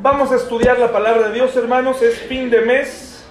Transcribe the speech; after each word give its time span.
Vamos 0.00 0.30
a 0.30 0.36
estudiar 0.36 0.78
la 0.78 0.92
palabra 0.92 1.26
de 1.28 1.34
Dios, 1.34 1.56
hermanos. 1.56 2.00
Es 2.02 2.20
fin 2.20 2.50
de 2.50 2.60
mes. 2.60 3.26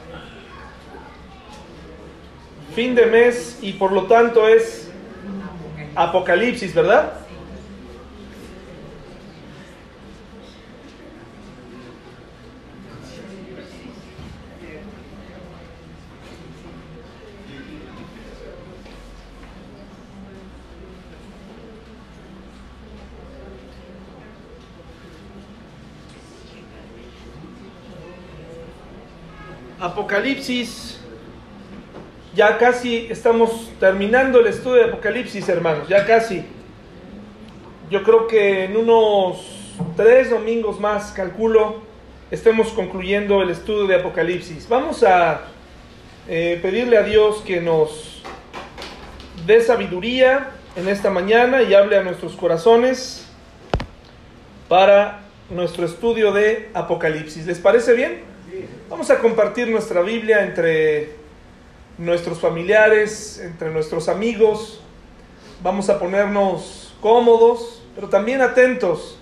Fin 2.75 2.93
de 2.93 3.05
mes 3.05 3.59
y 3.61 3.71
por 3.73 3.93
lo 3.93 4.03
tanto 4.03 4.49
es 4.49 4.91
Apocalipsis, 5.95 6.75
¿verdad? 6.75 7.13
Apocalipsis. 30.07 30.99
Ya 32.33 32.57
casi 32.57 33.07
estamos 33.09 33.69
terminando 33.77 34.39
el 34.39 34.47
estudio 34.47 34.77
de 34.77 34.85
Apocalipsis, 34.85 35.49
hermanos. 35.49 35.89
Ya 35.89 36.05
casi. 36.05 36.45
Yo 37.91 38.03
creo 38.03 38.25
que 38.25 38.63
en 38.63 38.77
unos 38.77 39.73
tres 39.97 40.29
domingos 40.29 40.79
más, 40.79 41.11
calculo, 41.11 41.81
estemos 42.31 42.69
concluyendo 42.69 43.41
el 43.41 43.49
estudio 43.49 43.85
de 43.85 43.95
Apocalipsis. 43.95 44.69
Vamos 44.69 45.03
a 45.03 45.41
eh, 46.29 46.57
pedirle 46.61 46.97
a 46.97 47.03
Dios 47.03 47.41
que 47.45 47.59
nos 47.59 48.23
dé 49.45 49.59
sabiduría 49.59 50.51
en 50.77 50.87
esta 50.87 51.09
mañana 51.09 51.63
y 51.63 51.73
hable 51.73 51.97
a 51.97 52.03
nuestros 52.03 52.37
corazones 52.37 53.27
para 54.69 55.23
nuestro 55.49 55.85
estudio 55.85 56.31
de 56.31 56.69
Apocalipsis. 56.73 57.45
¿Les 57.45 57.59
parece 57.59 57.93
bien? 57.93 58.36
Vamos 58.89 59.09
a 59.09 59.19
compartir 59.19 59.67
nuestra 59.67 60.01
Biblia 60.01 60.45
entre 60.45 61.09
nuestros 61.97 62.39
familiares, 62.39 63.37
entre 63.37 63.69
nuestros 63.69 64.07
amigos. 64.07 64.79
Vamos 65.61 65.89
a 65.89 65.99
ponernos 65.99 66.95
cómodos, 67.01 67.83
pero 67.95 68.07
también 68.07 68.41
atentos 68.41 69.17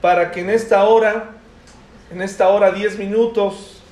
para 0.00 0.30
que 0.30 0.40
en 0.40 0.48
esta 0.48 0.84
hora, 0.84 1.32
en 2.10 2.22
esta 2.22 2.48
hora 2.48 2.72
10 2.72 2.98
minutos, 2.98 3.82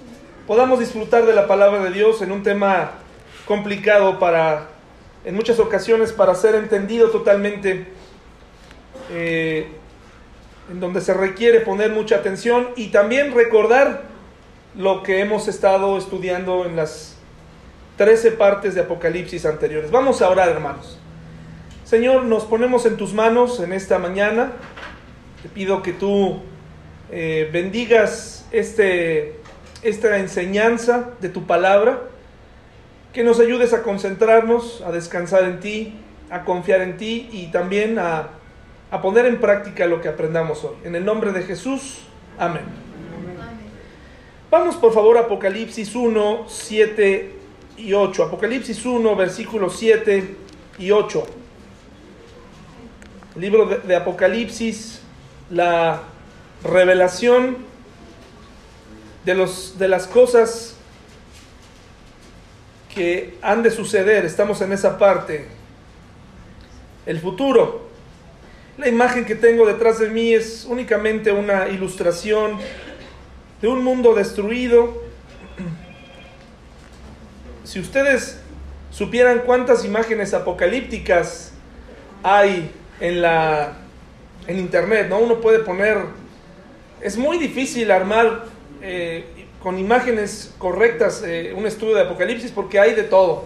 podamos 0.47 0.81
disfrutar 0.81 1.27
de 1.27 1.35
la 1.35 1.47
palabra 1.47 1.85
de 1.85 1.91
Dios 1.91 2.23
en 2.23 2.33
un 2.33 2.43
tema 2.43 2.93
complicado 3.45 4.19
para, 4.19 4.69
en 5.27 5.35
muchas 5.35 5.59
ocasiones, 5.59 6.15
para 6.15 6.35
ser 6.35 6.55
entendido 6.55 7.11
totalmente, 7.11 7.89
eh, 9.11 9.69
en 10.71 10.81
donde 10.81 11.03
se 11.03 11.13
requiere 11.13 11.61
poner 11.61 11.91
mucha 11.91 12.17
atención 12.17 12.71
y 12.75 12.89
también 12.89 13.35
recordar 13.35 14.10
lo 14.77 15.03
que 15.03 15.21
hemos 15.21 15.49
estado 15.49 15.99
estudiando 15.99 16.65
en 16.65 16.77
las 16.77 17.17
13 17.97 18.33
partes 18.33 18.75
de 18.75 18.83
Apocalipsis 18.83 19.45
anteriores. 19.45 19.91
Vamos 19.91 20.23
a 20.23 20.29
orar, 20.31 20.49
hermanos. 20.49 20.99
Señor, 21.85 22.25
nos 22.25 22.45
ponemos 22.45 22.87
en 22.87 22.97
tus 22.97 23.13
manos 23.13 23.61
en 23.61 23.73
esta 23.73 23.99
mañana. 23.99 24.53
Te 25.43 25.49
pido 25.49 25.83
que 25.83 25.93
tú 25.93 26.41
eh, 27.11 27.51
bendigas 27.53 28.47
este, 28.53 29.41
esta 29.83 30.19
enseñanza 30.19 31.11
de 31.21 31.29
tu 31.29 31.47
palabra, 31.47 32.03
que 33.13 33.25
nos 33.25 33.41
ayudes 33.41 33.73
a 33.73 33.83
concentrarnos, 33.83 34.83
a 34.87 34.93
descansar 34.93 35.45
en 35.45 35.59
ti, 35.59 35.95
a 36.31 36.45
confiar 36.45 36.83
en 36.83 36.97
ti 36.97 37.29
y 37.33 37.51
también 37.51 37.99
a, 37.99 38.29
a 38.91 39.03
poner 39.03 39.27
en 39.27 39.41
práctica 39.41 39.87
lo 39.87 40.01
que 40.01 40.09
aprendamos 40.09 40.63
hoy. 40.65 40.77
En 40.85 40.95
el 40.95 41.05
nombre 41.05 41.33
de 41.33 41.43
Jesús, 41.43 42.03
amén. 42.39 42.90
Vamos 44.51 44.75
por 44.75 44.93
favor 44.93 45.17
a 45.17 45.21
Apocalipsis 45.21 45.95
1, 45.95 46.47
7 46.49 47.33
y 47.77 47.93
8. 47.93 48.25
Apocalipsis 48.25 48.85
1, 48.85 49.15
versículos 49.15 49.77
7 49.79 50.35
y 50.81 50.91
8. 50.91 51.25
El 53.37 53.41
libro 53.41 53.67
de, 53.67 53.79
de 53.79 53.95
Apocalipsis, 53.95 55.03
la 55.51 56.03
revelación 56.65 57.59
de, 59.25 59.37
los, 59.37 59.79
de 59.79 59.87
las 59.87 60.09
cosas 60.09 60.75
que 62.93 63.39
han 63.43 63.63
de 63.63 63.71
suceder. 63.71 64.25
Estamos 64.25 64.61
en 64.63 64.73
esa 64.73 64.99
parte. 64.99 65.47
El 67.07 67.21
futuro. 67.21 67.89
La 68.79 68.89
imagen 68.89 69.25
que 69.25 69.37
tengo 69.37 69.65
detrás 69.65 70.01
de 70.01 70.09
mí 70.09 70.33
es 70.33 70.65
únicamente 70.69 71.31
una 71.31 71.69
ilustración 71.69 72.59
de 73.61 73.69
un 73.69 73.85
mundo 73.85 74.15
destruido. 74.15 75.03
Si 77.65 77.79
ustedes 77.79 78.41
supieran 78.91 79.41
cuántas 79.47 79.85
imágenes 79.85 80.35
apocalípticas 80.35 81.53
hay 82.23 82.71
en 83.01 83.23
la 83.23 83.77
en 84.47 84.59
internet, 84.59 85.07
¿no? 85.09 85.19
Uno 85.19 85.41
puede 85.41 85.61
poner 85.61 85.99
es 87.01 87.17
muy 87.17 87.39
difícil 87.39 87.91
armar 87.91 88.45
eh, 88.83 89.25
con 89.63 89.79
imágenes 89.79 90.55
correctas 90.59 91.23
eh, 91.25 91.55
un 91.57 91.67
estudio 91.67 91.95
de 91.95 92.03
Apocalipsis 92.03 92.51
porque 92.51 92.79
hay 92.79 92.95
de 92.95 93.05
todo. 93.05 93.45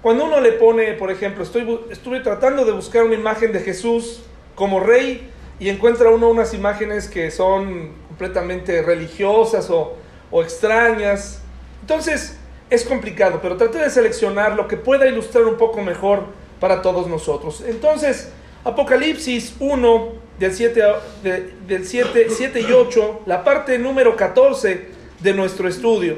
Cuando 0.00 0.24
uno 0.24 0.40
le 0.40 0.52
pone, 0.52 0.94
por 0.94 1.10
ejemplo, 1.10 1.44
estoy, 1.44 1.80
estuve 1.90 2.20
tratando 2.20 2.64
de 2.64 2.72
buscar 2.72 3.04
una 3.04 3.14
imagen 3.14 3.52
de 3.52 3.60
Jesús 3.60 4.22
como 4.54 4.80
rey 4.80 5.28
y 5.60 5.68
encuentra 5.68 6.10
uno 6.10 6.28
unas 6.28 6.54
imágenes 6.54 7.08
que 7.08 7.30
son 7.30 7.92
completamente 8.22 8.82
religiosas 8.82 9.68
o, 9.68 9.96
o 10.30 10.42
extrañas. 10.42 11.40
Entonces 11.80 12.36
es 12.70 12.84
complicado, 12.84 13.40
pero 13.42 13.56
traté 13.56 13.78
de 13.78 13.90
seleccionar 13.90 14.54
lo 14.54 14.68
que 14.68 14.76
pueda 14.76 15.08
ilustrar 15.08 15.44
un 15.44 15.56
poco 15.56 15.82
mejor 15.82 16.26
para 16.60 16.82
todos 16.82 17.08
nosotros. 17.08 17.64
Entonces, 17.66 18.30
Apocalipsis 18.62 19.56
1, 19.58 20.12
del 20.38 20.54
7, 20.54 20.82
de, 21.24 21.52
del 21.66 21.84
7, 21.84 22.28
7 22.30 22.60
y 22.60 22.72
8, 22.72 23.22
la 23.26 23.42
parte 23.42 23.76
número 23.76 24.14
14 24.14 24.86
de 25.18 25.34
nuestro 25.34 25.66
estudio. 25.66 26.16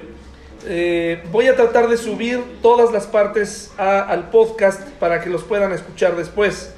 Eh, 0.66 1.22
voy 1.32 1.48
a 1.48 1.56
tratar 1.56 1.88
de 1.88 1.96
subir 1.96 2.40
todas 2.60 2.92
las 2.92 3.06
partes 3.06 3.72
al 3.78 4.28
podcast 4.28 4.82
para 5.00 5.22
que 5.22 5.30
los 5.30 5.42
puedan 5.42 5.72
escuchar 5.72 6.16
después. 6.16 6.74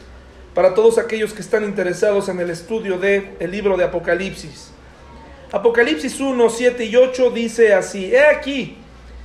Para 0.54 0.72
todos 0.72 0.98
aquellos 0.98 1.32
que 1.32 1.42
están 1.42 1.64
interesados 1.64 2.28
en 2.28 2.38
el 2.38 2.48
estudio 2.48 2.96
del 2.96 3.32
el 3.40 3.50
libro 3.50 3.76
de 3.76 3.84
Apocalipsis. 3.84 4.75
Apocalipsis 5.52 6.20
1, 6.20 6.50
7 6.50 6.84
y 6.84 6.96
8 6.96 7.30
dice 7.30 7.74
así, 7.74 8.12
He 8.12 8.26
aquí 8.26 8.76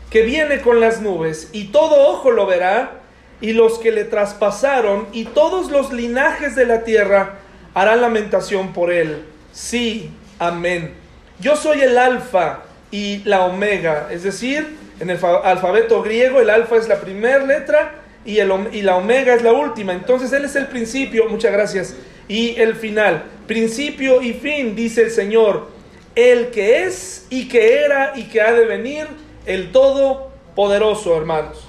que 0.10 0.22
viene 0.24 0.62
con 0.62 0.80
las 0.80 1.02
nubes 1.02 1.50
y 1.54 1.66
todo 1.66 2.10
ojo 2.10 2.32
lo 2.32 2.46
verá 2.46 3.00
y 3.40 3.54
los 3.54 3.80
que 3.80 3.92
le 3.92 4.04
traspasaron 4.04 5.08
y 5.14 5.26
todos 5.26 5.72
los 5.72 5.92
linajes 5.92 6.56
de 6.56 6.66
la 6.66 6.84
tierra 6.84 7.40
harán 7.74 8.02
lamentación 8.02 8.74
por 8.74 8.92
él. 8.92 9.24
Sí, 9.52 10.12
amén. 10.38 10.94
Yo 11.40 11.56
soy 11.56 11.82
el 11.82 11.98
alfa 11.98 12.64
y 12.92 13.24
la 13.24 13.46
omega, 13.46 14.10
es 14.12 14.24
decir, 14.24 14.78
en 15.00 15.10
el 15.10 15.18
alfabeto 15.44 16.04
griego 16.04 16.40
el 16.40 16.50
alfa 16.50 16.76
es 16.76 16.88
la 16.88 17.02
primera 17.02 17.44
letra 17.44 17.96
y, 18.24 18.38
el, 18.38 18.52
y 18.72 18.84
la 18.84 18.98
omega 18.98 19.34
es 19.34 19.42
la 19.42 19.54
última. 19.54 19.94
Entonces 19.94 20.32
Él 20.34 20.46
es 20.46 20.56
el 20.56 20.68
principio, 20.68 21.28
muchas 21.28 21.52
gracias, 21.52 21.96
y 22.28 22.60
el 22.60 22.76
final. 22.76 23.24
Principio 23.48 24.22
y 24.22 24.34
fin, 24.34 24.76
dice 24.76 25.02
el 25.04 25.12
Señor, 25.12 25.70
el 26.16 26.52
que 26.52 26.84
es 26.84 27.26
y 27.30 27.48
que 27.48 27.84
era 27.84 28.14
y 28.16 28.24
que 28.26 28.42
ha 28.42 28.52
de 28.52 28.66
venir, 28.66 29.08
el 29.46 29.72
Todopoderoso, 29.72 31.16
hermanos. 31.16 31.68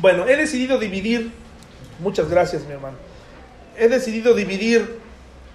Bueno, 0.00 0.28
he 0.28 0.36
decidido 0.36 0.78
dividir, 0.78 1.32
muchas 1.98 2.30
gracias 2.30 2.64
mi 2.64 2.72
hermano, 2.72 2.96
he 3.76 3.88
decidido 3.88 4.34
dividir 4.34 4.98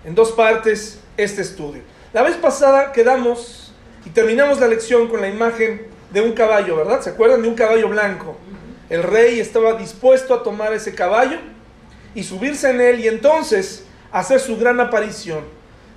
en 0.03 0.16
dos 0.16 0.31
partes 0.34 1.00
este 1.16 1.41
estudio. 1.41 1.82
La 2.11 2.23
vez 2.23 2.35
pasada 2.35 2.91
quedamos 2.91 3.73
y 4.05 4.09
terminamos 4.09 4.59
la 4.59 4.67
lección 4.67 5.08
con 5.08 5.22
la 5.22 5.29
imagen 5.29 5.88
de 6.11 6.22
un 6.22 6.34
caballo, 6.34 6.76
¿verdad? 6.76 7.02
¿Se 7.02 7.11
acuerdan 7.11 7.41
de 7.41 7.47
un 7.47 7.55
caballo 7.55 7.88
blanco? 7.90 8.38
El 8.90 9.02
rey 9.02 9.40
estaba 9.40 9.73
dispuesto 9.73 10.34
a 10.34 10.44
tomar 10.44 10.73
ese 10.73 10.94
caballo 10.94 11.38
y 12.14 12.23
subirse 12.23 12.70
en 12.70 12.82
él 12.82 13.00
y 13.00 13.08
entonces 13.08 13.85
hacer 14.11 14.40
su 14.40 14.58
gran 14.58 14.79
aparición, 14.79 15.46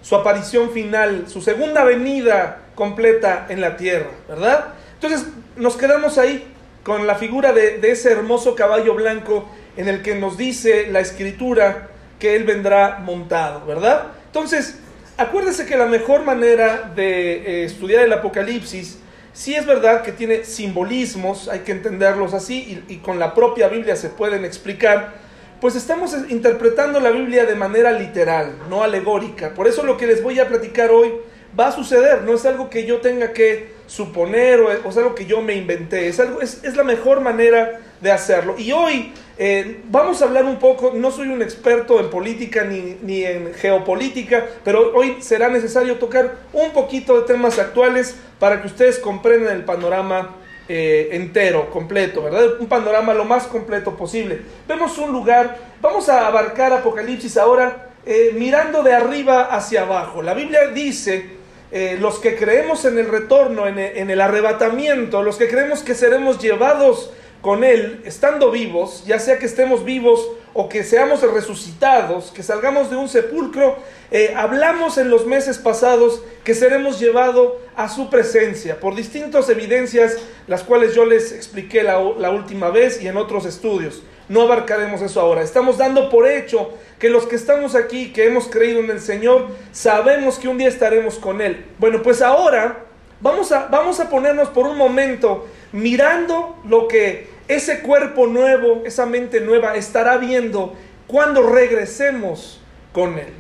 su 0.07 0.15
aparición 0.15 0.71
final, 0.71 1.25
su 1.27 1.43
segunda 1.43 1.83
venida 1.83 2.61
completa 2.77 3.47
en 3.49 3.61
la 3.61 3.77
tierra, 3.77 4.11
¿verdad? 4.29 4.67
Entonces 4.95 5.27
nos 5.57 5.77
quedamos 5.77 6.17
ahí 6.17 6.47
con 6.85 7.09
la 7.09 7.17
figura 7.17 7.53
de, 7.53 7.81
ese 7.83 8.13
hermoso 8.13 8.55
caballo 8.55 8.95
blanco 8.95 9.49
en 9.77 9.89
el 9.89 10.03
que 10.03 10.15
nos 10.15 10.37
dice 10.37 10.87
la 10.93 11.01
escritura 11.01 11.89
que 12.21 12.37
él 12.37 12.45
vendrá 12.45 13.01
montado, 13.05 13.67
¿verdad? 13.67 14.13
Entonces, 14.27 14.79
acuérdese 15.17 15.67
que 15.67 15.77
la 15.77 15.87
mejor 15.87 16.23
manera 16.23 16.93
de 16.95 17.33
eh, 17.33 17.65
estudiar 17.65 18.05
el 18.05 18.13
Apocalipsis, 18.13 19.01
sí 19.33 19.57
es 19.57 19.67
verdad 19.67 20.03
que 20.03 20.13
tiene 20.13 20.45
simbolismos, 20.45 21.49
hay 21.49 21.61
que 21.61 21.73
entenderlos 21.73 22.33
así, 22.33 22.81
y 22.87 22.99
con 22.99 23.19
la 23.19 23.35
propia 23.35 23.67
Biblia 23.67 23.97
se 23.97 24.11
pueden 24.11 24.45
explicar, 24.45 25.15
pues 25.61 25.75
estamos 25.77 26.15
interpretando 26.29 27.01
la 27.01 27.11
Biblia 27.11 27.47
de 27.47 27.55
manera 27.55 27.93
literal, 27.93 28.57
no 28.69 28.83
alegórica. 28.83 29.55
Por 29.55 29.67
eso 29.67 29.85
lo 29.85 29.97
que 29.97 30.07
les 30.07 30.23
voy 30.23 30.39
a 30.39 30.49
platicar 30.49 30.91
hoy 30.91 31.13
va 31.59 31.69
a 31.69 31.73
suceder, 31.73 32.23
no 32.23 32.35
es 32.35 32.45
algo 32.45 32.69
que 32.69 32.85
yo 32.85 33.01
tenga 33.01 33.33
que 33.33 33.75
suponer 33.87 34.61
o, 34.61 34.71
es 34.71 34.97
algo 34.97 35.15
que 35.15 35.27
yo 35.27 35.41
me 35.41 35.55
inventé, 35.55 36.09
es, 36.09 36.21
algo, 36.21 36.43
es, 36.43 36.63
es 36.65 36.77
la 36.77 36.85
mejor 36.85 37.21
manera 37.21 37.81
de 38.01 38.11
hacerlo. 38.13 38.57
Y 38.59 38.73
hoy 38.73 39.13
eh, 39.39 39.81
vamos 39.89 40.21
a 40.23 40.27
hablar 40.27 40.45
un 40.45 40.59
poco, 40.59 40.93
no 40.95 41.11
soy 41.11 41.29
un 41.29 41.43
experto 41.43 42.01
en 42.01 42.11
política 42.11 42.65
ni, 42.65 42.99
ni, 43.03 43.25
en 43.25 43.55
geopolítica, 43.55 44.47
pero 44.65 44.93
hoy 44.95 45.17
será 45.21 45.49
necesario 45.49 45.97
tocar 45.97 46.37
un 46.53 46.73
poquito 46.73 47.21
de 47.21 47.27
temas 47.27 47.59
actuales 47.59 48.17
para 48.39 48.61
que 48.61 48.67
ustedes 48.67 48.99
comprendan 48.99 49.57
el 49.57 49.65
panorama 49.65 50.37
eh, 50.69 51.11
entero, 51.13 51.71
completo, 51.71 52.23
¿verdad? 52.23 52.61
Un 52.61 52.67
panorama 52.67 53.15
lo 53.15 53.25
más 53.25 53.45
completo 53.47 53.97
posible. 53.97 54.41
Vemos 54.67 54.99
un 54.99 55.13
lugar, 55.13 55.57
vamos 55.81 56.09
a 56.09 56.27
abarcar 56.27 56.73
Apocalipsis 56.73 57.37
ahora 57.37 57.91
eh, 58.05 58.33
mirando 58.35 58.83
de 58.83 58.95
arriba 58.95 59.45
hacia 59.45 59.83
abajo. 59.83 60.23
La 60.23 60.35
Biblia 60.35 60.69
dice, 60.69 61.37
eh, 61.71 61.97
los 62.01 62.19
que 62.19 62.37
creemos 62.37 62.85
en 62.85 62.99
el 62.99 63.09
retorno, 63.09 63.67
en 63.67 63.79
en 63.79 64.11
el 64.11 64.21
arrebatamiento, 64.21 65.23
los 65.23 65.37
que 65.37 65.49
creemos 65.49 65.83
que 65.83 65.95
seremos 65.95 66.39
llevados 66.39 67.13
con 67.41 67.65
Él, 67.65 68.03
estando 68.05 68.51
vivos, 68.51 69.05
ya 69.07 69.19
sea 69.19 69.39
que 69.39 69.47
estemos 69.47 69.85
vivos 69.85 70.29
o 70.53 70.69
que 70.69 70.83
seamos 70.83 71.21
resucitados, 71.23 72.33
que 72.33 72.43
salgamos 72.43 72.91
de 72.91 72.97
un 72.97 73.09
sepulcro, 73.09 73.77
eh, 74.11 74.33
hablamos 74.35 74.99
en 74.99 75.11
los 75.11 75.27
meses 75.27 75.59
pasados 75.59 76.23
que 76.45 76.55
seremos 76.55 76.99
llevados 76.99 77.53
a 77.77 77.89
su 77.89 78.09
presencia 78.09 78.81
por 78.81 78.95
distintas 78.95 79.49
evidencias, 79.49 80.17
las 80.47 80.63
cuales 80.63 80.95
yo 80.95 81.05
les 81.05 81.33
expliqué 81.33 81.83
la, 81.83 82.01
la 82.19 82.31
última 82.31 82.71
vez 82.71 83.03
y 83.03 83.09
en 83.09 83.17
otros 83.17 83.45
estudios. 83.45 84.03
No 84.29 84.43
abarcaremos 84.43 85.03
eso 85.03 85.21
ahora. 85.21 85.43
Estamos 85.43 85.79
dando 85.79 86.09
por 86.11 86.27
hecho 86.27 86.71
que 86.99 87.11
los 87.11 87.27
que 87.27 87.37
estamos 87.37 87.75
aquí, 87.75 88.13
que 88.13 88.27
hemos 88.27 88.49
creído 88.49 88.81
en 88.81 88.91
el 88.91 89.01
Señor, 89.01 89.47
sabemos 89.73 90.39
que 90.39 90.49
un 90.49 90.59
día 90.59 90.69
estaremos 90.69 91.17
con 91.17 91.41
Él. 91.41 91.65
Bueno, 91.79 92.03
pues 92.03 92.23
ahora 92.23 92.87
vamos 93.21 93.53
a, 93.53 93.67
vamos 93.67 94.01
a 94.01 94.09
ponernos 94.09 94.49
por 94.49 94.67
un 94.67 94.77
momento 94.77 95.47
mirando 95.77 96.59
lo 96.65 96.89
que 96.89 97.29
ese 97.49 97.81
cuerpo 97.81 98.27
nuevo, 98.27 98.83
esa 98.87 99.07
mente 99.07 99.41
nueva 99.41 99.77
estará 99.77 100.17
viendo 100.17 100.75
cuando 101.07 101.43
regresemos 101.43 102.61
con 102.93 103.19
Él. 103.19 103.33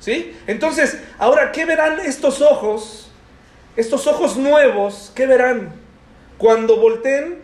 ¿Sí? 0.00 0.36
Entonces, 0.48 0.98
ahora, 1.18 1.52
¿qué 1.52 1.64
verán 1.64 2.00
estos 2.00 2.40
ojos? 2.40 3.10
Estos 3.76 4.06
ojos 4.08 4.36
nuevos, 4.36 5.12
¿qué 5.14 5.26
verán? 5.26 5.72
Cuando 6.36 6.76
volteen 6.78 7.38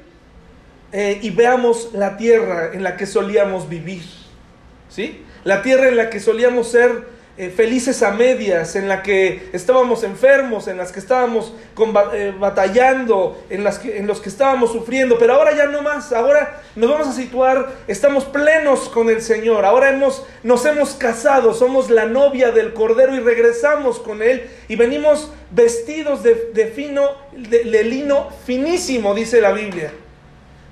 eh, 0.93 1.21
y 1.23 1.31
veamos 1.31 1.91
la 1.93 2.17
tierra 2.17 2.73
en 2.73 2.83
la 2.83 2.97
que 2.97 3.07
solíamos 3.07 3.69
vivir. 3.69 4.03
¿Sí? 4.89 5.25
La 5.45 5.63
tierra 5.63 5.89
en 5.89 5.97
la 5.97 6.11
que 6.11 6.19
solíamos 6.19 6.69
ser 6.69 7.07
eh, 7.39 7.51
felices 7.51 8.03
a 8.03 8.11
medias, 8.11 8.75
en 8.75 8.89
la 8.89 9.03
que 9.03 9.49
estábamos 9.53 10.03
enfermos, 10.03 10.67
en 10.67 10.77
las 10.77 10.91
que 10.91 10.99
estábamos 10.99 11.55
eh, 12.13 12.35
batallando, 12.37 13.41
en, 13.49 13.63
las 13.63 13.79
que, 13.79 13.97
en 13.97 14.09
los 14.09 14.21
que 14.21 14.29
estábamos 14.29 14.73
sufriendo, 14.73 15.19
pero 15.19 15.35
ahora 15.35 15.57
ya 15.57 15.67
no 15.67 15.81
más, 15.81 16.13
ahora 16.13 16.63
nos 16.75 16.91
vamos 16.91 17.07
a 17.07 17.13
situar, 17.13 17.75
estamos 17.87 18.25
plenos 18.25 18.89
con 18.89 19.09
el 19.09 19.23
Señor, 19.23 19.65
ahora 19.65 19.91
hemos, 19.91 20.27
nos 20.43 20.65
hemos 20.67 20.95
casado, 20.95 21.55
somos 21.55 21.91
la 21.91 22.07
novia 22.07 22.51
del 22.51 22.75
Cordero 22.75 23.15
y 23.15 23.21
regresamos 23.21 24.01
con 24.01 24.21
Él. 24.21 24.51
Y 24.67 24.75
venimos 24.75 25.31
vestidos 25.53 26.23
de, 26.23 26.73
fino, 26.75 27.13
de 27.33 27.85
lino 27.85 28.31
finísimo, 28.47 29.15
dice 29.15 29.41
la 29.41 29.53
Biblia. 29.53 29.93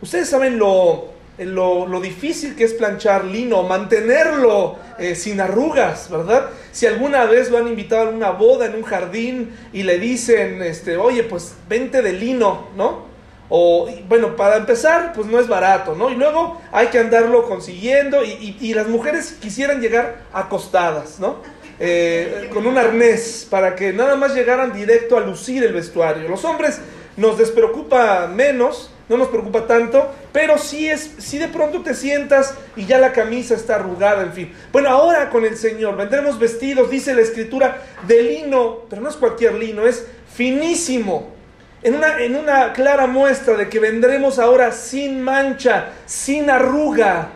Ustedes 0.02 0.28
saben 0.28 0.58
lo 0.58 1.15
lo, 1.38 2.00
difícil 2.00 2.56
que 2.56 2.64
es 2.64 2.72
planchar 2.72 3.24
lino, 3.24 3.62
mantenerlo 3.62 4.76
eh, 4.98 5.14
sin 5.14 5.40
arrugas, 5.40 6.10
¿verdad? 6.10 6.50
Si 6.72 6.86
alguna 6.86 7.26
vez 7.26 7.50
lo 7.50 7.58
han 7.58 7.68
invitado 7.68 8.08
a 8.08 8.10
una 8.10 8.30
boda 8.30 8.66
en 8.66 8.74
un 8.74 8.82
jardín 8.82 9.54
y 9.72 9.82
le 9.82 9.98
dicen, 9.98 10.62
este, 10.62 10.96
oye, 10.96 11.24
pues 11.24 11.54
vente 11.68 12.00
de 12.00 12.12
lino, 12.12 12.68
¿no? 12.76 13.04
O, 13.48 13.88
bueno, 14.08 14.34
para 14.34 14.56
empezar, 14.56 15.12
pues 15.14 15.26
no 15.28 15.38
es 15.38 15.46
barato, 15.46 15.94
¿no? 15.94 16.10
Y 16.10 16.14
luego 16.14 16.60
hay 16.72 16.88
que 16.88 16.98
andarlo 16.98 17.44
consiguiendo 17.44 18.24
y, 18.24 18.74
las 18.74 18.88
mujeres 18.88 19.36
quisieran 19.40 19.80
llegar 19.80 20.22
acostadas, 20.32 21.20
¿no? 21.20 21.36
Eh, 21.78 22.48
con 22.52 22.66
un 22.66 22.78
arnés 22.78 23.46
para 23.48 23.76
que 23.76 23.92
nada 23.92 24.16
más 24.16 24.34
llegaran 24.34 24.72
directo 24.72 25.16
a 25.16 25.20
lucir 25.20 25.62
el 25.62 25.74
vestuario. 25.74 26.28
Los 26.28 26.44
hombres 26.44 26.80
nos 27.16 27.38
despreocupa 27.38 28.26
menos, 28.26 28.90
no 29.08 29.16
nos 29.16 29.28
preocupa 29.28 29.66
tanto, 29.66 30.12
pero 30.32 30.58
si 30.58 30.88
es, 30.88 31.12
si 31.18 31.38
de 31.38 31.48
pronto 31.48 31.82
te 31.82 31.94
sientas 31.94 32.54
y 32.74 32.86
ya 32.86 32.98
la 32.98 33.12
camisa 33.12 33.54
está 33.54 33.76
arrugada, 33.76 34.22
en 34.22 34.32
fin. 34.32 34.52
Bueno, 34.72 34.88
ahora 34.88 35.30
con 35.30 35.44
el 35.44 35.56
Señor 35.56 35.96
vendremos 35.96 36.38
vestidos, 36.38 36.90
dice 36.90 37.14
la 37.14 37.22
Escritura, 37.22 37.82
de 38.06 38.22
lino, 38.22 38.80
pero 38.90 39.02
no 39.02 39.08
es 39.08 39.16
cualquier 39.16 39.54
lino, 39.54 39.86
es 39.86 40.06
finísimo. 40.34 41.34
En 41.82 41.94
una, 41.94 42.20
en 42.20 42.34
una 42.34 42.72
clara 42.72 43.06
muestra 43.06 43.56
de 43.56 43.68
que 43.68 43.78
vendremos 43.78 44.40
ahora 44.40 44.72
sin 44.72 45.22
mancha, 45.22 45.90
sin 46.04 46.50
arruga. 46.50 47.28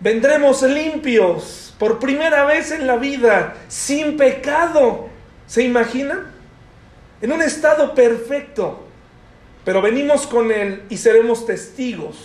Vendremos 0.00 0.60
limpios 0.62 1.74
por 1.78 1.98
primera 1.98 2.44
vez 2.44 2.70
en 2.70 2.86
la 2.86 2.96
vida, 2.96 3.54
sin 3.68 4.18
pecado. 4.18 5.08
¿Se 5.46 5.62
imaginan? 5.62 6.26
En 7.22 7.32
un 7.32 7.40
estado 7.40 7.94
perfecto. 7.94 8.85
Pero 9.66 9.82
venimos 9.82 10.28
con 10.28 10.52
Él 10.52 10.84
y 10.90 10.96
seremos 10.96 11.44
testigos 11.44 12.16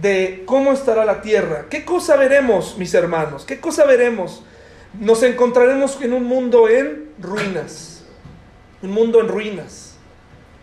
de 0.00 0.44
cómo 0.46 0.72
estará 0.72 1.04
la 1.04 1.20
tierra. 1.20 1.66
¿Qué 1.68 1.84
cosa 1.84 2.16
veremos, 2.16 2.78
mis 2.78 2.94
hermanos? 2.94 3.44
¿Qué 3.44 3.60
cosa 3.60 3.84
veremos? 3.84 4.42
Nos 4.98 5.22
encontraremos 5.22 6.00
en 6.00 6.14
un 6.14 6.24
mundo 6.24 6.70
en 6.70 7.10
ruinas. 7.20 8.02
Un 8.80 8.92
mundo 8.92 9.20
en 9.20 9.28
ruinas. 9.28 9.98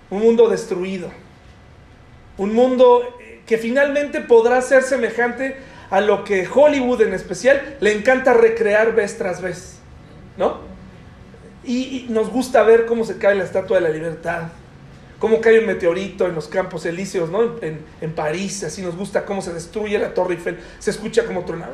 Un 0.10 0.24
mundo 0.24 0.50
destruido. 0.50 1.12
Un 2.40 2.56
mundo 2.56 3.04
que 3.46 3.60
finalmente 3.60 4.22
podrá 4.22 4.60
ser 4.63 4.81
semejante 4.81 5.56
a 5.92 6.01
lo 6.01 6.24
que 6.24 6.50
Hollywood 6.51 7.04
en 7.04 7.13
especial 7.13 7.78
le 7.80 7.92
encanta 7.92 8.34
recrear 8.34 8.96
vez 8.96 9.19
tras 9.19 9.40
vez. 9.40 9.78
¿No? 10.36 10.62
Y, 11.63 12.08
nos 12.10 12.31
gusta 12.31 12.63
ver 12.63 12.88
cómo 12.88 13.04
se 13.04 13.19
cae 13.19 13.36
la 13.36 13.44
estatua 13.44 13.78
de 13.78 13.84
la 13.84 13.90
libertad 13.90 14.48
cómo 15.20 15.42
cae 15.42 15.60
un 15.60 15.66
meteorito 15.66 16.28
en 16.28 16.36
los 16.36 16.48
campos 16.48 16.86
elíseos, 16.86 17.30
¿no? 17.30 17.56
En, 17.62 18.14
París, 18.14 18.64
así 18.64 18.82
nos 18.82 18.96
gusta 18.96 19.26
cómo 19.26 19.42
se 19.42 19.54
destruye 19.54 19.98
la 19.98 20.14
Torre 20.14 20.36
Eiffel, 20.36 20.60
se 20.80 20.92
escucha 20.92 21.26
como 21.26 21.44
truena. 21.46 21.70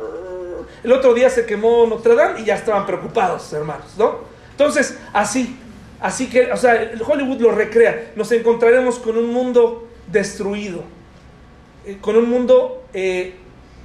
El 0.84 0.92
otro 0.92 1.14
día 1.14 1.30
se 1.30 1.46
quemó 1.46 1.86
Notre 1.88 2.16
Dame 2.16 2.42
y 2.42 2.46
ya 2.46 2.56
estaban 2.56 2.86
preocupados, 2.86 3.52
hermanos, 3.54 3.94
¿no? 3.98 4.20
Entonces, 4.52 4.98
así, 5.14 5.58
así 6.00 6.28
que, 6.28 6.52
o 6.52 6.58
sea, 6.58 6.92
Hollywood 7.06 7.40
lo 7.40 7.52
recrea. 7.52 8.12
Nos 8.16 8.32
encontraremos 8.32 8.98
con 9.00 9.18
un 9.18 9.28
mundo 9.28 9.88
destruido, 10.12 10.84
eh, 11.86 11.98
con 12.02 12.16
un 12.16 12.30
mundo 12.30 12.84
eh, 12.94 13.36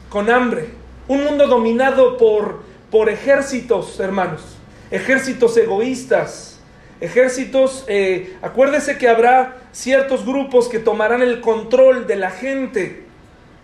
con 0.09 0.31
hambre, 0.31 0.69
un 1.09 1.25
mundo 1.25 1.47
dominado 1.47 2.17
por, 2.17 2.63
por 2.91 3.09
ejércitos, 3.09 4.01
hermanos, 4.01 4.43
ejércitos 4.91 5.57
egoístas, 5.57 6.56
ejércitos, 7.01 7.85
eh, 7.89 8.37
acuérdese 8.43 8.99
que 8.99 9.09
habrá 9.09 9.57
ciertos 9.73 10.25
grupos 10.25 10.69
que 10.69 10.79
tomarán 10.79 11.23
el 11.23 11.41
control 11.41 12.07
de 12.07 12.17
la 12.17 12.31
gente. 12.31 13.05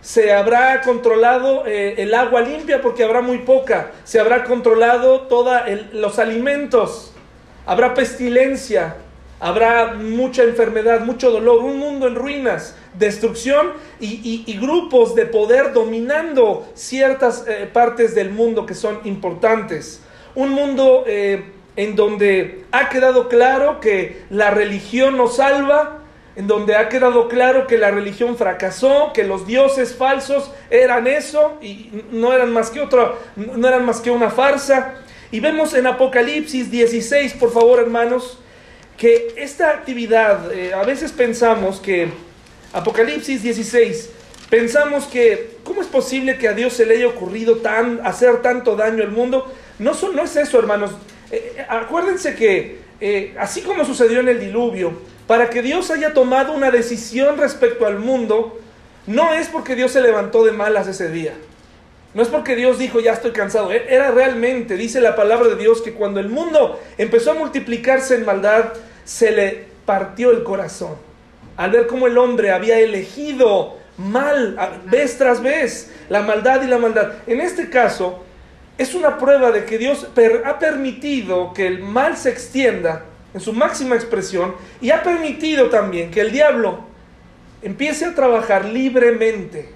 Se 0.01 0.33
habrá 0.33 0.81
controlado 0.81 1.65
eh, 1.65 1.95
el 1.97 2.13
agua 2.13 2.41
limpia 2.41 2.81
porque 2.81 3.03
habrá 3.03 3.21
muy 3.21 3.39
poca. 3.39 3.91
Se 4.03 4.19
habrá 4.19 4.43
controlado 4.43 5.21
todos 5.21 5.61
los 5.93 6.19
alimentos. 6.19 7.13
Habrá 7.65 7.93
pestilencia. 7.93 8.97
Habrá 9.39 9.95
mucha 9.95 10.43
enfermedad, 10.43 11.01
mucho 11.01 11.29
dolor, 11.29 11.59
un 11.65 11.77
mundo 11.77 12.07
en 12.07 12.15
ruinas, 12.15 12.77
destrucción 12.97 13.73
y, 13.99 14.57
grupos 14.57 15.15
de 15.15 15.25
poder 15.25 15.73
dominando 15.73 16.65
ciertas 16.75 17.45
eh, 17.45 17.69
partes 17.71 18.15
del 18.15 18.29
mundo 18.29 18.65
que 18.65 18.73
son 18.73 19.01
importantes. 19.03 20.01
Un 20.33 20.51
mundo 20.51 21.03
en 21.75 21.95
donde 21.95 22.65
ha 22.71 22.89
quedado 22.89 23.29
claro 23.29 23.79
que 23.79 24.23
la 24.29 24.51
religión 24.51 25.17
nos 25.17 25.37
salva, 25.37 25.99
en 26.35 26.47
donde 26.47 26.75
ha 26.75 26.89
quedado 26.89 27.27
claro 27.27 27.67
que 27.67 27.77
la 27.77 27.91
religión 27.91 28.37
fracasó, 28.37 29.11
que 29.13 29.23
los 29.23 29.45
dioses 29.45 29.95
falsos 29.95 30.51
eran 30.69 31.07
eso 31.07 31.57
y 31.61 31.89
no 32.11 32.33
eran 32.33 32.51
más 32.51 32.69
que 32.69 32.81
otra, 32.81 33.13
no 33.35 33.67
eran 33.67 33.85
más 33.85 34.01
que 34.01 34.11
una 34.11 34.29
farsa. 34.29 34.95
Y 35.31 35.39
vemos 35.39 35.73
en 35.73 35.87
Apocalipsis 35.87 36.69
16, 36.71 37.33
por 37.33 37.51
favor, 37.51 37.79
hermanos, 37.79 38.39
que 38.97 39.33
esta 39.37 39.69
actividad, 39.69 40.51
eh, 40.53 40.73
a 40.73 40.83
veces 40.83 41.11
pensamos 41.11 41.79
que 41.79 42.09
Apocalipsis 42.71 43.41
16, 43.43 44.09
pensamos 44.49 45.05
que, 45.05 45.57
¿cómo 45.63 45.81
es 45.81 45.87
posible 45.87 46.37
que 46.37 46.47
a 46.47 46.53
Dios 46.53 46.73
se 46.73 46.85
le 46.85 46.95
haya 46.95 47.07
ocurrido 47.07 47.57
tan, 47.57 47.99
hacer 48.05 48.41
tanto 48.41 48.75
daño 48.75 49.03
al 49.03 49.11
mundo? 49.11 49.51
No, 49.79 49.93
no 50.13 50.23
es 50.23 50.35
eso, 50.35 50.59
hermanos. 50.59 50.91
Eh, 51.33 51.65
acuérdense 51.67 52.35
que, 52.35 52.77
eh, 53.01 53.33
así 53.39 53.61
como 53.61 53.83
sucedió 53.85 54.19
en 54.19 54.29
el 54.29 54.39
diluvio, 54.39 54.93
para 55.25 55.49
que 55.49 55.63
Dios 55.63 55.89
haya 55.89 56.13
tomado 56.13 56.53
una 56.53 56.69
decisión 56.69 57.37
respecto 57.37 57.87
al 57.87 57.97
mundo, 57.97 58.59
no 59.07 59.33
es 59.33 59.47
porque 59.47 59.73
Dios 59.73 59.91
se 59.91 60.01
levantó 60.01 60.45
de 60.45 60.51
malas 60.51 60.87
ese 60.87 61.09
día. 61.09 61.33
No 62.13 62.21
es 62.21 62.27
porque 62.27 62.55
Dios 62.55 62.77
dijo, 62.77 62.99
ya 62.99 63.13
estoy 63.13 63.31
cansado. 63.31 63.73
E-, 63.73 63.83
era 63.89 64.11
realmente, 64.11 64.77
dice 64.77 65.01
la 65.01 65.15
palabra 65.15 65.47
de 65.47 65.55
Dios, 65.55 65.81
que 65.81 65.93
cuando 65.93 66.19
el 66.19 66.29
mundo 66.29 66.79
empezó 66.99 67.31
a 67.31 67.33
multiplicarse 67.33 68.13
en 68.13 68.25
maldad, 68.25 68.73
se 69.03 69.31
le 69.31 69.65
partió 69.87 70.29
el 70.29 70.43
corazón. 70.43 70.97
Al 71.57 71.71
ver 71.71 71.87
cómo 71.87 72.05
el 72.05 72.19
hombre 72.19 72.51
había 72.51 72.77
elegido 72.79 73.79
mal, 73.97 74.55
vez 74.85 75.17
tras 75.17 75.41
vez, 75.41 75.91
la 76.09 76.21
maldad 76.21 76.61
y 76.61 76.67
la 76.67 76.77
maldad. 76.77 77.13
En 77.25 77.41
este 77.41 77.71
caso, 77.71 78.23
es 78.77 78.95
una 78.95 79.17
prueba 79.17 79.51
de 79.51 79.65
que 79.65 79.77
Dios 79.77 80.07
ha 80.45 80.59
permitido 80.59 81.53
que 81.53 81.67
el 81.67 81.79
mal 81.79 82.17
se 82.17 82.29
extienda 82.29 83.05
en 83.33 83.41
su 83.41 83.53
máxima 83.53 83.95
expresión 83.95 84.55
y 84.81 84.91
ha 84.91 85.03
permitido 85.03 85.69
también 85.69 86.11
que 86.11 86.21
el 86.21 86.31
diablo 86.31 86.85
empiece 87.61 88.05
a 88.05 88.15
trabajar 88.15 88.65
libremente 88.65 89.69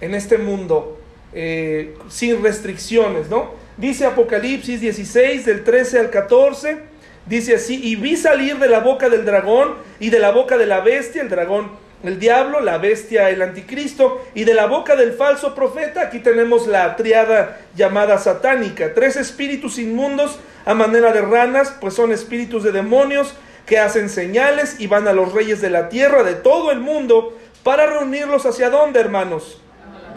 en 0.00 0.14
este 0.14 0.38
mundo 0.38 0.98
eh, 1.32 1.94
sin 2.08 2.42
restricciones, 2.42 3.28
¿no? 3.28 3.52
Dice 3.76 4.06
Apocalipsis 4.06 4.80
16 4.80 5.44
del 5.44 5.62
13 5.62 6.00
al 6.00 6.10
14, 6.10 6.78
dice 7.26 7.54
así, 7.54 7.80
y 7.82 7.96
vi 7.96 8.16
salir 8.16 8.58
de 8.58 8.68
la 8.68 8.80
boca 8.80 9.08
del 9.08 9.24
dragón 9.24 9.74
y 10.00 10.10
de 10.10 10.18
la 10.18 10.30
boca 10.30 10.56
de 10.56 10.66
la 10.66 10.80
bestia, 10.80 11.22
el 11.22 11.28
dragón 11.28 11.70
el 12.02 12.20
diablo, 12.20 12.60
la 12.60 12.78
bestia, 12.78 13.28
el 13.30 13.42
anticristo, 13.42 14.24
y 14.34 14.44
de 14.44 14.54
la 14.54 14.66
boca 14.66 14.94
del 14.94 15.12
falso 15.12 15.54
profeta, 15.54 16.02
aquí 16.02 16.20
tenemos 16.20 16.66
la 16.66 16.94
triada 16.96 17.58
llamada 17.74 18.18
satánica, 18.18 18.94
tres 18.94 19.16
espíritus 19.16 19.78
inmundos 19.78 20.38
a 20.64 20.74
manera 20.74 21.12
de 21.12 21.22
ranas, 21.22 21.74
pues 21.80 21.94
son 21.94 22.12
espíritus 22.12 22.62
de 22.62 22.72
demonios 22.72 23.34
que 23.66 23.78
hacen 23.78 24.08
señales 24.08 24.76
y 24.78 24.86
van 24.86 25.08
a 25.08 25.12
los 25.12 25.32
reyes 25.32 25.60
de 25.60 25.70
la 25.70 25.88
tierra, 25.88 26.22
de 26.22 26.34
todo 26.34 26.70
el 26.70 26.80
mundo, 26.80 27.36
para 27.64 27.86
reunirlos 27.86 28.46
hacia 28.46 28.70
dónde, 28.70 29.00
hermanos? 29.00 29.60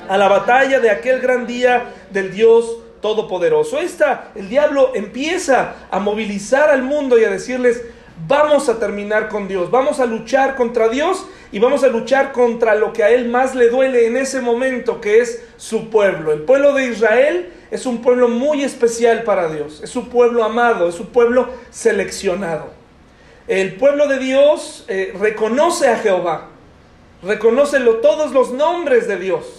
A 0.08 0.18
la 0.18 0.28
batalla 0.28 0.80
de 0.80 0.90
aquel 0.90 1.20
gran 1.20 1.48
día 1.48 1.86
del 2.12 2.32
Dios 2.32 2.78
Todopoderoso. 3.02 3.80
Esta, 3.80 4.32
el 4.36 4.48
diablo 4.48 4.92
empieza 4.94 5.74
a 5.90 6.00
movilizar 6.00 6.70
al 6.70 6.84
mundo 6.84 7.18
y 7.18 7.24
a 7.24 7.30
decirles, 7.30 7.82
vamos 8.28 8.70
a 8.70 8.80
terminar 8.80 9.28
con 9.28 9.48
Dios, 9.48 9.72
vamos 9.72 10.00
a 10.00 10.06
luchar 10.06 10.56
contra 10.56 10.88
Dios 10.90 11.26
y 11.52 11.60
vamos 11.60 11.84
a 11.84 11.88
luchar 11.88 12.32
contra 12.32 12.76
lo 12.76 12.94
que 12.94 13.04
a 13.04 13.10
Él 13.10 13.28
más 13.28 13.56
le 13.56 13.70
duele 13.70 14.08
en 14.08 14.18
ese 14.18 14.42
momento, 14.42 15.02
que 15.02 15.20
es 15.20 15.44
su 15.58 15.90
pueblo. 15.90 16.32
El 16.32 16.42
pueblo 16.42 16.74
de 16.74 16.86
Israel 16.86 17.50
es 17.72 17.86
un 17.86 18.02
pueblo 18.02 18.28
muy 18.30 18.64
especial 18.64 19.24
para 19.24 19.50
Dios, 19.50 19.82
es 19.84 19.90
su 19.90 20.10
pueblo 20.10 20.44
amado, 20.44 20.88
es 20.90 20.96
su 20.96 21.10
pueblo 21.10 21.50
seleccionado. 21.70 22.70
El 23.48 23.76
pueblo 23.76 24.08
de 24.08 24.20
Dios 24.20 24.86
eh, 24.88 25.14
reconoce 25.20 25.88
a 25.90 25.98
Jehová, 25.98 26.48
reconoce 27.24 27.80
todos 28.02 28.32
los 28.32 28.52
nombres 28.52 29.08
de 29.08 29.18
Dios. 29.18 29.58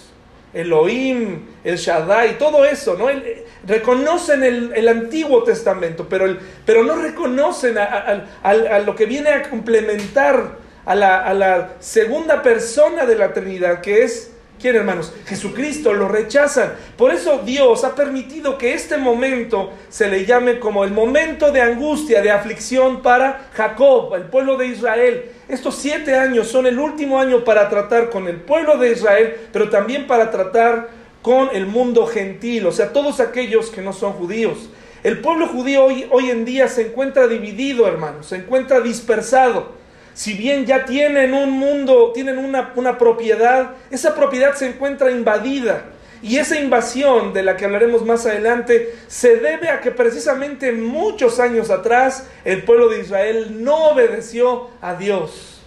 Elohim, 0.55 1.47
el 1.65 1.77
Shaddai, 1.77 2.37
todo 2.37 2.65
eso, 2.65 2.95
¿no? 2.97 3.09
Eh, 3.09 3.47
reconocen 3.67 4.43
el, 4.43 4.89
Antiguo 4.89 5.43
Testamento, 5.45 6.07
pero, 6.09 6.27
el, 6.27 6.39
pero 6.67 6.85
no 6.85 6.97
reconocen 6.97 7.79
a, 7.79 8.79
lo 8.85 8.95
que 8.95 9.07
viene 9.07 9.31
a 9.31 9.49
complementar 9.49 10.62
a 10.85 10.95
la, 10.95 11.25
a 11.25 11.35
la 11.35 11.71
segunda 11.81 12.43
persona 12.43 13.07
de 13.07 13.17
la 13.17 13.33
Trinidad, 13.33 13.81
que 13.81 14.03
es 14.03 14.33
¿Quién, 14.63 14.77
hermanos? 14.77 15.13
Jesucristo 15.27 15.93
lo 15.93 16.07
rechazan. 16.07 16.75
Por 16.97 17.13
eso 17.13 17.41
Dios 17.45 17.83
ha 17.83 17.97
permitido 17.97 18.59
que 18.59 18.75
este 18.75 18.97
momento 18.97 19.73
se 19.89 20.07
le 20.09 20.25
llame 20.25 20.61
como 20.61 20.85
el 20.85 20.93
momento 20.93 21.51
de 21.51 21.61
angustia, 21.61 22.23
de 22.23 22.31
aflicción 22.31 23.03
para 23.03 23.49
Jacob, 23.55 24.15
el 24.15 24.23
pueblo 24.23 24.57
de 24.57 24.69
Israel. 24.69 25.33
Estos 25.49 25.75
siete 25.75 26.15
años 26.15 26.47
son 26.47 26.67
el 26.67 26.79
último 26.79 27.19
año 27.19 27.43
para 27.43 27.69
tratar 27.69 28.09
con 28.09 28.29
el 28.29 28.37
pueblo 28.37 28.79
de 28.79 28.93
Israel, 28.93 29.35
pero 29.53 29.69
también 29.69 30.07
para 30.07 30.31
tratar 30.31 30.91
con 31.23 31.49
el 31.53 31.67
mundo 31.67 32.07
gentil, 32.07 32.67
o 32.67 32.73
sea, 32.73 32.93
todos 32.93 33.19
aquellos 33.19 33.69
que 33.69 33.83
no 33.83 33.93
son 33.93 34.13
judíos. 34.13 34.71
El 35.03 35.21
pueblo 35.21 35.49
judío 35.49 35.87
hoy, 35.87 36.07
hoy 36.13 36.31
en 36.31 36.45
día 36.45 36.69
se 36.69 36.87
encuentra 36.87 37.27
dividido, 37.27 37.89
hermanos, 37.89 38.27
se 38.27 38.37
encuentra 38.37 38.81
dispersado. 38.81 39.82
Si 40.15 40.35
bien 40.35 40.67
ya 40.67 40.85
tienen 40.85 41.33
un 41.33 41.51
mundo, 41.51 42.13
tienen 42.13 42.39
una, 42.39 42.73
una 42.77 42.99
propiedad, 42.99 43.73
esa 43.91 44.15
propiedad 44.15 44.55
se 44.55 44.67
encuentra 44.69 45.11
invadida. 45.11 45.85
Y 46.23 46.39
esa 46.39 46.59
invasión 46.59 47.33
de 47.33 47.43
la 47.43 47.57
que 47.57 47.65
hablaremos 47.65 48.05
más 48.05 48.27
adelante 48.27 48.95
se 49.09 49.37
debe 49.37 49.71
a 49.71 49.81
que 49.81 49.91
precisamente 49.91 50.71
muchos 50.71 51.41
años 51.41 51.69
atrás 51.71 52.29
el 52.45 52.63
pueblo 52.63 52.89
de 52.89 53.01
Israel 53.01 53.65
no 53.65 53.89
obedeció 53.89 54.71
a 54.81 54.95
Dios. 54.95 55.61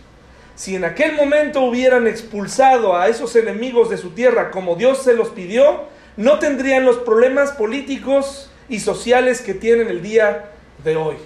Si 0.56 0.75
en 0.75 0.86
aquel 0.86 1.14
momento 1.14 1.62
hubieran 1.62 2.08
expulsado 2.08 2.96
a 2.96 3.10
esos 3.10 3.36
enemigos 3.36 3.90
de 3.90 3.98
su 3.98 4.12
tierra 4.12 4.52
como 4.52 4.75
Dios 4.75 5.04
se 5.04 5.14
los 5.14 5.30
pidió, 5.30 5.84
no 6.16 6.40
tendrían 6.40 6.86
los 6.86 6.98
problemas 7.00 7.52
políticos 7.52 8.50
y 8.70 8.80
sociales 8.80 9.42
que 9.42 9.54
tienen 9.54 9.90
el 9.90 10.02
día 10.02 10.52
de 10.86 10.96
hoy. 10.96 11.18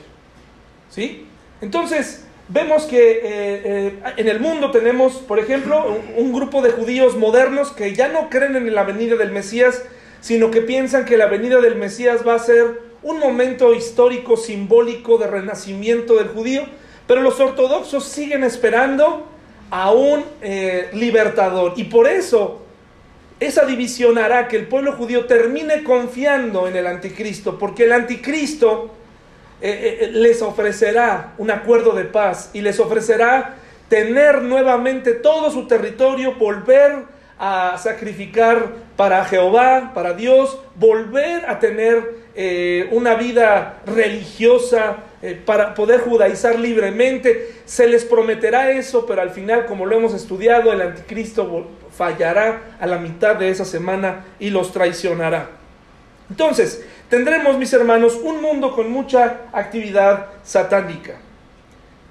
¿Sí? 0.89 1.27
Entonces, 1.61 2.25
vemos 2.49 2.83
que 2.83 3.11
eh, 3.11 3.21
eh, 3.23 3.99
en 4.17 4.27
el 4.27 4.39
mundo 4.39 4.71
tenemos, 4.71 5.13
por 5.13 5.39
ejemplo, 5.39 5.97
un, 6.17 6.33
grupo 6.33 6.61
de 6.61 6.71
judíos 6.71 7.15
modernos 7.15 7.71
que 7.71 7.93
ya 7.93 8.09
no 8.09 8.29
creen 8.29 8.55
en 8.55 8.73
la 8.73 8.83
venida 8.83 9.15
del 9.15 9.31
Mesías, 9.31 9.83
sino 10.19 10.51
que 10.51 10.61
piensan 10.61 11.05
que 11.05 11.15
la 11.15 11.27
venida 11.27 11.61
del 11.61 11.75
Mesías 11.75 12.27
va 12.27 12.35
a 12.35 12.39
ser 12.39 12.81
un 13.03 13.19
momento 13.19 13.73
histórico, 13.73 14.35
simbólico 14.35 15.17
de 15.17 15.27
renacimiento 15.27 16.15
del 16.15 16.27
judío, 16.27 16.63
pero 17.07 17.21
los 17.21 17.39
ortodoxos 17.39 18.03
siguen 18.03 18.43
esperando 18.43 19.27
a 19.69 19.91
un 19.91 20.25
eh, 20.41 20.89
libertador. 20.93 21.73
Y 21.77 21.85
por 21.85 22.07
eso 22.07 22.61
esa 23.39 23.65
división 23.65 24.17
hará 24.17 24.47
que 24.47 24.57
el 24.57 24.67
pueblo 24.67 24.93
judío 24.93 25.25
termine 25.25 25.83
confiando 25.83 26.67
en 26.67 26.75
el 26.75 26.87
anticristo, 26.87 27.57
porque 27.57 27.85
el 27.85 27.93
anticristo 27.93 28.91
eh, 29.61 29.71
eh, 29.71 29.97
eh, 30.05 30.11
les 30.13 30.41
ofrecerá 30.41 31.33
un 31.37 31.51
acuerdo 31.51 31.91
de 31.91 32.05
paz 32.05 32.49
y 32.53 32.61
les 32.61 32.79
ofrecerá 32.79 33.55
tener 33.89 34.41
nuevamente 34.41 35.13
todo 35.13 35.51
su 35.51 35.67
territorio, 35.67 36.35
volver 36.35 37.03
a 37.37 37.77
sacrificar 37.77 38.67
para 38.95 39.25
Jehová, 39.25 39.91
para 39.93 40.13
Dios, 40.13 40.59
volver 40.75 41.49
a 41.49 41.59
tener 41.59 42.19
una 42.91 43.15
vida 43.15 43.79
religiosa 43.85 44.97
para 45.45 45.73
poder 45.73 46.01
judaizar 46.01 46.57
libremente. 46.57 47.49
Se 47.65 47.87
les 47.87 48.05
prometerá 48.05 48.71
eso, 48.71 49.05
pero 49.05 49.21
al 49.21 49.31
final, 49.31 49.65
como 49.65 49.85
lo 49.85 49.97
hemos 49.97 50.13
estudiado, 50.13 50.71
el 50.71 50.81
anticristo 50.81 51.67
fallará 51.97 52.75
a 52.79 52.87
la 52.87 52.97
mitad 52.97 53.35
de 53.35 53.49
esa 53.49 53.65
semana 53.65 54.25
y 54.39 54.51
los 54.51 54.71
traicionará. 54.71 55.58
Entonces, 56.29 56.83
tendremos, 57.09 57.57
mis 57.57 57.73
hermanos, 57.73 58.15
un 58.21 58.41
mundo 58.41 58.75
con 58.75 58.91
mucha 58.91 59.41
actividad 59.51 60.27
satánica, 60.43 61.15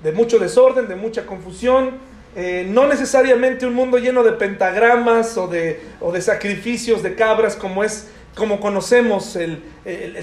de 0.02 0.12
mucho 0.12 0.38
desorden, 0.38 0.88
de 0.88 0.96
mucha 0.96 1.26
confusión, 1.26 1.98
eh, 2.36 2.66
no 2.68 2.86
necesariamente 2.86 3.66
un 3.66 3.74
mundo 3.74 3.98
lleno 3.98 4.22
de 4.22 4.32
pentagramas 4.32 5.36
o 5.36 5.48
de, 5.48 5.80
sacrificios 6.20 7.02
de 7.02 7.14
cabras 7.14 7.56
como 7.56 7.82
es 7.82 8.08
como 8.34 8.60
conocemos 8.60 9.34
el, 9.34 9.62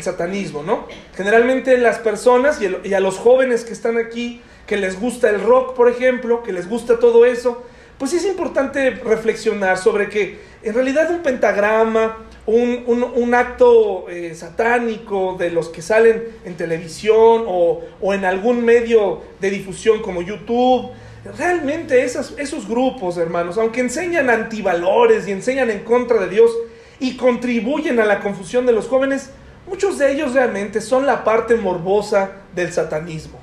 satanismo, 0.02 0.64
¿no? 0.64 0.88
Generalmente 1.18 1.78
las 1.78 2.00
personas 2.00 2.62
y 2.62 2.94
a 2.94 3.00
los 3.02 3.18
jóvenes 3.18 3.66
que 3.66 3.74
están 3.74 3.98
aquí, 3.98 4.42
que 4.66 4.78
les 4.78 4.98
gusta 4.98 5.30
el 5.30 5.42
rock, 5.42 5.76
por 5.76 5.90
ejemplo, 5.90 6.42
que 6.42 6.54
les 6.54 6.70
gusta 6.70 7.00
todo 7.00 7.26
eso, 7.26 7.66
pues 7.98 8.14
es 8.14 8.26
importante 8.26 8.92
reflexionar 8.92 9.78
sobre 9.78 10.10
que 10.10 10.40
en 10.64 10.74
realidad 10.74 11.12
un 11.12 11.24
pentagrama, 11.24 12.18
un, 12.48 13.34
acto 13.34 14.10
eh, 14.10 14.36
satánico 14.36 15.36
de 15.38 15.50
los 15.50 15.70
que 15.70 15.82
salen 15.82 16.24
en 16.46 16.56
televisión 16.56 17.46
o, 17.48 17.84
en 18.14 18.26
algún 18.26 18.64
medio 18.64 19.22
de 19.40 19.50
difusión 19.50 20.02
como 20.02 20.22
YouTube. 20.22 20.92
Realmente 21.38 22.04
esos 22.04 22.68
grupos, 22.68 23.18
hermanos, 23.18 23.58
aunque 23.58 23.80
enseñan 23.80 24.30
antivalores 24.30 25.28
y 25.28 25.32
enseñan 25.32 25.72
en 25.72 25.80
contra 25.80 26.20
de 26.20 26.30
Dios 26.30 26.52
y 27.00 27.18
contribuyen 27.18 28.00
a 28.00 28.06
la 28.06 28.20
confusión 28.20 28.66
de 28.68 28.74
los 28.74 28.88
jóvenes, 28.88 29.32
muchos 29.68 29.98
de 29.98 30.12
ellos 30.12 30.34
realmente 30.34 30.82
son 30.82 31.08
la 31.08 31.24
parte 31.24 31.56
morbosa 31.56 32.32
del 32.54 32.72
satanismo, 32.72 33.40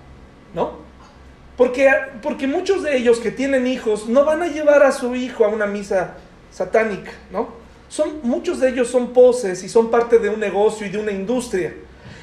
¿no? 0.54 0.80
Porque, 1.56 1.90
porque 2.23 2.47
muchos 2.47 2.85
de 2.85 2.97
ellos 2.97 3.18
que 3.18 3.30
tienen 3.32 3.66
hijos 3.66 4.09
no 4.09 4.25
van 4.25 4.42
a 4.42 4.47
llevar 4.47 4.85
a 4.85 4.92
su 4.92 5.16
hijo 5.16 5.44
a 5.44 5.49
una 5.49 5.66
misa 5.66 6.14
satánica, 6.50 7.11
¿no? 7.32 7.62
Son, 7.92 8.20
muchos 8.22 8.58
de 8.58 8.70
ellos 8.70 8.88
son 8.88 9.12
poses 9.12 9.62
y 9.62 9.68
son 9.68 9.90
parte 9.90 10.18
de 10.18 10.30
un 10.30 10.40
negocio 10.40 10.87
y 10.87 10.88
de 10.88 10.96
una 10.96 11.12
industria. 11.12 11.75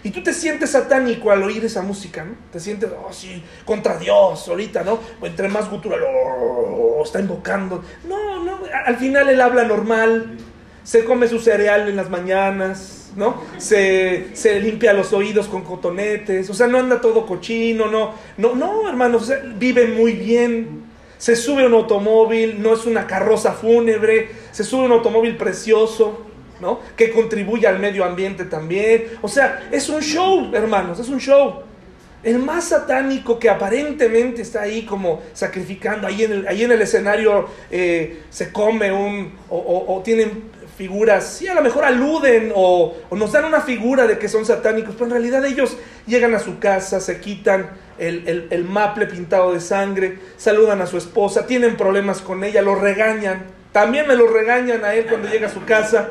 Y 0.03 0.09
tú 0.09 0.23
te 0.23 0.33
sientes 0.33 0.71
satánico 0.71 1.29
al 1.29 1.43
oír 1.43 1.63
esa 1.63 1.83
música, 1.83 2.25
¿no? 2.25 2.33
Te 2.51 2.59
sientes, 2.59 2.89
oh, 2.89 3.13
sí, 3.13 3.43
contra 3.65 3.99
Dios, 3.99 4.47
ahorita, 4.47 4.83
¿no? 4.83 4.97
Entre 5.21 5.47
más 5.47 5.69
gutural, 5.69 5.99
oh, 6.07 7.03
está 7.05 7.19
invocando. 7.19 7.83
No, 8.07 8.43
no, 8.43 8.61
al 8.83 8.97
final 8.97 9.29
él 9.29 9.39
habla 9.39 9.63
normal, 9.63 10.37
se 10.83 11.05
come 11.05 11.27
su 11.27 11.37
cereal 11.37 11.87
en 11.87 11.97
las 11.97 12.09
mañanas, 12.09 13.11
¿no? 13.15 13.39
Se, 13.59 14.35
se 14.35 14.59
limpia 14.59 14.91
los 14.93 15.13
oídos 15.13 15.47
con 15.47 15.63
cotonetes, 15.63 16.49
o 16.49 16.55
sea, 16.55 16.65
no 16.65 16.79
anda 16.79 16.99
todo 16.99 17.27
cochino, 17.27 17.85
no, 17.85 18.15
no, 18.37 18.55
no, 18.55 18.89
hermanos, 18.89 19.31
vive 19.59 19.85
muy 19.85 20.13
bien. 20.13 20.88
Se 21.19 21.35
sube 21.35 21.65
un 21.65 21.73
automóvil, 21.73 22.63
no 22.63 22.73
es 22.73 22.85
una 22.85 23.05
carroza 23.05 23.51
fúnebre, 23.51 24.29
se 24.51 24.63
sube 24.63 24.85
un 24.85 24.93
automóvil 24.93 25.35
precioso, 25.35 26.25
¿no? 26.61 26.79
Que 26.95 27.11
contribuye 27.11 27.67
al 27.67 27.77
medio 27.77 28.05
ambiente 28.05 28.45
también. 28.45 29.03
O 29.21 29.27
sea, 29.27 29.67
es 29.69 29.89
un 29.89 30.01
show, 30.01 30.49
hermanos, 30.55 30.97
es 30.97 31.09
un 31.09 31.19
show. 31.19 31.61
El 32.23 32.39
más 32.39 32.69
satánico 32.69 33.37
que 33.37 33.49
aparentemente 33.49 34.41
está 34.41 34.61
ahí 34.61 34.85
como 34.85 35.21
sacrificando, 35.33 36.07
ahí 36.07 36.23
en 36.23 36.31
el, 36.31 36.47
ahí 36.47 36.63
en 36.63 36.71
el 36.71 36.81
escenario 36.81 37.47
eh, 37.69 38.23
se 38.29 38.51
come 38.53 38.91
un, 38.91 39.33
o, 39.49 40.01
tienen 40.03 40.43
figuras, 40.77 41.35
sí, 41.37 41.47
a 41.49 41.53
lo 41.53 41.61
mejor 41.61 41.83
aluden 41.83 42.53
o, 42.55 42.95
nos 43.11 43.33
dan 43.33 43.43
una 43.43 43.59
figura 43.59 44.07
de 44.07 44.17
que 44.17 44.29
son 44.29 44.45
satánicos, 44.45 44.95
pero 44.95 45.07
en 45.07 45.11
realidad 45.11 45.45
ellos 45.45 45.75
llegan 46.07 46.33
a 46.33 46.39
su 46.39 46.59
casa, 46.59 47.01
se 47.01 47.19
quitan 47.19 47.71
el, 47.99 48.47
el 48.49 48.63
maple 48.63 49.05
pintado 49.05 49.53
de 49.53 49.59
sangre, 49.59 50.19
saludan 50.37 50.81
a 50.81 50.87
su 50.87 50.97
esposa, 50.97 51.45
tienen 51.45 51.77
problemas 51.77 52.21
con 52.21 52.43
ella, 52.43 52.61
lo 52.61 52.75
regañan, 52.75 53.43
también 53.71 54.07
me 54.07 54.15
lo 54.15 54.27
regañan 54.27 54.83
a 54.83 54.95
él 54.95 55.05
cuando 55.05 55.29
llega 55.29 55.47
a 55.47 55.51
su 55.51 55.63
casa, 55.65 56.09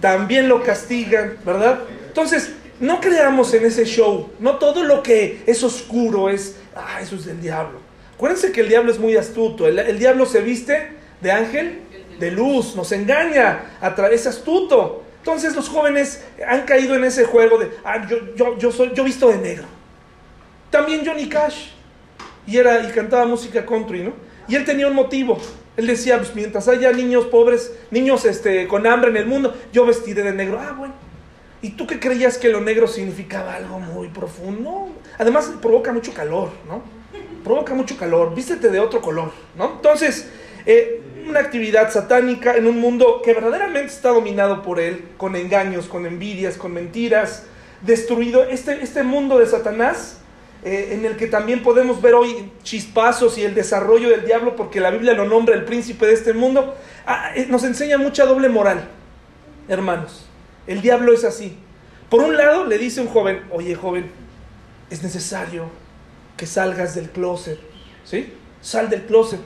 también 0.00 0.48
lo 0.48 0.62
castigan, 0.62 1.34
¿verdad? 1.44 1.80
Entonces, 2.06 2.52
no 2.80 3.00
creamos 3.00 3.52
en 3.54 3.66
ese 3.66 3.84
show. 3.84 4.30
No 4.40 4.56
todo 4.56 4.82
lo 4.82 5.02
que 5.02 5.42
es 5.46 5.62
oscuro 5.62 6.30
es, 6.30 6.56
ah, 6.74 7.00
eso 7.00 7.16
es 7.16 7.26
del 7.26 7.40
diablo. 7.40 7.78
Acuérdense 8.14 8.52
que 8.52 8.62
el 8.62 8.68
diablo 8.68 8.90
es 8.90 8.98
muy 8.98 9.16
astuto. 9.16 9.68
El, 9.68 9.98
diablo 9.98 10.26
se 10.26 10.40
viste 10.40 10.92
de 11.20 11.30
ángel 11.30 11.80
de 12.18 12.30
luz, 12.30 12.74
nos 12.76 12.90
engaña, 12.92 13.76
a 13.80 13.94
través 13.94 14.26
astuto. 14.26 15.04
Entonces 15.18 15.54
los 15.54 15.68
jóvenes 15.68 16.24
han 16.46 16.62
caído 16.62 16.94
en 16.94 17.04
ese 17.04 17.24
juego 17.24 17.58
de, 17.58 17.70
ah, 17.84 18.06
yo, 18.08 18.34
yo, 18.34 18.58
yo, 18.58 18.72
soy, 18.72 18.92
yo 18.94 19.04
visto 19.04 19.28
de 19.28 19.36
negro. 19.36 19.64
También 20.70 21.04
Johnny 21.04 21.28
Cash. 21.28 21.70
Y, 22.46 22.56
era, 22.56 22.88
y 22.88 22.90
cantaba 22.90 23.26
música 23.26 23.64
country, 23.66 24.02
¿no? 24.02 24.12
Y 24.48 24.56
él 24.56 24.64
tenía 24.64 24.86
un 24.86 24.94
motivo. 24.94 25.38
Él 25.76 25.86
decía, 25.86 26.18
pues 26.18 26.34
mientras 26.34 26.66
haya 26.68 26.90
niños 26.92 27.26
pobres, 27.26 27.72
niños 27.90 28.24
este, 28.24 28.66
con 28.66 28.86
hambre 28.86 29.10
en 29.10 29.16
el 29.16 29.26
mundo, 29.26 29.54
yo 29.72 29.86
vestiré 29.86 30.22
de 30.22 30.32
negro. 30.32 30.58
Ah, 30.60 30.74
bueno. 30.76 30.94
¿Y 31.62 31.70
tú 31.70 31.86
qué 31.86 32.00
creías 32.00 32.38
que 32.38 32.48
lo 32.48 32.60
negro 32.60 32.88
significaba 32.88 33.54
algo 33.54 33.78
muy 33.78 34.08
profundo? 34.08 34.88
Además, 35.18 35.52
provoca 35.60 35.92
mucho 35.92 36.14
calor, 36.14 36.50
¿no? 36.66 36.82
Provoca 37.44 37.74
mucho 37.74 37.96
calor. 37.98 38.34
Vístete 38.34 38.70
de 38.70 38.80
otro 38.80 39.02
color, 39.02 39.30
¿no? 39.56 39.72
Entonces, 39.76 40.28
eh, 40.64 41.02
una 41.28 41.40
actividad 41.40 41.90
satánica 41.92 42.56
en 42.56 42.66
un 42.66 42.78
mundo 42.80 43.20
que 43.22 43.34
verdaderamente 43.34 43.92
está 43.92 44.08
dominado 44.08 44.62
por 44.62 44.80
él, 44.80 45.04
con 45.18 45.36
engaños, 45.36 45.86
con 45.86 46.06
envidias, 46.06 46.56
con 46.56 46.72
mentiras, 46.72 47.44
destruido. 47.82 48.44
Este, 48.44 48.82
este 48.82 49.02
mundo 49.02 49.38
de 49.38 49.46
Satanás, 49.46 50.19
eh, 50.62 50.90
en 50.92 51.06
el 51.06 51.16
que 51.16 51.26
también 51.26 51.62
podemos 51.62 52.02
ver 52.02 52.14
hoy 52.14 52.52
chispazos 52.62 53.38
y 53.38 53.44
el 53.44 53.54
desarrollo 53.54 54.10
del 54.10 54.26
diablo, 54.26 54.56
porque 54.56 54.78
la 54.80 54.90
Biblia 54.90 55.14
lo 55.14 55.24
nombra 55.24 55.54
el 55.54 55.64
príncipe 55.64 56.06
de 56.06 56.12
este 56.12 56.34
mundo, 56.34 56.74
ah, 57.06 57.30
eh, 57.34 57.46
nos 57.48 57.64
enseña 57.64 57.96
mucha 57.96 58.26
doble 58.26 58.48
moral, 58.50 58.88
hermanos. 59.68 60.26
El 60.66 60.82
diablo 60.82 61.14
es 61.14 61.24
así. 61.24 61.56
Por 62.10 62.22
un 62.22 62.36
lado 62.36 62.66
le 62.66 62.76
dice 62.76 63.00
un 63.00 63.08
joven, 63.08 63.42
oye 63.50 63.74
joven, 63.74 64.10
es 64.90 65.02
necesario 65.02 65.64
que 66.36 66.46
salgas 66.46 66.94
del 66.94 67.08
closet, 67.10 67.58
¿sí? 68.04 68.34
Sal 68.60 68.90
del 68.90 69.06
closet. 69.06 69.40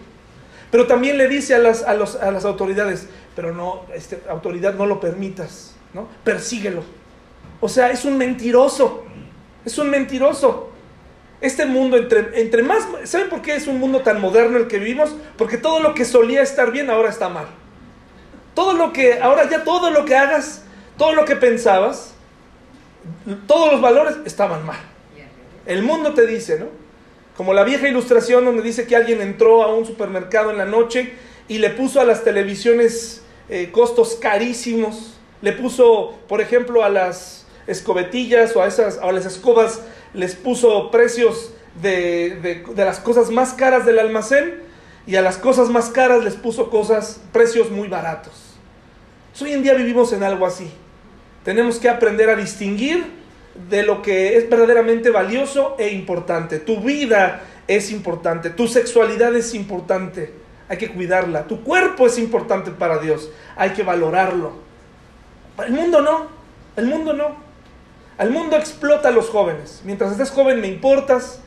Pero 0.73 0.89
también 0.89 1.17
le 1.17 1.29
dice 1.29 1.55
a 1.55 1.59
las, 1.59 1.83
a 1.83 1.95
las 1.95 2.45
autoridades, 2.45 3.07
pero 3.37 3.53
no, 3.53 3.83
este, 3.95 4.21
autoridad 4.29 4.75
no 4.75 4.87
lo 4.87 4.99
permitas, 4.99 5.77
¿no? 5.93 6.09
Persíguelo. 6.25 6.83
O 7.61 7.69
sea, 7.69 7.91
es 7.91 8.05
un 8.05 8.19
mentiroso, 8.19 9.05
es 9.65 9.79
un 9.79 9.91
mentiroso. 9.91 10.74
Este 11.41 11.67
mundo, 11.67 11.97
entre, 11.97 12.41
entre 12.41 12.63
más, 12.63 12.87
¿saben 13.05 13.29
por 13.29 13.43
qué 13.43 13.55
es 13.57 13.67
un 13.67 13.79
mundo 13.79 14.01
tan 14.01 14.21
moderno 14.21 14.57
el 14.57 14.67
que 14.67 14.79
vivimos? 14.79 15.15
Porque 15.37 15.59
todo 15.59 15.81
lo 15.81 15.95
que 15.95 16.05
solía 16.05 16.43
estar 16.43 16.71
bien 16.73 16.91
ahora 16.91 17.11
está 17.11 17.29
mal. 17.29 17.47
Todo 18.55 18.73
lo 18.73 18.93
que, 18.93 19.21
ahora 19.21 19.49
ya 19.51 19.65
todo 19.65 19.91
lo 19.91 20.05
que 20.05 20.17
hagas 20.17 20.65
todo 20.97 21.15
lo 21.15 21.25
que 21.25 21.37
pensabas, 21.37 22.15
todos 23.47 23.73
los 23.73 23.81
valores 23.81 24.17
estaban 24.25 24.65
mal. 24.65 24.79
El 25.67 25.83
mundo 25.83 26.15
te 26.15 26.27
dice, 26.27 26.59
¿no? 26.59 26.67
Como 27.37 27.53
la 27.53 27.65
vieja 27.65 27.89
ilustración 27.89 28.45
donde 28.45 28.63
dice 28.63 28.87
que 28.87 28.95
alguien 28.95 29.21
entró 29.21 29.63
a 29.63 29.75
un 29.75 29.87
supermercado 29.87 30.51
en 30.51 30.59
la 30.59 30.67
noche 30.67 31.15
y 31.49 31.59
le 31.59 31.71
puso 31.71 32.01
a 32.01 32.05
las 32.05 32.23
televisiones 32.23 33.23
eh, 33.49 33.71
costos 33.73 34.17
carísimos, 34.21 35.19
le 35.43 35.53
puso, 35.53 36.19
por 36.29 36.41
ejemplo, 36.41 36.85
a 36.85 36.91
las 36.91 37.47
escobetillas 37.67 38.55
o 38.55 38.63
a, 38.63 38.69
esas, 38.69 38.99
a 38.99 39.11
las 39.11 39.27
escobas, 39.27 39.81
les 40.15 40.35
puso 40.35 40.91
precios 40.91 41.53
de, 41.83 42.65
de 42.75 42.85
las 42.85 43.01
cosas 43.01 43.31
más 43.31 43.53
caras 43.53 43.85
del 43.85 43.99
almacén 43.99 44.63
y 45.07 45.17
a 45.17 45.23
las 45.23 45.37
cosas 45.37 45.69
más 45.69 45.91
caras 45.91 46.25
les 46.25 46.35
puso 46.35 46.71
cosas, 46.71 47.21
precios 47.33 47.71
muy 47.71 47.89
baratos. 47.89 48.57
Hoy 49.43 49.53
en 49.53 49.63
día 49.63 49.75
vivimos 49.75 50.13
en 50.13 50.23
algo 50.23 50.47
así. 50.47 50.71
Tenemos 51.45 51.79
que 51.79 51.89
aprender 51.89 52.31
a 52.31 52.37
distinguir 52.37 53.05
de 53.69 53.83
lo 53.83 54.03
que 54.03 54.37
es 54.37 54.49
verdaderamente 54.49 55.11
valioso 55.11 55.77
e 55.79 55.91
importante. 55.91 56.59
Tu 56.59 56.81
vida 56.81 57.43
es 57.67 57.91
importante, 57.91 58.51
tu 58.51 58.69
sexualidad 58.69 59.35
es 59.35 59.55
importante, 59.55 60.33
hay 60.69 60.79
que 60.79 60.91
cuidarla. 60.91 61.47
Tu 61.47 61.63
cuerpo 61.63 62.07
es 62.07 62.19
importante 62.19 62.71
para 62.71 62.99
Dios, 62.99 63.31
hay 63.57 63.71
que 63.71 63.83
valorarlo. 63.83 64.53
El 65.65 65.73
mundo 65.73 66.01
no, 66.01 66.27
el 66.77 66.87
mundo 66.87 67.13
no. 67.13 67.44
El 68.19 68.31
mundo 68.31 68.57
explota 68.57 69.09
a 69.09 69.13
los 69.13 69.29
jóvenes. 69.29 69.83
Mientras 69.85 70.13
estés 70.13 70.31
joven 70.31 70.61
me 70.61 70.69
importas, 70.69 71.41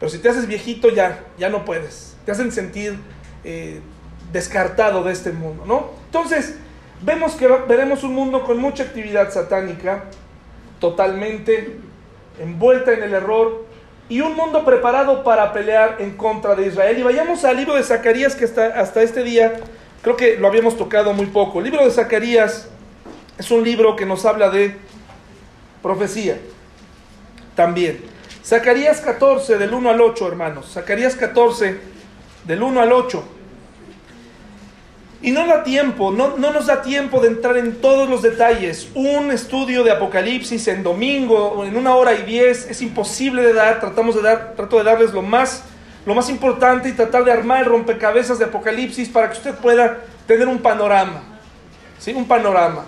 pero 0.00 0.10
si 0.10 0.18
te 0.18 0.28
haces 0.28 0.46
viejito 0.46 0.90
ya, 0.90 1.24
ya 1.38 1.48
no 1.48 1.64
puedes. 1.64 2.16
Te 2.24 2.32
hacen 2.32 2.50
sentir 2.50 2.98
eh, 3.44 3.80
descartado 4.32 5.04
de 5.04 5.12
este 5.12 5.32
mundo, 5.32 5.64
¿no? 5.64 5.90
Entonces, 6.06 6.56
vemos 7.02 7.34
que 7.34 7.46
veremos 7.46 8.02
un 8.02 8.14
mundo 8.14 8.44
con 8.44 8.58
mucha 8.58 8.82
actividad 8.82 9.30
satánica, 9.30 10.04
totalmente 10.80 11.78
envuelta 12.40 12.92
en 12.92 13.02
el 13.02 13.14
error, 13.14 13.66
y 14.08 14.20
un 14.22 14.34
mundo 14.34 14.64
preparado 14.64 15.22
para 15.22 15.52
pelear 15.52 15.96
en 15.98 16.16
contra 16.16 16.54
de 16.54 16.66
Israel. 16.66 16.98
Y 16.98 17.02
vayamos 17.02 17.44
al 17.44 17.56
libro 17.56 17.74
de 17.74 17.82
Zacarías, 17.82 18.34
que 18.34 18.44
hasta, 18.44 18.66
hasta 18.80 19.02
este 19.02 19.22
día 19.22 19.60
creo 20.02 20.16
que 20.16 20.36
lo 20.36 20.48
habíamos 20.48 20.76
tocado 20.76 21.12
muy 21.12 21.26
poco. 21.26 21.58
El 21.58 21.66
libro 21.66 21.84
de 21.84 21.90
Zacarías 21.90 22.68
es 23.36 23.50
un 23.50 23.62
libro 23.62 23.96
que 23.96 24.06
nos 24.06 24.24
habla 24.24 24.48
de 24.50 24.76
profecía 25.82 26.38
también. 27.54 28.00
Zacarías 28.44 29.00
14, 29.00 29.58
del 29.58 29.74
1 29.74 29.90
al 29.90 30.00
8, 30.00 30.28
hermanos. 30.28 30.70
Zacarías 30.72 31.16
14, 31.16 31.78
del 32.44 32.62
1 32.62 32.80
al 32.80 32.92
8. 32.92 33.24
Y 35.20 35.32
no 35.32 35.46
da 35.46 35.64
tiempo, 35.64 36.12
no, 36.12 36.36
no, 36.36 36.52
nos 36.52 36.66
da 36.66 36.80
tiempo 36.80 37.20
de 37.20 37.28
entrar 37.28 37.56
en 37.56 37.80
todos 37.80 38.08
los 38.08 38.22
detalles. 38.22 38.88
Un 38.94 39.32
estudio 39.32 39.82
de 39.82 39.90
Apocalipsis 39.90 40.68
en 40.68 40.84
domingo, 40.84 41.64
en 41.64 41.76
una 41.76 41.96
hora 41.96 42.14
y 42.14 42.22
diez, 42.22 42.70
es 42.70 42.80
imposible 42.80 43.42
de 43.42 43.52
dar. 43.52 43.80
Tratamos 43.80 44.14
de 44.14 44.22
dar, 44.22 44.54
trato 44.54 44.78
de 44.78 44.84
darles 44.84 45.12
lo 45.12 45.22
más, 45.22 45.64
lo 46.06 46.14
más 46.14 46.30
importante 46.30 46.88
y 46.88 46.92
tratar 46.92 47.24
de 47.24 47.32
armar 47.32 47.60
el 47.60 47.66
rompecabezas 47.66 48.38
de 48.38 48.44
Apocalipsis 48.44 49.08
para 49.08 49.28
que 49.28 49.36
usted 49.36 49.54
pueda 49.56 49.98
tener 50.28 50.46
un 50.46 50.58
panorama, 50.58 51.22
¿sí? 51.98 52.12
Un 52.14 52.28
panorama 52.28 52.84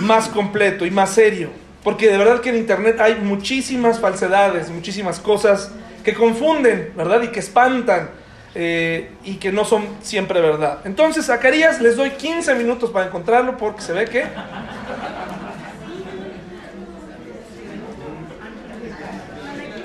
más 0.00 0.28
completo 0.28 0.86
y 0.86 0.90
más 0.90 1.10
serio. 1.10 1.50
Porque 1.82 2.08
de 2.08 2.16
verdad 2.16 2.40
que 2.40 2.50
en 2.50 2.56
Internet 2.56 2.98
hay 3.00 3.16
muchísimas 3.16 4.00
falsedades, 4.00 4.70
muchísimas 4.70 5.20
cosas 5.20 5.70
que 6.02 6.14
confunden, 6.14 6.92
¿verdad? 6.96 7.22
Y 7.22 7.28
que 7.28 7.40
espantan 7.40 8.10
eh, 8.54 9.10
y 9.24 9.34
que 9.34 9.50
no 9.52 9.64
son 9.64 9.84
siempre 10.00 10.40
verdad. 10.40 10.78
Entonces, 10.84 11.26
Zacarías 11.26 11.80
les 11.80 11.96
doy 11.96 12.10
15 12.10 12.54
minutos 12.54 12.90
para 12.90 13.06
encontrarlo 13.06 13.56
porque 13.56 13.82
se 13.82 13.92
ve 13.92 14.04
que... 14.06 14.24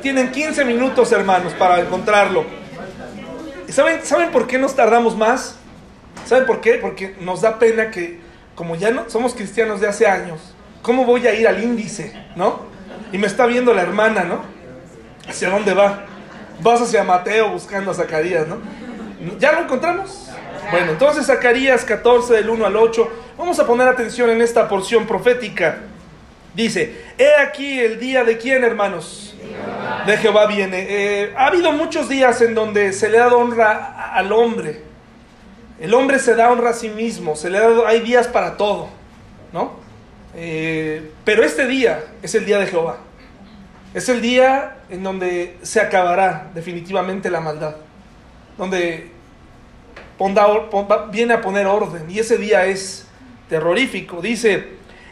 Tienen 0.01 0.31
15 0.31 0.63
minutos, 0.63 1.11
hermanos, 1.11 1.53
para 1.53 1.81
encontrarlo. 1.81 2.45
¿Y 3.67 3.71
saben, 3.71 3.99
saben 4.03 4.31
por 4.31 4.47
qué 4.47 4.57
nos 4.57 4.75
tardamos 4.75 5.17
más? 5.17 5.57
¿Saben 6.25 6.45
por 6.45 6.61
qué? 6.61 6.75
Porque 6.75 7.15
nos 7.19 7.41
da 7.41 7.59
pena 7.59 7.91
que, 7.91 8.19
como 8.59 8.75
ya 8.75 8.91
no 8.91 9.09
somos 9.09 9.33
cristianos 9.33 9.79
de 9.79 9.87
hace 9.87 10.05
años, 10.05 10.37
¿cómo 10.81 11.05
voy 11.05 11.25
a 11.25 11.33
ir 11.33 11.47
al 11.47 11.63
índice? 11.63 12.11
¿No? 12.35 12.59
Y 13.13 13.17
me 13.17 13.25
está 13.25 13.45
viendo 13.45 13.73
la 13.73 13.83
hermana, 13.83 14.25
¿no? 14.25 14.41
¿Hacia 15.29 15.49
dónde 15.49 15.73
va? 15.73 16.03
vas 16.61 16.81
hacia 16.81 17.05
Mateo 17.05 17.51
buscando 17.51 17.91
a 17.91 17.93
Zacarías, 17.93 18.49
¿no? 18.49 18.57
¿Ya 19.39 19.53
lo 19.53 19.61
encontramos? 19.61 20.29
Bueno, 20.71 20.91
entonces 20.91 21.25
Zacarías 21.27 21.85
14 21.85 22.33
del 22.33 22.49
1 22.49 22.65
al 22.65 22.75
8, 22.75 23.09
vamos 23.37 23.57
a 23.59 23.65
poner 23.65 23.87
atención 23.87 24.29
en 24.29 24.41
esta 24.41 24.67
porción 24.67 25.07
profética. 25.07 25.77
Dice, 26.53 27.13
he 27.17 27.41
aquí 27.41 27.79
el 27.79 27.97
día 27.97 28.25
de 28.25 28.37
quién, 28.37 28.65
hermanos? 28.65 29.37
De 30.05 30.17
Jehová 30.17 30.47
viene. 30.47 30.85
Eh, 30.89 31.33
ha 31.37 31.45
habido 31.45 31.71
muchos 31.71 32.09
días 32.09 32.41
en 32.41 32.55
donde 32.55 32.91
se 32.91 33.07
le 33.09 33.19
ha 33.19 33.21
dado 33.21 33.39
honra 33.39 34.11
al 34.13 34.33
hombre. 34.33 34.88
El 35.79 35.93
hombre 35.93 36.19
se 36.19 36.35
da 36.35 36.51
honra 36.51 36.71
a 36.71 36.73
sí 36.73 36.89
mismo, 36.89 37.35
se 37.35 37.49
le 37.49 37.57
ha 37.57 37.61
dado, 37.61 37.87
hay 37.87 38.01
días 38.01 38.27
para 38.27 38.57
todo, 38.57 38.89
¿no? 39.53 39.73
Eh, 40.35 41.11
pero 41.23 41.43
este 41.43 41.67
día 41.67 42.03
es 42.21 42.35
el 42.35 42.45
día 42.45 42.59
de 42.59 42.67
Jehová. 42.67 42.97
Es 43.93 44.09
el 44.09 44.21
día 44.21 44.77
en 44.89 45.03
donde 45.03 45.57
se 45.61 45.79
acabará 45.79 46.51
definitivamente 46.53 47.29
la 47.29 47.39
maldad. 47.39 47.75
donde 48.57 49.11
viene 51.11 51.33
a 51.33 51.41
poner 51.41 51.65
orden. 51.65 52.09
Y 52.09 52.19
ese 52.19 52.37
día 52.37 52.65
es 52.65 53.07
terrorífico. 53.47 54.21
Dice, 54.21 54.67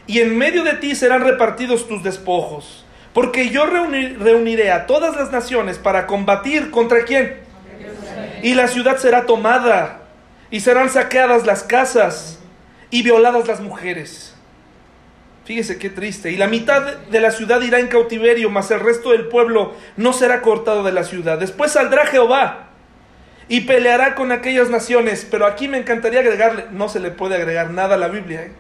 y 0.06 0.20
en 0.20 0.38
medio 0.38 0.64
de 0.64 0.74
ti 0.74 0.96
serán 0.96 1.22
repartidos 1.22 1.88
tus 1.88 2.04
despojos, 2.04 2.86
porque 3.14 3.50
yo 3.50 3.66
reuniré 3.66 4.72
a 4.72 4.86
todas 4.86 5.16
las 5.16 5.32
naciones 5.32 5.78
para 5.78 6.08
combatir 6.08 6.72
contra 6.72 7.04
quién. 7.06 7.38
Y 8.44 8.54
la 8.54 8.68
ciudad 8.68 8.98
será 8.98 9.26
tomada, 9.26 10.02
y 10.52 10.60
serán 10.60 10.90
saqueadas 10.90 11.46
las 11.46 11.64
casas, 11.64 12.38
y 12.90 13.04
violadas 13.04 13.48
las 13.48 13.60
mujeres. 13.60 14.34
Fíjese 15.46 15.78
qué 15.78 15.90
triste. 15.90 16.32
Y 16.32 16.38
la 16.38 16.48
mitad 16.48 16.98
de 16.98 17.22
la 17.22 17.32
ciudad 17.32 17.62
irá 17.62 17.80
en 17.80 17.88
cautiverio, 17.88 18.50
mas 18.50 18.70
el 18.72 18.80
resto 18.80 19.12
del 19.12 19.28
pueblo 19.28 19.74
no 19.96 20.14
será 20.14 20.42
cortado 20.42 20.84
de 20.84 20.92
la 20.92 21.04
ciudad. 21.04 21.38
Después 21.38 21.72
saldrá 21.72 22.06
Jehová 22.06 22.68
y 23.48 23.62
peleará 23.62 24.16
con 24.16 24.32
aquellas 24.32 24.70
naciones. 24.70 25.26
Pero 25.30 25.46
aquí 25.46 25.68
me 25.68 25.78
encantaría 25.78 26.20
agregarle, 26.20 26.66
no 26.72 26.90
se 26.90 27.00
le 27.00 27.12
puede 27.12 27.36
agregar 27.36 27.72
nada 27.72 27.96
a 27.96 27.98
la 27.98 28.10
Biblia. 28.10 28.44
¿eh? 28.44 28.52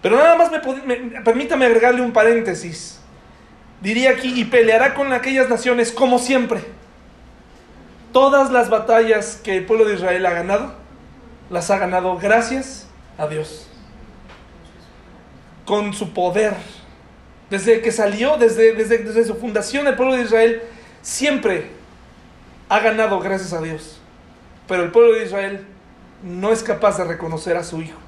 Pero 0.00 0.16
nada 0.16 0.36
más 0.36 0.50
me, 0.52 0.60
permítame 1.22 1.66
agregarle 1.66 2.02
un 2.02 2.12
paréntesis. 2.12 3.00
Diría 3.80 4.10
aquí, 4.10 4.40
y 4.40 4.44
peleará 4.44 4.94
con 4.94 5.12
aquellas 5.12 5.48
naciones 5.48 5.90
como 5.90 6.20
siempre. 6.20 6.60
Todas 8.12 8.52
las 8.52 8.70
batallas 8.70 9.40
que 9.42 9.56
el 9.56 9.66
pueblo 9.66 9.84
de 9.84 9.94
Israel 9.94 10.24
ha 10.24 10.30
ganado, 10.30 10.85
las 11.50 11.70
ha 11.70 11.78
ganado 11.78 12.16
gracias 12.18 12.86
a 13.18 13.26
Dios. 13.26 13.68
Con 15.64 15.92
su 15.92 16.12
poder. 16.12 16.54
Desde 17.50 17.80
que 17.80 17.92
salió, 17.92 18.36
desde, 18.36 18.72
desde, 18.74 18.98
desde 18.98 19.24
su 19.24 19.36
fundación, 19.36 19.86
el 19.86 19.94
pueblo 19.94 20.14
de 20.14 20.22
Israel 20.22 20.62
siempre 21.02 21.70
ha 22.68 22.80
ganado 22.80 23.20
gracias 23.20 23.52
a 23.52 23.60
Dios. 23.60 24.00
Pero 24.66 24.82
el 24.82 24.90
pueblo 24.90 25.12
de 25.12 25.24
Israel 25.24 25.66
no 26.22 26.52
es 26.52 26.62
capaz 26.62 26.98
de 26.98 27.04
reconocer 27.04 27.56
a 27.56 27.62
su 27.62 27.80
hijo. 27.80 27.98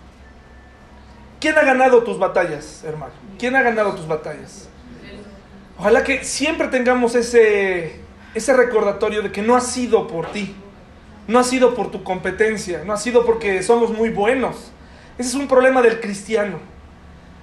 ¿Quién 1.40 1.56
ha 1.56 1.62
ganado 1.62 2.02
tus 2.02 2.18
batallas, 2.18 2.82
hermano? 2.84 3.12
¿Quién 3.38 3.54
ha 3.54 3.62
ganado 3.62 3.94
tus 3.94 4.08
batallas? 4.08 4.68
Ojalá 5.78 6.02
que 6.02 6.24
siempre 6.24 6.66
tengamos 6.66 7.14
ese, 7.14 8.00
ese 8.34 8.52
recordatorio 8.54 9.22
de 9.22 9.30
que 9.30 9.42
no 9.42 9.54
ha 9.54 9.60
sido 9.60 10.08
por 10.08 10.32
ti, 10.32 10.56
no 11.28 11.38
ha 11.38 11.44
sido 11.44 11.74
por 11.74 11.90
tu 11.90 12.02
competencia, 12.02 12.82
no 12.84 12.94
ha 12.94 12.96
sido 12.96 13.24
porque 13.24 13.62
somos 13.62 13.90
muy 13.90 14.08
buenos. 14.08 14.72
Ese 15.18 15.28
es 15.28 15.34
un 15.34 15.46
problema 15.46 15.82
del 15.82 16.00
cristiano. 16.00 16.58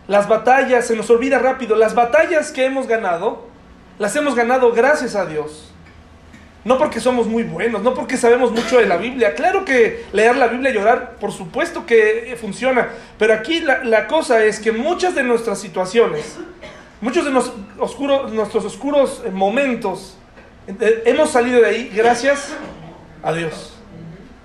Las 0.08 0.28
batallas, 0.28 0.88
se 0.88 0.96
nos 0.96 1.10
olvida 1.10 1.40
rápido, 1.40 1.76
las 1.76 1.94
batallas 1.94 2.52
que 2.52 2.66
hemos 2.66 2.88
ganado, 2.88 3.48
las 4.00 4.16
hemos 4.16 4.36
ganado 4.36 4.72
gracias 4.72 5.16
a 5.16 5.26
Dios. 5.28 5.72
No 6.64 6.80
porque 6.80 7.00
somos 7.00 7.28
muy 7.28 7.44
buenos, 7.44 7.84
no 7.84 7.94
porque 7.94 8.18
sabemos 8.18 8.52
mucho 8.52 8.80
de 8.80 8.88
la 8.88 8.98
Biblia. 8.98 9.36
Claro 9.36 9.64
que 9.66 10.04
leer 10.14 10.36
la 10.36 10.48
Biblia 10.48 10.72
y 10.72 10.74
llorar, 10.74 11.18
por 11.20 11.32
supuesto 11.32 11.86
que 11.86 12.36
funciona. 12.42 12.90
Pero 13.20 13.36
aquí 13.36 13.62
la, 13.62 14.08
cosa 14.08 14.44
es 14.44 14.60
que 14.60 14.72
muchas 14.72 15.14
de 15.14 15.22
nuestras 15.22 15.60
situaciones, 15.60 16.38
muchos 17.02 17.24
de 17.24 17.32
nuestros 17.32 18.66
oscuros 18.66 19.22
momentos, 19.32 20.18
eh, 20.68 21.04
hemos 21.06 21.30
salido 21.30 21.62
de 21.62 21.68
ahí 21.68 21.92
gracias 21.94 22.52
a 23.22 23.32
Dios. 23.32 23.75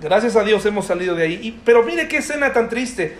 Gracias 0.01 0.35
a 0.35 0.43
Dios 0.43 0.65
hemos 0.65 0.87
salido 0.87 1.13
de 1.13 1.23
ahí. 1.23 1.61
pero 1.63 1.83
mire 1.83 2.07
qué 2.07 2.17
escena 2.17 2.53
tan 2.53 2.69
triste. 2.69 3.17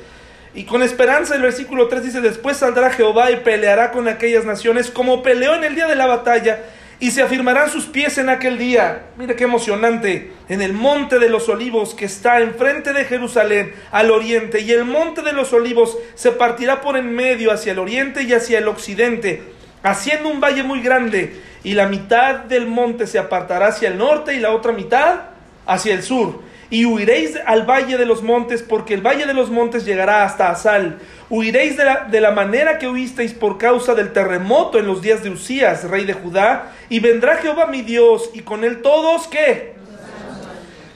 Y 0.55 0.63
con 0.63 0.81
esperanza 0.81 1.35
el 1.35 1.43
versículo 1.43 1.87
3 1.87 2.03
dice, 2.03 2.21
después 2.21 2.57
saldrá 2.57 2.89
Jehová 2.89 3.29
y 3.29 3.37
peleará 3.37 3.91
con 3.91 4.07
aquellas 4.07 4.45
naciones 4.45 4.89
como 4.89 5.21
peleó 5.21 5.53
en 5.55 5.63
el 5.63 5.75
día 5.75 5.87
de 5.87 5.95
la 5.95 6.07
batalla 6.07 6.63
y 6.99 7.11
se 7.11 7.21
afirmarán 7.21 7.69
sus 7.69 7.85
pies 7.85 8.17
en 8.17 8.29
aquel 8.29 8.57
día. 8.57 9.03
Mire 9.17 9.35
qué 9.35 9.43
emocionante. 9.43 10.31
En 10.49 10.61
el 10.63 10.73
monte 10.73 11.19
de 11.19 11.29
los 11.29 11.49
olivos 11.49 11.93
que 11.93 12.05
está 12.05 12.41
enfrente 12.41 12.93
de 12.93 13.05
Jerusalén 13.05 13.73
al 13.91 14.09
oriente. 14.09 14.61
Y 14.61 14.71
el 14.71 14.83
monte 14.83 15.21
de 15.21 15.33
los 15.33 15.53
olivos 15.53 15.97
se 16.15 16.31
partirá 16.31 16.81
por 16.81 16.97
en 16.97 17.13
medio 17.13 17.51
hacia 17.51 17.73
el 17.73 17.79
oriente 17.79 18.23
y 18.23 18.33
hacia 18.33 18.57
el 18.57 18.67
occidente, 18.67 19.43
haciendo 19.83 20.29
un 20.29 20.41
valle 20.41 20.63
muy 20.63 20.81
grande. 20.81 21.39
Y 21.63 21.75
la 21.75 21.87
mitad 21.87 22.35
del 22.35 22.65
monte 22.65 23.05
se 23.05 23.19
apartará 23.19 23.67
hacia 23.67 23.89
el 23.89 23.99
norte 23.99 24.33
y 24.33 24.39
la 24.39 24.51
otra 24.51 24.71
mitad 24.71 25.21
hacia 25.67 25.93
el 25.93 26.01
sur 26.01 26.50
y 26.71 26.85
huiréis 26.85 27.37
al 27.45 27.69
valle 27.69 27.97
de 27.97 28.05
los 28.05 28.23
montes, 28.23 28.63
porque 28.63 28.93
el 28.93 29.05
valle 29.05 29.25
de 29.25 29.33
los 29.33 29.51
montes 29.51 29.83
llegará 29.83 30.23
hasta 30.23 30.49
Asal. 30.49 30.99
Huiréis 31.29 31.75
de 31.75 31.83
la, 31.83 32.05
de 32.09 32.21
la 32.21 32.31
manera 32.31 32.79
que 32.79 32.87
huisteis 32.87 33.33
por 33.33 33.57
causa 33.57 33.93
del 33.93 34.13
terremoto 34.13 34.79
en 34.79 34.87
los 34.87 35.01
días 35.01 35.21
de 35.21 35.29
Usías, 35.29 35.83
rey 35.83 36.05
de 36.05 36.13
Judá, 36.13 36.71
y 36.87 37.01
vendrá 37.01 37.35
Jehová 37.35 37.67
mi 37.67 37.81
Dios, 37.81 38.29
y 38.33 38.39
con 38.39 38.63
él 38.63 38.81
todos, 38.81 39.27
¿qué? 39.27 39.73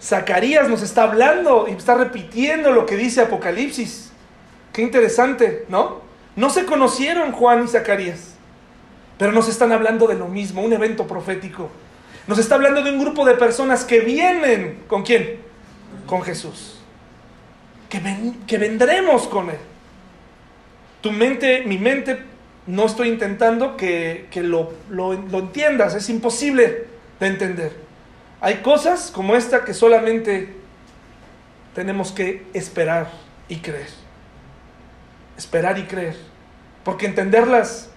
Zacarías 0.02 0.70
nos 0.70 0.82
está 0.82 1.04
hablando 1.04 1.66
y 1.68 1.74
está 1.74 1.96
repitiendo 1.96 2.72
lo 2.72 2.86
que 2.86 2.96
dice 2.96 3.20
Apocalipsis. 3.20 4.14
Qué 4.72 4.82
interesante, 4.82 5.66
¿no? 5.68 6.02
No 6.38 6.50
se 6.50 6.64
conocieron 6.64 7.34
Juan 7.34 7.66
y 7.66 7.68
Zacarías, 7.68 8.36
pero 9.18 9.34
nos 9.34 9.50
están 9.50 9.74
hablando 9.74 10.08
de 10.08 10.16
lo 10.16 10.30
mismo, 10.30 10.62
un 10.62 10.72
evento 10.72 11.06
profético. 11.06 11.70
Nos 12.28 12.40
está 12.40 12.56
hablando 12.56 12.82
de 12.82 12.92
un 12.92 13.00
grupo 13.00 13.26
de 13.26 13.34
personas 13.34 13.84
que 13.84 14.00
vienen, 14.00 14.80
¿con 14.88 15.04
quién? 15.04 15.45
Con 16.06 16.22
Jesús. 16.22 16.80
Que, 17.90 18.02
que 18.48 18.58
vendremos 18.58 19.28
con 19.28 19.50
Él. 19.50 19.60
Tu 21.02 21.12
mente, 21.12 21.64
mi 21.66 21.78
mente, 21.78 22.20
no 22.68 22.86
estoy 22.86 23.10
intentando 23.10 23.78
que, 23.78 24.28
lo, 24.36 24.74
lo, 24.90 25.14
lo 25.14 25.40
entiendas, 25.40 25.96
es 25.96 26.10
imposible 26.10 26.88
de 27.20 27.28
entender. 27.28 27.72
Hay 28.42 28.56
cosas 28.58 29.12
como 29.12 29.36
esta 29.36 29.64
que 29.64 29.74
solamente 29.74 30.54
tenemos 31.74 32.12
que 32.12 32.48
esperar 32.54 33.12
y 33.48 33.58
creer. 33.58 33.90
Esperar 35.38 35.78
y 35.78 35.84
creer. 35.84 36.18
Porque 36.84 37.06
entenderlas, 37.06 37.90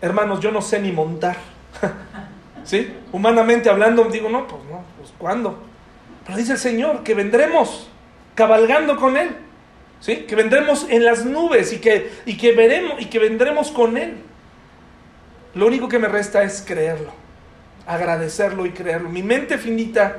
hermanos, 0.00 0.40
yo 0.40 0.50
no 0.50 0.62
sé 0.62 0.80
ni 0.80 0.92
montar. 0.92 1.36
¿Sí? 2.64 2.94
Humanamente 3.12 3.68
hablando, 3.68 4.04
digo, 4.04 4.28
no, 4.28 4.46
pues 4.46 4.62
no, 4.64 4.84
pues 4.98 5.12
¿cuándo? 5.18 5.71
Pero 6.24 6.38
dice 6.38 6.52
el 6.52 6.58
Señor 6.58 7.02
que 7.02 7.14
vendremos 7.14 7.90
cabalgando 8.34 8.96
con 8.96 9.16
Él. 9.16 9.30
¿Sí? 10.00 10.24
Que 10.28 10.34
vendremos 10.34 10.86
en 10.90 11.04
las 11.04 11.24
nubes 11.24 11.72
y 11.72 11.78
que, 11.78 12.10
y 12.26 12.36
que 12.36 12.52
veremos 12.52 13.00
y 13.00 13.06
que 13.06 13.20
vendremos 13.20 13.70
con 13.70 13.96
Él. 13.96 14.14
Lo 15.54 15.66
único 15.66 15.88
que 15.88 15.98
me 15.98 16.08
resta 16.08 16.42
es 16.42 16.64
creerlo, 16.66 17.12
agradecerlo 17.86 18.66
y 18.66 18.70
creerlo. 18.70 19.10
Mi 19.10 19.22
mente 19.22 19.58
finita 19.58 20.16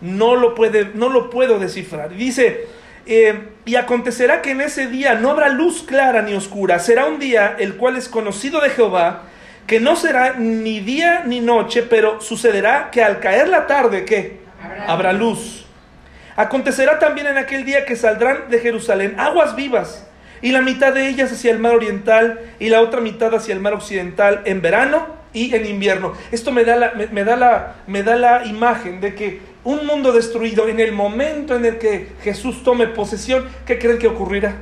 no 0.00 0.36
lo, 0.36 0.54
puede, 0.54 0.90
no 0.94 1.08
lo 1.08 1.28
puedo 1.30 1.58
descifrar. 1.58 2.14
Dice, 2.14 2.66
eh, 3.06 3.48
y 3.64 3.76
acontecerá 3.76 4.42
que 4.42 4.50
en 4.50 4.60
ese 4.60 4.86
día 4.86 5.14
no 5.14 5.30
habrá 5.30 5.48
luz 5.48 5.82
clara 5.82 6.22
ni 6.22 6.34
oscura. 6.34 6.78
Será 6.78 7.06
un 7.06 7.18
día 7.18 7.56
el 7.58 7.76
cual 7.76 7.96
es 7.96 8.08
conocido 8.08 8.60
de 8.60 8.70
Jehová, 8.70 9.24
que 9.66 9.80
no 9.80 9.96
será 9.96 10.34
ni 10.34 10.80
día 10.80 11.24
ni 11.26 11.40
noche, 11.40 11.82
pero 11.82 12.20
sucederá 12.20 12.90
que 12.92 13.02
al 13.02 13.18
caer 13.18 13.48
la 13.48 13.66
tarde, 13.66 14.04
¿qué? 14.04 14.45
Habrá 14.86 15.12
luz. 15.12 15.66
Acontecerá 16.36 16.98
también 16.98 17.26
en 17.26 17.38
aquel 17.38 17.64
día 17.64 17.84
que 17.84 17.96
saldrán 17.96 18.50
de 18.50 18.58
Jerusalén 18.58 19.18
aguas 19.18 19.56
vivas, 19.56 20.06
y 20.42 20.52
la 20.52 20.60
mitad 20.60 20.92
de 20.92 21.08
ellas 21.08 21.32
hacia 21.32 21.50
el 21.50 21.58
mar 21.58 21.74
oriental 21.74 22.40
y 22.58 22.68
la 22.68 22.80
otra 22.80 23.00
mitad 23.00 23.34
hacia 23.34 23.54
el 23.54 23.60
mar 23.60 23.72
occidental 23.72 24.42
en 24.44 24.60
verano 24.60 25.06
y 25.32 25.54
en 25.54 25.66
invierno. 25.66 26.12
Esto 26.30 26.52
me 26.52 26.64
da 26.64 26.76
la, 26.76 26.92
me, 27.10 27.24
da 27.24 27.36
la, 27.36 27.74
me 27.86 28.02
da 28.02 28.16
la 28.16 28.44
imagen 28.44 29.00
de 29.00 29.14
que 29.14 29.40
un 29.64 29.86
mundo 29.86 30.12
destruido, 30.12 30.68
en 30.68 30.78
el 30.78 30.92
momento 30.92 31.56
en 31.56 31.64
el 31.64 31.78
que 31.78 32.12
Jesús 32.22 32.62
tome 32.62 32.86
posesión, 32.86 33.48
¿qué 33.66 33.78
creen 33.78 33.98
que 33.98 34.06
ocurrirá? 34.06 34.56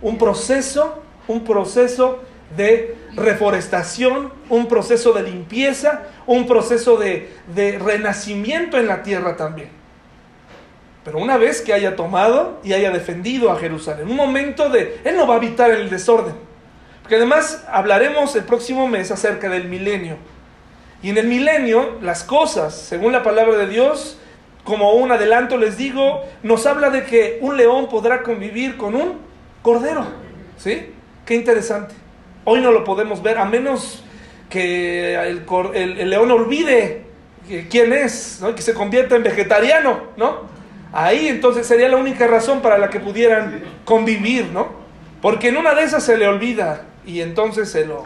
Un 0.00 0.18
proceso, 0.18 1.02
un 1.28 1.44
proceso 1.44 2.22
de 2.54 2.96
reforestación, 3.14 4.32
un 4.48 4.68
proceso 4.68 5.12
de 5.12 5.22
limpieza, 5.22 6.02
un 6.26 6.46
proceso 6.46 6.96
de, 6.96 7.30
renacimiento 7.82 8.78
en 8.78 8.86
la 8.86 9.02
tierra 9.02 9.36
también. 9.36 9.70
Pero 11.04 11.18
una 11.18 11.36
vez 11.36 11.62
que 11.62 11.72
haya 11.72 11.96
tomado 11.96 12.60
y 12.64 12.72
haya 12.72 12.90
defendido 12.90 13.50
a 13.50 13.58
Jerusalén, 13.58 14.08
un 14.08 14.16
momento 14.16 14.68
de... 14.68 15.00
Él 15.04 15.16
no 15.16 15.26
va 15.26 15.34
a 15.34 15.36
habitar 15.38 15.70
en 15.70 15.80
el 15.82 15.90
desorden. 15.90 16.34
Porque 17.02 17.16
además 17.16 17.64
hablaremos 17.68 18.34
el 18.34 18.42
próximo 18.42 18.88
mes 18.88 19.12
acerca 19.12 19.48
del 19.48 19.68
milenio. 19.68 20.16
Y 21.02 21.10
en 21.10 21.18
el 21.18 21.28
milenio 21.28 21.98
las 22.02 22.24
cosas, 22.24 22.74
según 22.74 23.12
la 23.12 23.22
palabra 23.22 23.56
de 23.56 23.68
Dios, 23.68 24.18
como 24.64 24.94
un 24.94 25.12
adelanto 25.12 25.56
les 25.56 25.76
digo, 25.76 26.24
nos 26.42 26.66
habla 26.66 26.90
de 26.90 27.04
que 27.04 27.38
un 27.40 27.56
león 27.56 27.88
podrá 27.88 28.24
convivir 28.24 28.76
con 28.76 28.96
un 28.96 29.18
cordero. 29.62 30.04
¿Sí? 30.56 30.92
Qué 31.24 31.34
interesante. 31.36 31.94
Hoy 32.48 32.60
no 32.60 32.70
lo 32.70 32.84
podemos 32.84 33.24
ver, 33.24 33.38
a 33.38 33.44
menos 33.44 34.04
que 34.48 35.16
el, 35.16 36.08
león 36.08 36.30
olvide 36.30 37.02
quién 37.68 37.92
es, 37.92 38.40
que 38.54 38.62
se 38.62 38.72
convierta 38.72 39.16
en 39.16 39.24
vegetariano, 39.24 40.00
¿no? 40.16 40.42
Ahí 40.92 41.26
entonces 41.26 41.66
sería 41.66 41.88
la 41.88 41.96
única 41.96 42.28
razón 42.28 42.62
para 42.62 42.78
la 42.78 42.88
que 42.88 43.00
pudieran 43.00 43.64
convivir, 43.84 44.46
¿no? 44.52 44.68
Porque 45.20 45.48
en 45.48 45.56
una 45.56 45.74
de 45.74 45.82
esas 45.82 46.04
se 46.04 46.16
le 46.16 46.28
olvida 46.28 46.82
y 47.04 47.20
entonces 47.20 47.68
se 47.68 47.84
lo, 47.84 48.04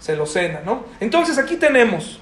se 0.00 0.16
lo 0.16 0.26
cena, 0.26 0.60
¿no? 0.66 0.84
Entonces 1.00 1.38
aquí 1.38 1.56
tenemos 1.56 2.20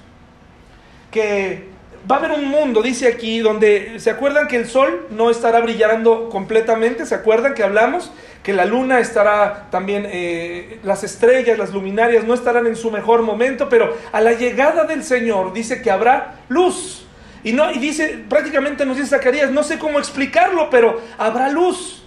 que 1.11 1.70
va 2.09 2.15
a 2.15 2.19
haber 2.19 2.31
un 2.31 2.47
mundo, 2.47 2.81
dice 2.81 3.07
aquí, 3.07 3.39
donde 3.39 3.99
se 3.99 4.09
acuerdan 4.09 4.47
que 4.47 4.57
el 4.57 4.67
sol 4.67 5.07
no 5.11 5.29
estará 5.29 5.59
brillando 5.59 6.29
completamente, 6.29 7.05
se 7.05 7.15
acuerdan 7.15 7.53
que 7.53 7.63
hablamos 7.63 8.11
que 8.43 8.53
la 8.53 8.65
luna 8.65 8.99
estará 8.99 9.67
también, 9.69 10.07
eh, 10.09 10.79
las 10.83 11.03
estrellas, 11.03 11.57
las 11.57 11.71
luminarias 11.71 12.23
no 12.23 12.33
estarán 12.33 12.65
en 12.65 12.75
su 12.75 12.89
mejor 12.89 13.21
momento, 13.21 13.69
pero 13.69 13.95
a 14.11 14.19
la 14.19 14.33
llegada 14.33 14.85
del 14.85 15.03
Señor 15.03 15.53
dice 15.53 15.81
que 15.81 15.91
habrá 15.91 16.39
luz. 16.49 17.05
Y, 17.43 17.53
no, 17.53 17.71
y 17.71 17.79
dice, 17.79 18.23
prácticamente 18.29 18.85
nos 18.85 18.97
dice 18.97 19.09
Zacarías, 19.09 19.51
no 19.51 19.63
sé 19.63 19.77
cómo 19.77 19.99
explicarlo, 19.99 20.69
pero 20.69 21.01
habrá 21.17 21.49
luz. 21.49 22.03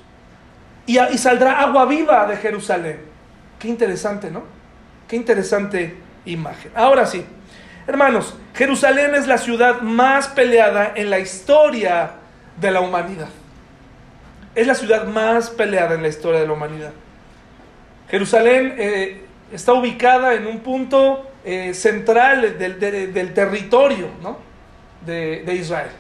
Y, 0.87 0.99
y 0.99 1.19
saldrá 1.19 1.61
agua 1.61 1.87
viva 1.87 2.27
de 2.27 2.37
Jerusalén. 2.37 2.99
Qué 3.59 3.69
interesante, 3.69 4.31
¿no? 4.31 4.43
Qué 5.09 5.17
interesante 5.17 5.97
imagen. 6.25 6.73
Ahora 6.75 7.07
sí, 7.07 7.25
hermanos, 7.87 8.37
Jerusalén 8.55 9.15
es 9.15 9.27
la 9.27 9.39
ciudad 9.39 9.81
más 9.81 10.29
peleada 10.29 10.93
en 10.95 11.11
la 11.11 11.19
historia 11.19 12.13
de 12.61 12.71
la 12.71 12.81
humanidad. 12.81 13.29
Es 14.55 14.67
la 14.67 14.75
ciudad 14.75 15.07
más 15.07 15.51
peleada 15.51 15.95
en 15.95 16.03
la 16.03 16.09
historia 16.09 16.41
de 16.41 16.47
la 16.47 16.53
humanidad. 16.53 16.93
Jerusalén 18.09 18.75
eh, 18.79 19.25
está 19.53 19.73
ubicada 19.73 20.35
en 20.35 20.47
un 20.47 20.61
punto 20.61 21.29
eh, 21.45 21.75
central 21.75 22.59
del, 22.59 23.35
territorio 23.35 24.09
de, 25.05 25.55
Israel. 25.55 25.91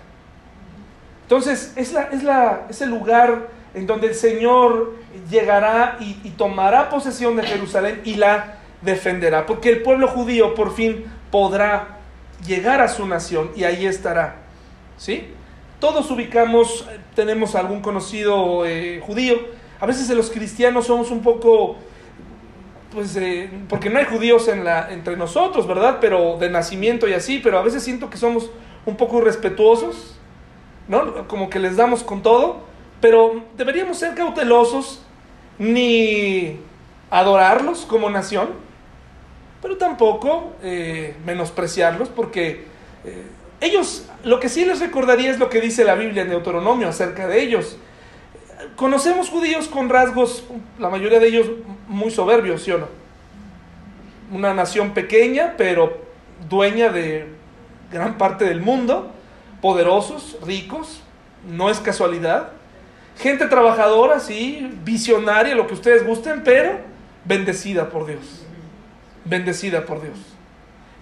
Entonces, 1.22 1.72
es, 1.76 1.92
la, 1.92 2.02
es, 2.12 2.22
la, 2.22 2.62
es, 2.68 2.80
el 2.82 2.90
lugar 2.90 3.48
en 3.74 3.86
donde 3.86 4.08
el 4.08 4.14
Señor 4.14 4.94
llegará 5.28 5.96
y 5.98 6.30
tomará 6.30 6.88
posesión 6.88 7.34
de 7.36 7.42
Jerusalén 7.42 8.00
y 8.04 8.14
la 8.14 8.58
defenderá, 8.84 9.46
porque 9.46 9.70
el 9.70 9.82
pueblo 9.82 10.08
judío 10.08 10.54
por 10.54 10.74
fin 10.74 11.06
podrá 11.34 11.98
llegar 12.46 12.80
a 12.80 12.86
su 12.86 13.04
nación 13.08 13.50
y 13.56 13.64
ahí 13.64 13.86
estará. 13.86 14.36
¿Sí? 14.96 15.30
Todos 15.80 16.08
ubicamos, 16.12 16.88
tenemos 17.16 17.56
algún 17.56 17.80
conocido 17.80 18.64
eh, 18.64 19.02
judío. 19.04 19.40
A 19.80 19.86
veces 19.86 20.08
los 20.10 20.30
cristianos 20.30 20.86
somos 20.86 21.10
un 21.10 21.22
poco, 21.22 21.74
pues, 22.92 23.16
eh, 23.16 23.50
porque 23.68 23.90
no 23.90 23.98
hay 23.98 24.04
judíos 24.04 24.46
entre 24.46 25.16
nosotros, 25.16 25.66
¿verdad? 25.66 25.98
Pero 26.00 26.36
de 26.38 26.50
nacimiento 26.50 27.08
y 27.08 27.14
así, 27.14 27.40
pero 27.42 27.58
a 27.58 27.62
veces 27.62 27.82
siento 27.82 28.10
que 28.10 28.16
somos 28.16 28.48
un 28.86 28.96
poco 28.96 29.18
irrespetuosos, 29.18 30.14
¿no? 30.86 31.26
Como 31.26 31.50
que 31.50 31.58
les 31.58 31.76
damos 31.76 32.04
con 32.04 32.22
todo, 32.22 32.58
pero 33.00 33.42
deberíamos 33.56 33.98
ser 33.98 34.14
cautelosos, 34.14 35.02
ni 35.58 36.60
adorarlos 37.10 37.86
como 37.86 38.08
nación, 38.08 38.50
pero 39.64 39.78
tampoco 39.78 40.52
eh, 40.62 41.14
menospreciarlos 41.24 42.10
porque 42.10 42.66
eh, 43.02 43.22
ellos, 43.62 44.04
lo 44.22 44.38
que 44.38 44.50
sí 44.50 44.66
les 44.66 44.78
recordaría 44.78 45.30
es 45.30 45.38
lo 45.38 45.48
que 45.48 45.62
dice 45.62 45.84
la 45.84 45.94
Biblia 45.94 46.20
en 46.20 46.28
Deuteronomio 46.28 46.86
acerca 46.86 47.26
de 47.26 47.40
ellos. 47.40 47.78
Conocemos 48.76 49.30
judíos 49.30 49.68
con 49.68 49.88
rasgos, 49.88 50.44
la 50.78 50.90
mayoría 50.90 51.18
de 51.18 51.28
ellos 51.28 51.46
muy 51.88 52.10
soberbios, 52.10 52.62
¿sí 52.62 52.72
o 52.72 52.78
no? 52.78 52.88
Una 54.30 54.52
nación 54.52 54.92
pequeña, 54.92 55.54
pero 55.56 55.96
dueña 56.50 56.90
de 56.90 57.26
gran 57.90 58.18
parte 58.18 58.44
del 58.44 58.60
mundo, 58.60 59.12
poderosos, 59.62 60.36
ricos, 60.44 61.00
no 61.48 61.70
es 61.70 61.80
casualidad. 61.80 62.50
Gente 63.16 63.46
trabajadora, 63.46 64.20
sí, 64.20 64.76
visionaria, 64.84 65.54
lo 65.54 65.66
que 65.66 65.72
ustedes 65.72 66.06
gusten, 66.06 66.44
pero 66.44 66.80
bendecida 67.24 67.88
por 67.88 68.04
Dios 68.04 68.43
bendecida 69.24 69.86
por 69.86 70.02
Dios. 70.02 70.18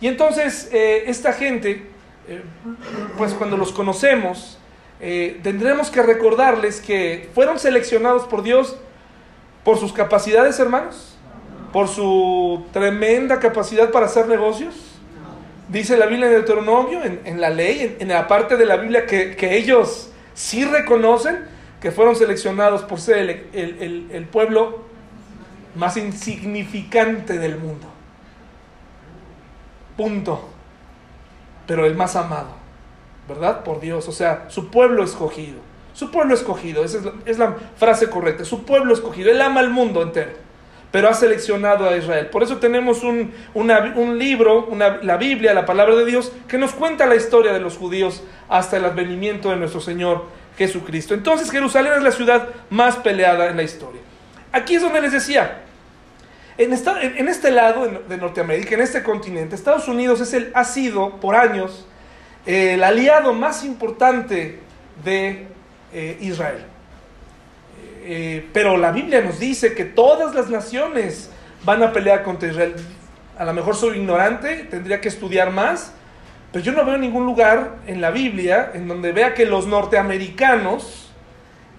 Y 0.01 0.09
entonces 0.09 0.69
eh, 0.73 1.05
esta 1.07 1.33
gente, 1.33 1.87
eh, 2.29 2.43
pues 3.17 3.35
cuando 3.35 3.57
los 3.57 3.73
conocemos, 3.73 4.59
eh, 5.01 5.41
tendremos 5.43 5.91
que 5.91 6.03
recordarles 6.03 6.81
que 6.81 7.29
fueron 7.35 7.59
seleccionados 7.59 8.25
por 8.25 8.43
Dios 8.43 8.77
por 9.65 9.79
sus 9.79 9.93
capacidades, 9.93 10.59
hermanos, 10.59 11.17
por 11.73 11.87
su 11.87 12.65
tremenda 12.73 13.39
capacidad 13.39 13.91
para 13.91 14.07
hacer 14.07 14.27
negocios. 14.27 14.75
Dice 15.69 15.97
la 15.97 16.07
Biblia 16.07 16.27
en 16.27 16.33
Deuteronomio, 16.33 17.01
en, 17.05 17.41
la 17.41 17.49
ley, 17.49 17.97
en, 17.99 18.09
la 18.09 18.27
parte 18.27 18.57
de 18.57 18.67
la 18.67 18.77
Biblia 18.77 19.07
que, 19.07 19.57
ellos 19.57 20.11
sí 20.35 20.65
reconocen 20.65 21.39
que 21.81 21.93
fueron 21.93 22.17
seleccionados 22.17 22.83
por 22.83 23.01
ser 23.01 23.47
el 23.53 24.27
pueblo 24.31 24.81
más 25.77 25.97
insignificante 25.97 27.39
del 27.39 27.57
mundo. 27.57 27.93
Punto. 29.97 30.49
Pero 31.67 31.87
el 31.87 31.95
más 31.95 32.17
amado, 32.17 32.51
¿verdad? 33.29 33.63
Por 33.63 33.81
Dios, 33.81 34.09
o 34.09 34.13
sea, 34.13 34.47
su 34.49 34.71
pueblo 34.71 35.05
escogido. 35.05 35.61
Su 35.95 36.11
pueblo 36.11 36.35
escogido, 36.35 36.85
esa 36.85 36.99
es 37.27 37.39
la, 37.39 37.55
frase 37.77 38.09
correcta, 38.09 38.45
su 38.45 38.65
pueblo 38.65 38.95
escogido. 38.95 39.31
Él 39.31 39.41
ama 39.43 39.61
al 39.61 39.69
mundo 39.69 40.03
entero, 40.03 40.33
pero 40.91 41.09
ha 41.09 41.15
seleccionado 41.15 41.87
a 41.87 41.97
Israel. 41.97 42.27
Por 42.27 42.43
eso 42.43 42.57
tenemos 42.57 43.03
un, 43.03 43.33
libro, 44.19 44.69
la 45.03 45.17
Biblia, 45.19 45.53
la 45.53 45.67
palabra 45.67 45.95
de 45.97 46.07
Dios, 46.07 46.33
que 46.49 46.57
nos 46.57 46.73
cuenta 46.73 47.07
la 47.07 47.15
historia 47.15 47.53
de 47.53 47.61
los 47.61 47.77
judíos 47.77 48.23
hasta 48.49 48.79
el 48.79 48.87
advenimiento 48.87 49.51
de 49.51 49.57
nuestro 49.57 49.83
Señor 49.83 50.25
Jesucristo. 50.57 51.13
Entonces 51.13 51.51
Jerusalén 51.51 51.93
es 51.97 52.03
la 52.03 52.13
ciudad 52.13 52.49
más 52.71 52.97
peleada 52.97 53.49
en 53.49 53.57
la 53.59 53.63
historia. 53.63 54.01
Aquí 54.51 54.77
es 54.77 54.83
donde 54.83 55.03
les 55.03 55.13
decía, 55.13 55.63
en, 56.59 57.29
este 57.29 57.51
lado 57.51 57.89
de 58.09 58.17
Norteamérica, 58.17 58.75
en 58.75 58.83
este 58.83 59.03
continente, 59.03 59.55
Estados 59.55 59.89
Unidos 59.89 60.21
es 60.21 60.33
el, 60.35 60.51
ha 60.55 60.65
sido 60.65 61.21
por 61.21 61.35
años 61.35 61.87
el 62.45 62.83
aliado 62.83 63.33
más 63.33 63.65
importante 63.65 64.59
de 65.05 65.47
eh, 65.93 66.19
Israel. 66.21 66.65
Eh, 68.05 68.49
pero 68.53 68.77
la 68.77 68.91
Biblia 68.91 69.21
nos 69.21 69.39
dice 69.39 69.75
que 69.75 69.85
todas 69.85 70.35
las 70.35 70.51
naciones 70.51 71.31
van 71.65 71.83
a 71.83 71.93
pelear 71.93 72.23
contra 72.23 72.49
Israel. 72.49 72.75
A 73.39 73.45
lo 73.45 73.53
mejor 73.53 73.77
soy 73.77 73.99
ignorante, 73.99 74.67
tendría 74.71 75.01
que 75.01 75.09
estudiar 75.09 75.53
más, 75.53 75.93
pero 76.51 76.65
yo 76.65 76.73
no 76.73 76.85
veo 76.85 76.99
ningún 76.99 77.25
lugar 77.25 77.77
en 77.87 78.01
la 78.01 78.11
Biblia 78.11 78.73
en 78.75 78.89
donde 78.89 79.13
vea 79.13 79.35
que 79.35 79.47
los 79.47 79.67
norteamericanos 79.67 81.11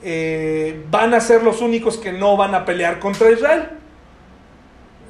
eh, 0.02 0.84
van 0.90 1.14
a 1.14 1.20
ser 1.20 1.44
los 1.44 1.62
únicos 1.62 1.98
que 1.98 2.12
no 2.12 2.36
van 2.38 2.56
a 2.56 2.66
pelear 2.66 3.00
contra 3.00 3.30
Israel. 3.30 3.70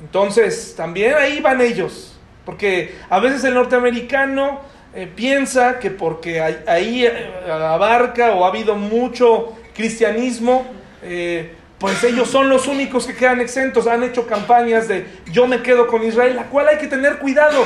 Entonces, 0.03 0.73
también 0.75 1.15
ahí 1.15 1.39
van 1.39 1.61
ellos, 1.61 2.19
porque 2.45 2.93
a 3.09 3.19
veces 3.19 3.43
el 3.45 3.53
norteamericano 3.53 4.59
eh, 4.93 5.09
piensa 5.13 5.79
que 5.79 5.91
porque 5.91 6.41
ahí 6.41 7.05
eh, 7.05 7.31
abarca 7.49 8.33
o 8.33 8.43
ha 8.43 8.49
habido 8.49 8.75
mucho 8.75 9.53
cristianismo, 9.73 10.67
eh, 11.01 11.55
pues 11.79 12.03
ellos 12.03 12.29
son 12.29 12.49
los 12.49 12.67
únicos 12.67 13.07
que 13.07 13.15
quedan 13.15 13.39
exentos. 13.39 13.87
Han 13.87 14.03
hecho 14.03 14.27
campañas 14.27 14.89
de 14.89 15.07
yo 15.31 15.47
me 15.47 15.61
quedo 15.61 15.87
con 15.87 16.03
Israel, 16.03 16.35
la 16.35 16.49
cual 16.49 16.67
hay 16.67 16.77
que 16.77 16.87
tener 16.87 17.19
cuidado, 17.19 17.65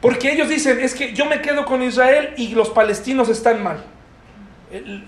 porque 0.00 0.32
ellos 0.32 0.48
dicen 0.48 0.80
es 0.80 0.94
que 0.94 1.12
yo 1.12 1.26
me 1.26 1.42
quedo 1.42 1.66
con 1.66 1.82
Israel 1.82 2.32
y 2.38 2.54
los 2.54 2.70
palestinos 2.70 3.28
están 3.28 3.62
mal 3.62 3.84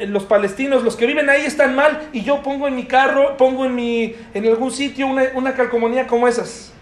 los 0.00 0.24
palestinos, 0.24 0.82
los 0.82 0.96
que 0.96 1.06
viven 1.06 1.28
ahí 1.28 1.44
están 1.44 1.74
mal 1.74 2.08
y 2.12 2.22
yo 2.22 2.42
pongo 2.42 2.68
en 2.68 2.76
mi 2.76 2.84
carro, 2.84 3.36
pongo 3.36 3.64
en, 3.64 3.74
mi, 3.74 4.14
en 4.34 4.46
algún 4.46 4.70
sitio 4.70 5.06
una, 5.06 5.24
una 5.34 5.54
calcomanía 5.54 6.06
como 6.06 6.28
esas. 6.28 6.72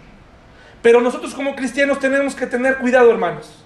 Pero 0.81 1.01
nosotros 1.01 1.33
como 1.33 1.55
cristianos 1.55 1.99
tenemos 1.99 2.35
que 2.35 2.47
tener 2.47 2.77
cuidado, 2.77 3.11
hermanos. 3.11 3.63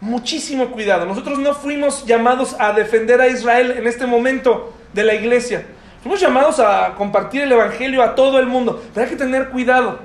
Muchísimo 0.00 0.70
cuidado. 0.70 1.06
Nosotros 1.06 1.38
no 1.38 1.54
fuimos 1.54 2.04
llamados 2.06 2.56
a 2.58 2.72
defender 2.72 3.20
a 3.20 3.28
Israel 3.28 3.74
en 3.76 3.86
este 3.86 4.06
momento 4.06 4.74
de 4.92 5.04
la 5.04 5.14
iglesia. 5.14 5.66
Fuimos 6.02 6.20
llamados 6.20 6.60
a 6.60 6.94
compartir 6.94 7.42
el 7.42 7.52
Evangelio 7.52 8.02
a 8.02 8.14
todo 8.14 8.38
el 8.38 8.46
mundo. 8.46 8.82
Pero 8.94 9.04
hay 9.04 9.10
que 9.10 9.16
tener 9.16 9.48
cuidado. 9.48 10.00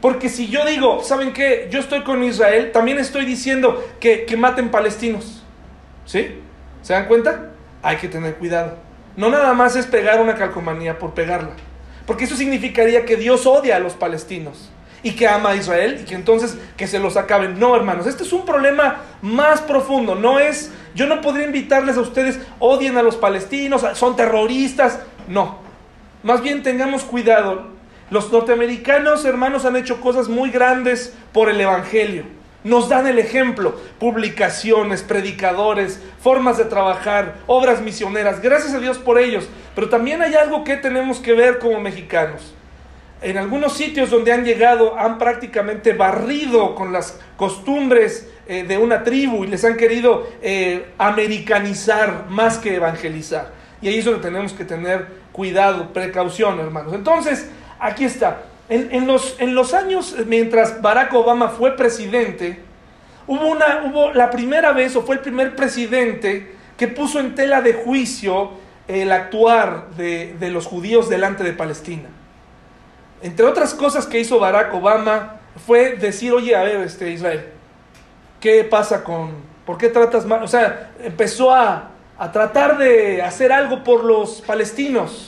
Porque 0.00 0.28
si 0.28 0.48
yo 0.48 0.64
digo, 0.64 1.02
¿saben 1.02 1.32
qué? 1.32 1.68
Yo 1.70 1.80
estoy 1.80 2.02
con 2.02 2.22
Israel, 2.22 2.70
también 2.72 2.98
estoy 2.98 3.24
diciendo 3.24 3.84
que, 4.00 4.24
que 4.24 4.36
maten 4.36 4.70
palestinos. 4.70 5.42
¿Sí? 6.04 6.40
¿Se 6.82 6.92
dan 6.92 7.06
cuenta? 7.06 7.50
Hay 7.82 7.96
que 7.96 8.08
tener 8.08 8.36
cuidado. 8.36 8.76
No 9.16 9.30
nada 9.30 9.52
más 9.54 9.76
es 9.76 9.86
pegar 9.86 10.20
una 10.20 10.36
calcomanía 10.36 10.98
por 10.98 11.14
pegarla, 11.14 11.50
porque 12.06 12.24
eso 12.24 12.36
significaría 12.36 13.04
que 13.04 13.16
Dios 13.16 13.46
odia 13.46 13.76
a 13.76 13.80
los 13.80 13.94
palestinos 13.94 14.70
y 15.02 15.12
que 15.12 15.28
ama 15.28 15.50
a 15.50 15.56
Israel 15.56 15.98
y 16.00 16.04
que 16.04 16.14
entonces 16.14 16.56
que 16.76 16.86
se 16.86 16.98
los 16.98 17.16
acaben. 17.16 17.58
No, 17.58 17.74
hermanos, 17.74 18.06
este 18.06 18.22
es 18.22 18.32
un 18.32 18.44
problema 18.44 19.02
más 19.22 19.60
profundo. 19.60 20.14
No 20.14 20.38
es, 20.38 20.70
yo 20.94 21.06
no 21.06 21.20
podría 21.20 21.46
invitarles 21.46 21.96
a 21.96 22.00
ustedes, 22.00 22.40
odien 22.58 22.96
a 22.96 23.02
los 23.02 23.16
palestinos, 23.16 23.84
son 23.94 24.16
terroristas. 24.16 25.00
No, 25.26 25.58
más 26.22 26.42
bien 26.42 26.62
tengamos 26.62 27.02
cuidado. 27.04 27.76
Los 28.10 28.32
norteamericanos, 28.32 29.24
hermanos, 29.24 29.64
han 29.64 29.76
hecho 29.76 30.00
cosas 30.00 30.28
muy 30.28 30.50
grandes 30.50 31.14
por 31.32 31.50
el 31.50 31.60
Evangelio. 31.60 32.37
Nos 32.68 32.90
dan 32.90 33.06
el 33.06 33.18
ejemplo, 33.18 33.76
publicaciones, 33.98 35.02
predicadores, 35.02 36.02
formas 36.20 36.58
de 36.58 36.66
trabajar, 36.66 37.36
obras 37.46 37.80
misioneras. 37.80 38.42
Gracias 38.42 38.74
a 38.74 38.78
Dios 38.78 38.98
por 38.98 39.18
ellos. 39.18 39.48
Pero 39.74 39.88
también 39.88 40.20
hay 40.20 40.34
algo 40.34 40.64
que 40.64 40.76
tenemos 40.76 41.18
que 41.18 41.32
ver 41.32 41.60
como 41.60 41.80
mexicanos. 41.80 42.54
En 43.22 43.38
algunos 43.38 43.72
sitios 43.72 44.10
donde 44.10 44.32
han 44.32 44.44
llegado 44.44 44.98
han 44.98 45.16
prácticamente 45.16 45.94
barrido 45.94 46.74
con 46.74 46.92
las 46.92 47.18
costumbres 47.38 48.28
eh, 48.46 48.64
de 48.64 48.76
una 48.76 49.02
tribu 49.02 49.44
y 49.44 49.46
les 49.46 49.64
han 49.64 49.78
querido 49.78 50.28
eh, 50.42 50.90
americanizar 50.98 52.26
más 52.28 52.58
que 52.58 52.74
evangelizar. 52.74 53.50
Y 53.80 53.88
ahí 53.88 53.98
es 53.98 54.04
donde 54.04 54.20
tenemos 54.20 54.52
que 54.52 54.66
tener 54.66 55.06
cuidado, 55.32 55.90
precaución, 55.94 56.60
hermanos. 56.60 56.92
Entonces, 56.92 57.48
aquí 57.80 58.04
está. 58.04 58.42
En, 58.70 59.06
los, 59.06 59.36
en 59.38 59.54
los 59.54 59.72
años, 59.72 60.14
mientras 60.26 60.82
Barack 60.82 61.14
Obama 61.14 61.48
fue 61.48 61.74
presidente, 61.74 62.60
hubo, 63.26 64.12
la 64.12 64.30
primera 64.30 64.72
vez, 64.72 64.94
o 64.94 65.02
fue 65.02 65.14
el 65.14 65.22
primer 65.22 65.56
presidente, 65.56 66.54
que 66.76 66.86
puso 66.86 67.18
en 67.18 67.34
tela 67.34 67.62
de 67.62 67.72
juicio 67.72 68.50
el 68.86 69.10
actuar 69.10 69.88
de, 69.96 70.36
los 70.52 70.66
judíos 70.66 71.08
delante 71.08 71.44
de 71.44 71.54
Palestina. 71.54 72.10
Entre 73.22 73.46
otras 73.46 73.72
cosas 73.72 74.06
que 74.06 74.20
hizo 74.20 74.38
Barack 74.38 74.72
Obama 74.74 75.36
fue 75.66 75.96
decir, 75.96 76.32
oye, 76.32 76.54
a 76.54 76.62
ver, 76.62 76.76
este, 76.82 77.10
Israel, 77.10 77.46
¿qué 78.38 78.64
pasa 78.64 79.02
con, 79.02 79.30
por 79.64 79.78
qué 79.78 79.88
tratas 79.88 80.26
mal? 80.26 80.42
O 80.42 80.48
sea, 80.48 80.90
empezó 81.02 81.54
a 81.54 81.90
tratar 82.32 82.76
de 82.76 83.22
hacer 83.22 83.50
algo 83.50 83.82
por 83.82 84.04
los 84.04 84.42
palestinos. 84.42 85.27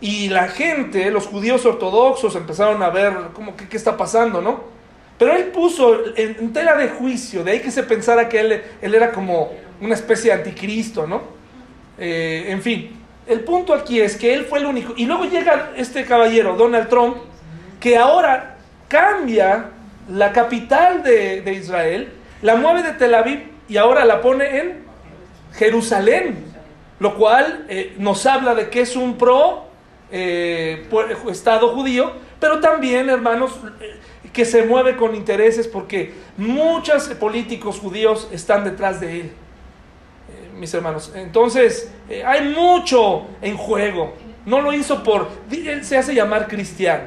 Y 0.00 0.28
la 0.28 0.48
gente, 0.48 1.10
los 1.10 1.26
judíos 1.26 1.64
ortodoxos, 1.66 2.36
empezaron 2.36 2.82
a 2.82 2.90
ver 2.90 3.12
cómo, 3.32 3.56
qué, 3.56 3.68
qué 3.68 3.76
está 3.76 3.96
pasando, 3.96 4.40
¿no? 4.40 4.78
Pero 5.18 5.34
él 5.34 5.46
puso 5.46 6.16
en, 6.16 6.52
tela 6.52 6.76
de 6.76 6.88
juicio, 6.88 7.42
de 7.42 7.52
ahí 7.52 7.60
que 7.60 7.72
se 7.72 7.82
pensara 7.82 8.28
que 8.28 8.38
él, 8.38 8.62
él 8.80 8.94
era 8.94 9.10
como 9.10 9.50
una 9.80 9.94
especie 9.94 10.30
de 10.30 10.38
anticristo, 10.38 11.06
¿no? 11.06 11.22
Eh, 11.98 12.46
en 12.48 12.62
fin, 12.62 12.96
el 13.26 13.40
punto 13.40 13.74
aquí 13.74 14.00
es 14.00 14.16
que 14.16 14.32
él 14.32 14.44
fue 14.44 14.60
el 14.60 14.66
único. 14.66 14.94
Y 14.96 15.06
luego 15.06 15.24
llega 15.24 15.72
este 15.76 16.04
caballero, 16.04 16.54
Donald 16.54 16.88
Trump, 16.88 17.16
que 17.80 17.96
ahora 17.96 18.58
cambia 18.86 19.70
la 20.08 20.32
capital 20.32 21.02
de, 21.02 21.42
de 21.42 21.52
Israel, 21.52 22.12
la 22.42 22.54
mueve 22.54 22.84
de 22.84 22.92
Tel 22.92 23.14
Aviv 23.14 23.40
y 23.68 23.76
ahora 23.76 24.04
la 24.04 24.20
pone 24.20 24.58
en 24.58 24.84
Jerusalén, 25.54 26.44
lo 27.00 27.16
cual 27.16 27.66
eh, 27.68 27.94
nos 27.98 28.24
habla 28.26 28.54
de 28.54 28.70
que 28.70 28.82
es 28.82 28.94
un 28.94 29.18
pro 29.18 29.67
eh, 30.10 30.88
Estado 31.30 31.68
judío, 31.74 32.12
pero 32.40 32.60
también, 32.60 33.08
hermanos, 33.08 33.52
eh, 33.80 33.98
que 34.32 34.44
se 34.44 34.64
mueve 34.64 34.96
con 34.96 35.14
intereses 35.14 35.66
porque 35.66 36.14
muchos 36.36 37.08
políticos 37.08 37.78
judíos 37.78 38.28
están 38.32 38.64
detrás 38.64 39.00
de 39.00 39.20
él, 39.20 39.32
mis 40.56 40.72
hermanos. 40.74 41.12
Entonces, 41.14 41.90
hay 42.24 42.48
mucho 42.48 43.26
en 43.42 43.56
juego. 43.56 44.14
No 44.44 44.60
lo 44.60 44.72
hizo 44.72 45.02
por... 45.02 45.28
Él 45.50 45.84
se 45.84 45.96
hace 45.98 46.14
llamar 46.14 46.46
cristiano. 46.48 47.04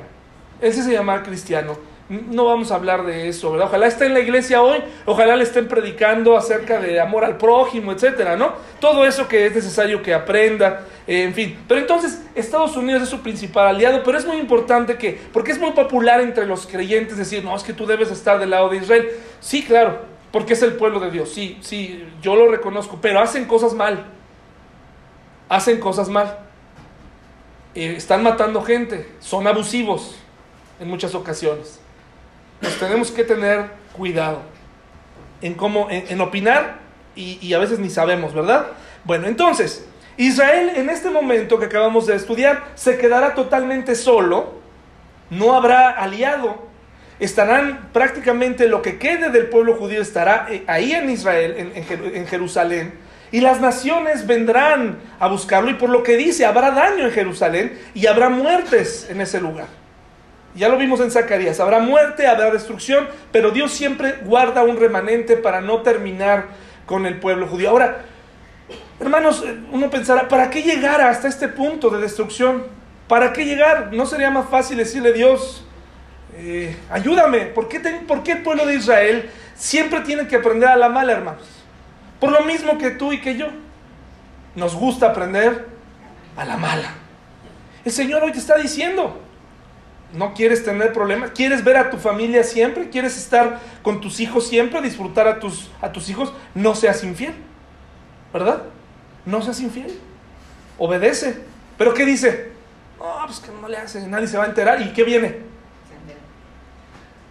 Él 0.59 0.73
se 0.73 0.81
hace 0.81 0.91
llamar 0.91 1.23
cristiano 1.23 1.90
no 2.11 2.43
vamos 2.43 2.71
a 2.71 2.75
hablar 2.75 3.05
de 3.05 3.29
eso, 3.29 3.53
¿verdad? 3.53 3.67
Ojalá 3.67 3.87
esté 3.87 4.05
en 4.05 4.13
la 4.13 4.19
iglesia 4.19 4.61
hoy, 4.61 4.79
ojalá 5.05 5.37
le 5.37 5.43
estén 5.43 5.69
predicando 5.69 6.35
acerca 6.35 6.77
de 6.77 6.99
amor 6.99 7.23
al 7.23 7.37
prójimo, 7.37 7.93
etcétera, 7.93 8.35
¿no? 8.35 8.51
Todo 8.81 9.05
eso 9.05 9.29
que 9.29 9.45
es 9.45 9.55
necesario 9.55 10.03
que 10.03 10.13
aprenda, 10.13 10.81
eh, 11.07 11.23
en 11.23 11.33
fin. 11.33 11.57
Pero 11.69 11.79
entonces, 11.79 12.21
Estados 12.35 12.75
Unidos 12.75 13.03
es 13.03 13.09
su 13.09 13.21
principal 13.21 13.67
aliado, 13.67 14.03
pero 14.03 14.17
es 14.17 14.25
muy 14.25 14.37
importante 14.37 14.97
que, 14.97 15.21
porque 15.31 15.53
es 15.53 15.59
muy 15.59 15.71
popular 15.71 16.19
entre 16.19 16.45
los 16.45 16.67
creyentes 16.67 17.15
decir, 17.15 17.45
no, 17.45 17.55
es 17.55 17.63
que 17.63 17.71
tú 17.71 17.85
debes 17.85 18.11
estar 18.11 18.39
del 18.39 18.49
lado 18.49 18.67
de 18.67 18.77
Israel. 18.77 19.09
Sí, 19.39 19.63
claro, 19.63 19.99
porque 20.33 20.51
es 20.51 20.61
el 20.63 20.73
pueblo 20.73 20.99
de 20.99 21.11
Dios, 21.11 21.29
sí, 21.29 21.59
sí, 21.61 22.05
yo 22.21 22.35
lo 22.35 22.49
reconozco, 22.49 22.99
pero 23.01 23.21
hacen 23.21 23.45
cosas 23.45 23.73
mal. 23.73 24.05
Hacen 25.47 25.79
cosas 25.79 26.09
mal. 26.09 26.39
Eh, 27.73 27.93
están 27.95 28.21
matando 28.21 28.61
gente, 28.63 29.09
son 29.19 29.47
abusivos 29.47 30.17
en 30.77 30.89
muchas 30.89 31.15
ocasiones 31.15 31.80
nos 32.61 32.77
tenemos 32.77 33.11
que 33.11 33.23
tener 33.23 33.65
cuidado 33.93 34.41
en 35.41 35.55
cómo, 35.55 35.87
en, 35.89 36.21
opinar 36.21 36.79
y, 37.15 37.53
a 37.53 37.59
veces 37.59 37.79
ni 37.79 37.89
sabemos, 37.89 38.33
¿verdad? 38.33 38.67
Bueno, 39.03 39.27
entonces, 39.27 39.85
Israel 40.17 40.71
en 40.75 40.89
este 40.89 41.09
momento 41.09 41.59
que 41.59 41.65
acabamos 41.65 42.07
de 42.07 42.15
estudiar 42.15 42.63
se 42.75 42.97
quedará 42.97 43.33
totalmente 43.33 43.95
solo, 43.95 44.61
no 45.29 45.53
habrá 45.53 45.89
aliado, 45.89 46.67
estarán 47.19 47.89
prácticamente 47.93 48.67
lo 48.67 48.81
que 48.81 48.97
quede 48.97 49.29
del 49.29 49.47
pueblo 49.47 49.75
judío 49.75 50.01
estará 50.01 50.47
eh, 50.49 50.63
ahí 50.67 50.93
en 50.93 51.09
Israel, 51.09 51.71
en 51.75 52.27
Jerusalén, 52.27 52.93
y 53.31 53.39
las 53.39 53.61
naciones 53.61 54.27
vendrán 54.27 54.99
a 55.19 55.27
buscarlo 55.27 55.69
y 55.71 55.75
por 55.75 55.89
lo 55.89 56.03
que 56.03 56.17
dice, 56.17 56.45
habrá 56.45 56.71
daño 56.71 57.05
en 57.05 57.11
Jerusalén 57.11 57.79
y 57.93 58.07
habrá 58.07 58.29
muertes 58.29 59.07
en 59.09 59.21
ese 59.21 59.39
lugar. 59.39 59.80
Ya 60.53 60.67
lo 60.67 60.77
vimos 60.77 60.99
en 60.99 61.11
Zacarías, 61.11 61.59
habrá 61.59 61.79
muerte, 61.79 62.27
habrá 62.27 62.51
destrucción, 62.51 63.07
pero 63.31 63.51
Dios 63.51 63.71
siempre 63.71 64.19
guarda 64.25 64.63
un 64.63 64.77
remanente 64.77 65.37
para 65.37 65.61
no 65.61 65.81
terminar 65.81 66.47
con 66.85 67.05
el 67.05 67.19
pueblo 67.19 67.47
judío. 67.47 67.69
Ahora, 67.69 68.01
hermanos, 68.99 69.45
uno 69.71 69.89
pensará, 69.89 70.27
¿para 70.27 70.49
qué 70.49 70.61
llegar 70.61 70.99
hasta 71.01 71.29
este 71.29 71.47
punto 71.47 71.89
de 71.89 72.01
destrucción? 72.01 72.65
¿Para 73.07 73.31
qué 73.31 73.45
llegar? 73.45 73.93
¿No 73.93 74.05
sería 74.05 74.29
más 74.29 74.49
fácil 74.49 74.77
decirle 74.77 75.09
a 75.09 75.13
Dios, 75.13 75.65
eh, 76.35 76.75
ayúdame? 76.89 77.45
¿Por 77.45 77.69
¿Por 78.07 78.23
qué 78.23 78.31
el 78.33 78.43
pueblo 78.43 78.65
de 78.65 78.75
Israel 78.75 79.29
siempre 79.55 80.01
tiene 80.01 80.27
que 80.27 80.35
aprender 80.35 80.67
a 80.67 80.75
la 80.75 80.89
mala, 80.89 81.13
hermanos? 81.13 81.43
Por 82.19 82.31
lo 82.31 82.41
mismo 82.41 82.77
que 82.77 82.91
tú 82.91 83.13
y 83.13 83.21
que 83.21 83.37
yo. 83.37 83.47
Nos 84.55 84.75
gusta 84.75 85.07
aprender 85.07 85.65
a 86.35 86.43
la 86.43 86.57
mala. 86.57 86.93
El 87.85 87.91
Señor 87.91 88.21
hoy 88.23 88.31
te 88.33 88.39
está 88.39 88.57
diciendo, 88.57 89.19
no 90.13 90.33
quieres 90.33 90.63
tener 90.63 90.93
problemas, 90.93 91.31
quieres 91.31 91.63
ver 91.63 91.77
a 91.77 91.89
tu 91.89 91.97
familia 91.97 92.43
siempre, 92.43 92.89
quieres 92.89 93.17
estar 93.17 93.59
con 93.81 94.01
tus 94.01 94.19
hijos 94.19 94.47
siempre, 94.47 94.81
disfrutar 94.81 95.27
a 95.27 95.39
tus, 95.39 95.71
a 95.81 95.91
tus 95.91 96.09
hijos, 96.09 96.33
no 96.53 96.75
seas 96.75 97.03
infiel, 97.03 97.33
¿verdad? 98.33 98.63
No 99.25 99.41
seas 99.41 99.59
infiel, 99.61 99.97
obedece. 100.77 101.41
¿Pero 101.77 101.93
qué 101.93 102.05
dice? 102.05 102.51
No, 102.99 103.25
pues 103.25 103.39
que 103.39 103.51
no 103.51 103.67
le 103.67 103.77
hace, 103.77 104.07
nadie 104.07 104.27
se 104.27 104.37
va 104.37 104.43
a 104.43 104.47
enterar. 104.47 104.81
¿Y 104.81 104.93
qué 104.93 105.03
viene? 105.03 105.51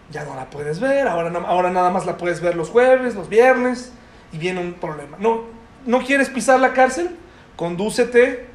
Ya 0.09 0.25
no 0.25 0.35
la 0.35 0.49
puedes 0.49 0.81
ver, 0.81 1.07
ahora, 1.07 1.31
ahora 1.47 1.69
nada 1.69 1.89
más 1.89 2.05
la 2.05 2.17
puedes 2.17 2.41
ver 2.41 2.55
los 2.55 2.69
jueves, 2.69 3.15
los 3.15 3.29
viernes, 3.29 3.93
y 4.33 4.37
viene 4.37 4.59
un 4.59 4.73
problema. 4.73 5.15
No, 5.19 5.45
¿No 5.85 5.99
quieres 5.99 6.29
pisar 6.29 6.59
la 6.59 6.73
cárcel? 6.73 7.15
Condúcete 7.55 8.45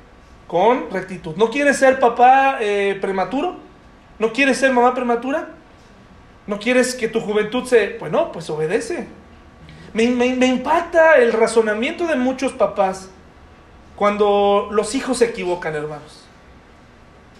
con 0.47 0.91
rectitud. 0.91 1.35
¿No 1.37 1.51
quieres 1.51 1.77
ser 1.77 1.99
papá 1.99 2.59
eh, 2.61 2.97
prematuro? 3.01 3.57
¿No 4.19 4.33
quieres 4.33 4.59
ser 4.59 4.73
mamá 4.73 4.95
prematura? 4.95 5.49
¿No 6.47 6.59
quieres 6.59 6.95
que 6.95 7.09
tu 7.09 7.21
juventud 7.21 7.65
se... 7.65 7.99
Bueno, 7.99 8.33
pues 8.33 8.49
obedece. 8.51 9.07
Me, 9.93 10.05
impacta 10.05 11.17
el 11.17 11.33
razonamiento 11.33 12.07
de 12.07 12.17
muchos 12.17 12.53
papás 12.53 13.09
cuando 13.97 14.69
los 14.71 14.95
hijos 14.95 15.19
se 15.19 15.27
equivocan, 15.27 15.75
hermanos. 15.75 16.25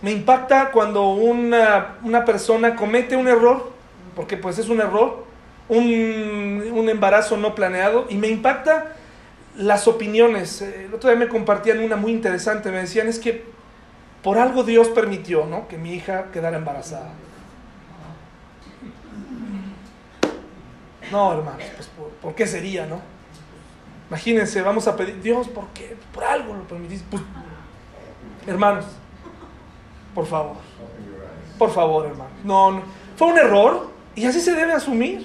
Me 0.03 0.11
impacta 0.11 0.71
cuando 0.71 1.11
una, 1.11 1.97
una 2.03 2.25
persona 2.25 2.75
comete 2.75 3.17
un 3.17 3.29
error, 3.29 3.73
porque 4.15 4.37
pues 4.37 4.59
es 4.59 4.69
un 4.69 4.81
error, 4.81 5.27
un, 5.69 6.65
un, 6.73 6.89
embarazo 6.89 7.37
no 7.37 7.55
planeado, 7.55 8.07
y 8.09 8.17
me 8.17 8.29
impacta 8.29 8.95
las 9.57 9.87
opiniones. 9.87 10.63
El 10.63 10.95
otro 10.95 11.11
día 11.11 11.19
me 11.19 11.29
compartían 11.29 11.81
una 11.81 11.97
muy 11.97 12.13
interesante, 12.13 12.71
me 12.71 12.79
decían, 12.79 13.09
es 13.09 13.19
que 13.19 13.45
por 14.27 14.39
algo 14.39 14.65
Dios 14.65 14.89
permitió, 14.89 15.47
¿no? 15.47 15.69
Que 15.69 15.79
mi 15.79 15.95
hija 15.95 16.33
quedara 16.33 16.57
embarazada. 16.57 17.11
No, 21.13 21.33
hermanos, 21.33 21.63
pues 21.77 21.89
¿por, 22.21 22.35
qué 22.35 22.45
sería, 22.45 22.87
no? 22.87 23.01
Imagínense, 24.09 24.63
vamos 24.63 24.89
a 24.89 24.97
pedir, 24.97 25.23
Dios, 25.23 25.47
¿por 25.47 25.69
qué? 25.69 25.97
Por 26.13 26.25
algo 26.25 26.55
lo 26.55 26.65
permitiste. 26.65 27.07
Pues, 27.09 27.23
hermanos, 28.49 28.87
por 30.13 30.27
favor, 30.27 30.57
por 31.57 31.71
favor, 31.71 32.07
hermanos. 32.07 32.33
No, 32.43 32.83
fue 33.17 33.29
un 33.29 33.39
error 33.39 33.93
y 34.17 34.27
así 34.27 34.41
se 34.41 34.55
debe 34.55 34.73
asumir. 34.73 35.25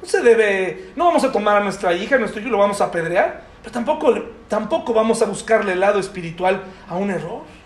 No 0.00 0.06
se 0.06 0.20
debe, 0.20 0.92
no 0.94 1.06
vamos 1.06 1.24
a 1.24 1.32
tomar 1.32 1.56
a 1.56 1.64
nuestra 1.64 1.92
hija, 1.92 2.14
a 2.14 2.18
nuestro 2.20 2.40
hijo 2.40 2.50
lo 2.50 2.58
vamos 2.58 2.80
a 2.80 2.84
apedrear, 2.84 3.42
pero 3.62 3.72
tampoco, 3.72 4.14
tampoco 4.46 4.94
vamos 4.94 5.20
a 5.22 5.24
buscarle 5.24 5.72
el 5.72 5.80
lado 5.80 5.98
espiritual 5.98 6.62
a 6.88 6.94
un 6.94 7.10
error. 7.10 7.61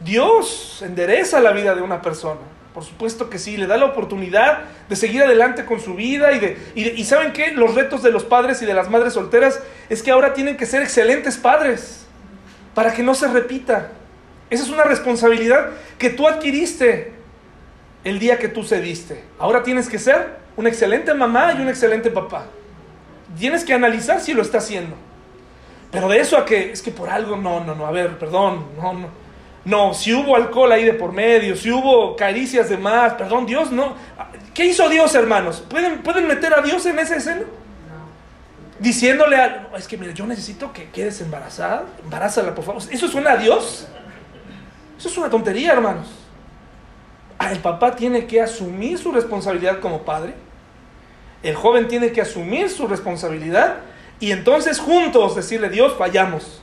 Dios 0.00 0.82
endereza 0.82 1.40
la 1.40 1.52
vida 1.52 1.74
de 1.74 1.82
una 1.82 2.02
persona. 2.02 2.40
Por 2.74 2.84
supuesto 2.84 3.28
que 3.28 3.38
sí, 3.38 3.56
le 3.56 3.66
da 3.66 3.76
la 3.76 3.86
oportunidad 3.86 4.60
de 4.88 4.96
seguir 4.96 5.22
adelante 5.22 5.64
con 5.64 5.80
su 5.80 5.94
vida 5.94 6.32
y 6.32 6.38
de... 6.38 6.56
Y, 6.74 7.04
¿saben 7.04 7.32
qué? 7.32 7.52
Los 7.52 7.74
retos 7.74 8.02
de 8.02 8.10
los 8.10 8.24
padres 8.24 8.62
y 8.62 8.66
de 8.66 8.74
las 8.74 8.88
madres 8.88 9.14
solteras 9.14 9.60
es 9.88 10.02
que 10.02 10.12
ahora 10.12 10.34
tienen 10.34 10.56
que 10.56 10.66
ser 10.66 10.82
excelentes 10.82 11.36
padres 11.36 12.06
para 12.74 12.92
que 12.92 13.02
no 13.02 13.14
se 13.14 13.26
repita. 13.26 13.90
Esa 14.50 14.62
es 14.62 14.70
una 14.70 14.84
responsabilidad 14.84 15.70
que 15.98 16.10
tú 16.10 16.28
adquiriste 16.28 17.12
el 18.04 18.18
día 18.18 18.38
que 18.38 18.48
tú 18.48 18.64
cediste. 18.64 19.24
Ahora 19.38 19.62
tienes 19.62 19.88
que 19.88 19.98
ser 19.98 20.38
una 20.56 20.68
excelente 20.68 21.12
mamá 21.12 21.54
y 21.58 21.60
un 21.60 21.68
excelente 21.68 22.10
papá. 22.10 22.46
Tienes 23.38 23.64
que 23.64 23.74
analizar 23.74 24.20
si 24.20 24.32
lo 24.32 24.42
está 24.42 24.58
haciendo. 24.58 24.96
Pero 25.90 26.08
de 26.08 26.20
eso 26.20 26.38
a 26.38 26.44
que 26.44 26.70
es 26.70 26.82
que 26.82 26.92
por 26.92 27.10
algo, 27.10 27.36
no, 27.36 27.64
no, 27.64 27.74
no, 27.74 27.86
a 27.86 27.90
ver, 27.90 28.16
perdón, 28.18 28.66
no, 28.76 28.92
no. 28.92 29.08
No, 29.64 29.92
si 29.92 30.14
hubo 30.14 30.36
alcohol 30.36 30.72
ahí 30.72 30.84
de 30.84 30.94
por 30.94 31.12
medio, 31.12 31.54
si 31.54 31.70
hubo 31.70 32.16
caricias 32.16 32.70
de 32.70 32.78
más, 32.78 33.14
perdón, 33.14 33.46
Dios 33.46 33.70
no. 33.70 33.94
¿Qué 34.54 34.64
hizo 34.64 34.88
Dios, 34.88 35.14
hermanos? 35.14 35.62
¿Pueden, 35.68 36.02
¿Pueden 36.02 36.26
meter 36.26 36.54
a 36.54 36.62
Dios 36.62 36.84
en 36.86 36.98
esa 36.98 37.16
escena? 37.16 37.42
Diciéndole 38.78 39.36
a... 39.36 39.68
Es 39.76 39.86
que 39.86 39.98
mira, 39.98 40.12
yo 40.12 40.26
necesito 40.26 40.72
que 40.72 40.88
quedes 40.88 41.20
embarazada. 41.20 41.84
Embarázala, 42.02 42.54
por 42.54 42.64
favor. 42.64 42.82
¿Eso 42.90 43.08
suena 43.08 43.32
a 43.32 43.36
Dios? 43.36 43.86
Eso 44.98 45.08
es 45.08 45.18
una 45.18 45.28
tontería, 45.28 45.72
hermanos. 45.72 46.08
Ah, 47.38 47.52
el 47.52 47.58
papá 47.58 47.94
tiene 47.96 48.26
que 48.26 48.40
asumir 48.40 48.98
su 48.98 49.12
responsabilidad 49.12 49.80
como 49.80 50.02
padre. 50.02 50.34
El 51.42 51.54
joven 51.54 51.88
tiene 51.88 52.12
que 52.12 52.22
asumir 52.22 52.70
su 52.70 52.86
responsabilidad 52.86 53.76
y 54.18 54.32
entonces 54.32 54.78
juntos 54.78 55.36
decirle, 55.36 55.68
Dios, 55.70 55.94
fallamos. 55.98 56.60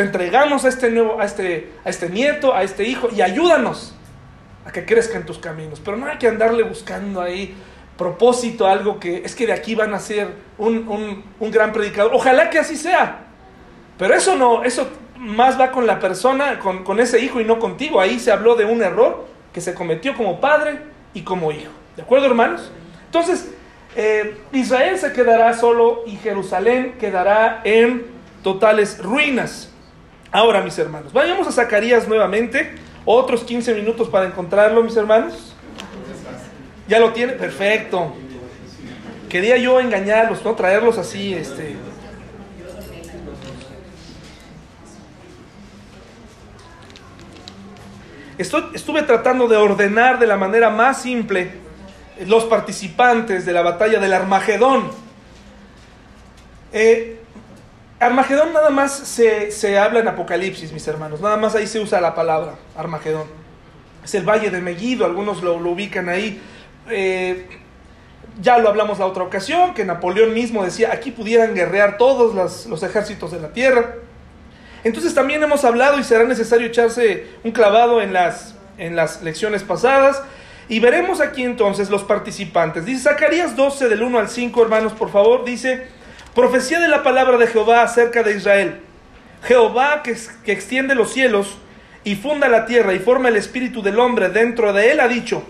Entregamos 0.00 0.64
a 0.64 0.68
este, 0.68 0.90
nuevo, 0.90 1.20
a, 1.20 1.24
este, 1.24 1.70
a 1.84 1.90
este 1.90 2.08
nieto, 2.08 2.54
a 2.54 2.62
este 2.62 2.84
hijo 2.84 3.08
y 3.14 3.22
ayúdanos 3.22 3.94
a 4.64 4.72
que 4.72 4.84
crezca 4.84 5.16
en 5.16 5.26
tus 5.26 5.38
caminos. 5.38 5.80
Pero 5.80 5.96
no 5.96 6.06
hay 6.06 6.18
que 6.18 6.28
andarle 6.28 6.62
buscando 6.62 7.20
ahí 7.20 7.54
propósito, 7.96 8.66
algo 8.66 8.98
que 8.98 9.18
es 9.24 9.34
que 9.34 9.46
de 9.46 9.52
aquí 9.52 9.74
van 9.74 9.92
a 9.94 9.98
ser 9.98 10.28
un, 10.58 11.24
un 11.38 11.50
gran 11.50 11.72
predicador. 11.72 12.12
Ojalá 12.14 12.50
que 12.50 12.58
así 12.58 12.76
sea. 12.76 13.26
Pero 13.98 14.14
eso 14.14 14.34
no, 14.34 14.64
eso 14.64 14.88
más 15.20 15.60
va 15.60 15.70
con 15.70 15.86
la 15.86 16.00
persona, 16.00 16.58
con, 16.58 16.82
con 16.82 16.98
ese 16.98 17.20
hijo 17.20 17.40
y 17.40 17.44
no 17.44 17.58
contigo. 17.58 18.00
Ahí 18.00 18.18
se 18.18 18.32
habló 18.32 18.54
de 18.54 18.64
un 18.64 18.82
error 18.82 19.26
que 19.52 19.60
se 19.60 19.74
cometió 19.74 20.16
como 20.16 20.40
padre 20.40 20.78
y 21.12 21.22
como 21.22 21.52
hijo. 21.52 21.70
¿De 21.96 22.02
acuerdo, 22.02 22.26
hermanos? 22.26 22.70
Entonces, 23.04 23.52
eh, 23.96 24.38
Israel 24.52 24.98
se 24.98 25.12
quedará 25.12 25.52
solo 25.52 26.04
y 26.06 26.16
Jerusalén 26.16 26.94
quedará 26.98 27.60
en 27.64 28.06
totales 28.42 29.02
ruinas. 29.02 29.69
Ahora, 30.32 30.62
mis 30.62 30.78
hermanos, 30.78 31.12
vayamos 31.12 31.48
a 31.48 31.52
Zacarías 31.52 32.06
nuevamente. 32.06 32.74
Otros 33.04 33.42
15 33.44 33.74
minutos 33.74 34.08
para 34.08 34.26
encontrarlo, 34.26 34.82
mis 34.82 34.96
hermanos. 34.96 35.54
¿Ya 36.86 37.00
lo 37.00 37.12
tiene? 37.12 37.32
Perfecto. 37.32 38.14
Quería 39.28 39.56
yo 39.56 39.80
engañarlos, 39.80 40.44
¿no? 40.44 40.54
Traerlos 40.54 40.98
así, 40.98 41.34
este, 41.34 41.76
estuve 48.40 49.02
tratando 49.02 49.48
de 49.48 49.56
ordenar 49.56 50.18
de 50.18 50.26
la 50.26 50.36
manera 50.36 50.70
más 50.70 51.02
simple 51.02 51.50
los 52.26 52.44
participantes 52.44 53.44
de 53.46 53.52
la 53.52 53.62
batalla 53.62 53.98
del 53.98 54.12
Armagedón. 54.12 54.90
Eh, 56.72 57.19
Armagedón 58.00 58.54
nada 58.54 58.70
más 58.70 58.92
se, 58.92 59.78
habla 59.78 60.00
en 60.00 60.08
Apocalipsis, 60.08 60.72
mis 60.72 60.88
hermanos. 60.88 61.20
Nada 61.20 61.36
más 61.36 61.54
ahí 61.54 61.66
se 61.66 61.80
usa 61.80 62.00
la 62.00 62.14
palabra 62.14 62.54
Armagedón. 62.74 63.26
Es 64.02 64.14
el 64.14 64.26
valle 64.26 64.50
de 64.50 64.62
Megiddo, 64.62 65.04
algunos 65.04 65.42
lo, 65.42 65.54
ubican 65.56 66.08
ahí. 66.08 66.40
Eh, 66.88 67.46
ya 68.40 68.56
lo 68.56 68.70
hablamos 68.70 68.98
la 68.98 69.04
otra 69.04 69.22
ocasión, 69.22 69.74
que 69.74 69.84
Napoleón 69.84 70.32
mismo 70.32 70.64
decía, 70.64 70.90
aquí 70.92 71.10
pudieran 71.10 71.54
guerrear 71.54 71.98
todos 71.98 72.66
los 72.66 72.82
ejércitos 72.82 73.32
de 73.32 73.40
la 73.40 73.52
tierra. 73.52 73.96
Entonces 74.82 75.14
también 75.14 75.42
hemos 75.42 75.64
hablado 75.64 75.98
y 75.98 76.04
será 76.04 76.24
necesario 76.24 76.68
echarse 76.68 77.26
un 77.44 77.52
clavado 77.52 78.00
en 78.00 78.14
las, 78.14 78.54
en 78.78 78.96
las 78.96 79.20
lecciones 79.22 79.62
pasadas. 79.62 80.22
Y 80.70 80.80
veremos 80.80 81.20
aquí 81.20 81.42
entonces 81.42 81.90
los 81.90 82.04
participantes. 82.04 82.86
Dice 82.86 83.02
Zacarías 83.02 83.56
12 83.56 83.88
del 83.88 84.02
1 84.02 84.18
al 84.18 84.28
5, 84.30 84.62
hermanos, 84.62 84.92
por 84.94 85.10
favor. 85.10 85.44
Dice, 85.44 85.88
profecía 86.40 86.80
de 86.80 86.88
la 86.88 87.02
palabra 87.02 87.36
de 87.36 87.46
Jehová 87.46 87.82
acerca 87.82 88.22
de 88.22 88.34
Israel. 88.34 88.80
Jehová 89.42 90.02
que, 90.02 90.16
extiende 90.50 90.94
los 90.94 91.12
cielos 91.12 91.58
y 92.02 92.16
funda 92.16 92.48
la 92.48 92.64
tierra 92.64 92.94
y 92.94 92.98
forma 92.98 93.28
el 93.28 93.36
espíritu 93.36 93.82
del 93.82 93.98
hombre 93.98 94.30
dentro 94.30 94.72
de 94.72 94.90
él 94.90 95.00
ha 95.00 95.08
dicho, 95.08 95.42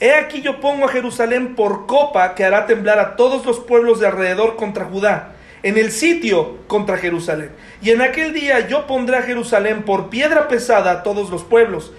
He 0.00 0.14
aquí 0.14 0.42
yo 0.42 0.60
pongo 0.60 0.86
a 0.86 0.88
Jerusalén 0.88 1.54
por 1.54 1.86
copa 1.86 2.34
que 2.34 2.44
hará 2.44 2.66
temblar 2.66 2.98
a 2.98 3.14
todos 3.14 3.46
los 3.46 3.60
pueblos 3.60 4.00
de 4.00 4.08
alrededor 4.08 4.56
contra 4.56 4.86
Judá 4.86 5.36
en 5.62 5.78
el 5.78 5.92
sitio 5.92 6.58
contra 6.66 6.98
Jerusalén. 6.98 7.52
Y 7.80 7.90
en 7.90 8.02
aquel 8.02 8.32
día 8.32 8.66
yo 8.66 8.88
pondré 8.88 9.18
a 9.18 9.22
Jerusalén 9.22 9.84
por 9.84 10.10
piedra 10.10 10.48
pesada 10.48 10.90
a 10.90 11.02
todos 11.04 11.30
los 11.30 11.44
pueblos. 11.44 11.92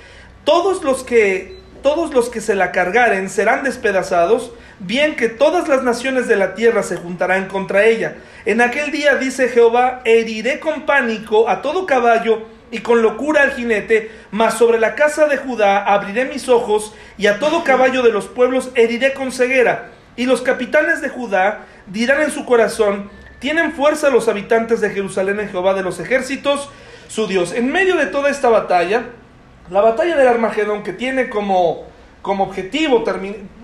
Todos 0.44 0.84
los 0.84 1.06
que 1.06 1.57
todos 1.82 2.14
los 2.14 2.30
que 2.30 2.42
se 2.42 2.56
la 2.56 2.72
cargaren 2.72 3.30
serán 3.30 3.64
despedazados, 3.64 4.52
bien 4.80 5.16
que 5.16 5.30
todas 5.30 5.68
las 5.68 5.84
naciones 5.84 6.28
de 6.28 6.36
la 6.36 6.56
tierra 6.56 6.84
se 6.84 6.98
juntarán 6.98 7.48
contra 7.48 7.86
ella. 7.86 8.16
En 8.46 8.62
aquel 8.62 8.92
día, 8.92 9.16
dice 9.16 9.50
Jehová, 9.50 10.02
heriré 10.06 10.60
con 10.60 10.86
pánico 10.86 11.50
a 11.50 11.62
todo 11.62 11.86
caballo 11.86 12.48
y 12.72 12.80
con 12.80 13.02
locura 13.02 13.44
al 13.44 13.52
jinete, 13.52 14.12
mas 14.32 14.56
sobre 14.56 14.80
la 14.80 14.96
casa 14.96 15.28
de 15.28 15.38
Judá 15.38 15.84
abriré 15.84 16.26
mis 16.26 16.50
ojos 16.50 16.94
y 17.18 17.28
a 17.28 17.40
todo 17.40 17.64
caballo 17.64 18.04
de 18.04 18.12
los 18.12 18.28
pueblos 18.28 18.72
heriré 18.76 19.14
con 19.14 19.32
ceguera. 19.32 19.90
Y 20.16 20.26
los 20.26 20.42
capitanes 20.42 21.02
de 21.02 21.10
Judá 21.10 21.66
dirán 21.88 22.22
en 22.22 22.32
su 22.32 22.46
corazón, 22.46 23.10
tienen 23.40 23.74
fuerza 23.74 24.10
los 24.10 24.28
habitantes 24.28 24.82
de 24.82 24.90
Jerusalén 24.90 25.40
en 25.40 25.50
Jehová 25.50 25.74
de 25.74 25.84
los 25.84 26.00
ejércitos, 26.00 26.70
su 27.08 27.28
Dios. 27.28 27.54
En 27.54 27.72
medio 27.72 27.96
de 27.96 28.08
toda 28.08 28.30
esta 28.30 28.50
batalla, 28.50 29.06
la 29.70 29.82
batalla 29.82 30.16
del 30.16 30.28
Armagedón, 30.28 30.84
que 30.84 30.94
tiene 30.94 31.30
como, 31.30 31.86
como 32.22 32.46
objetivo 32.46 33.04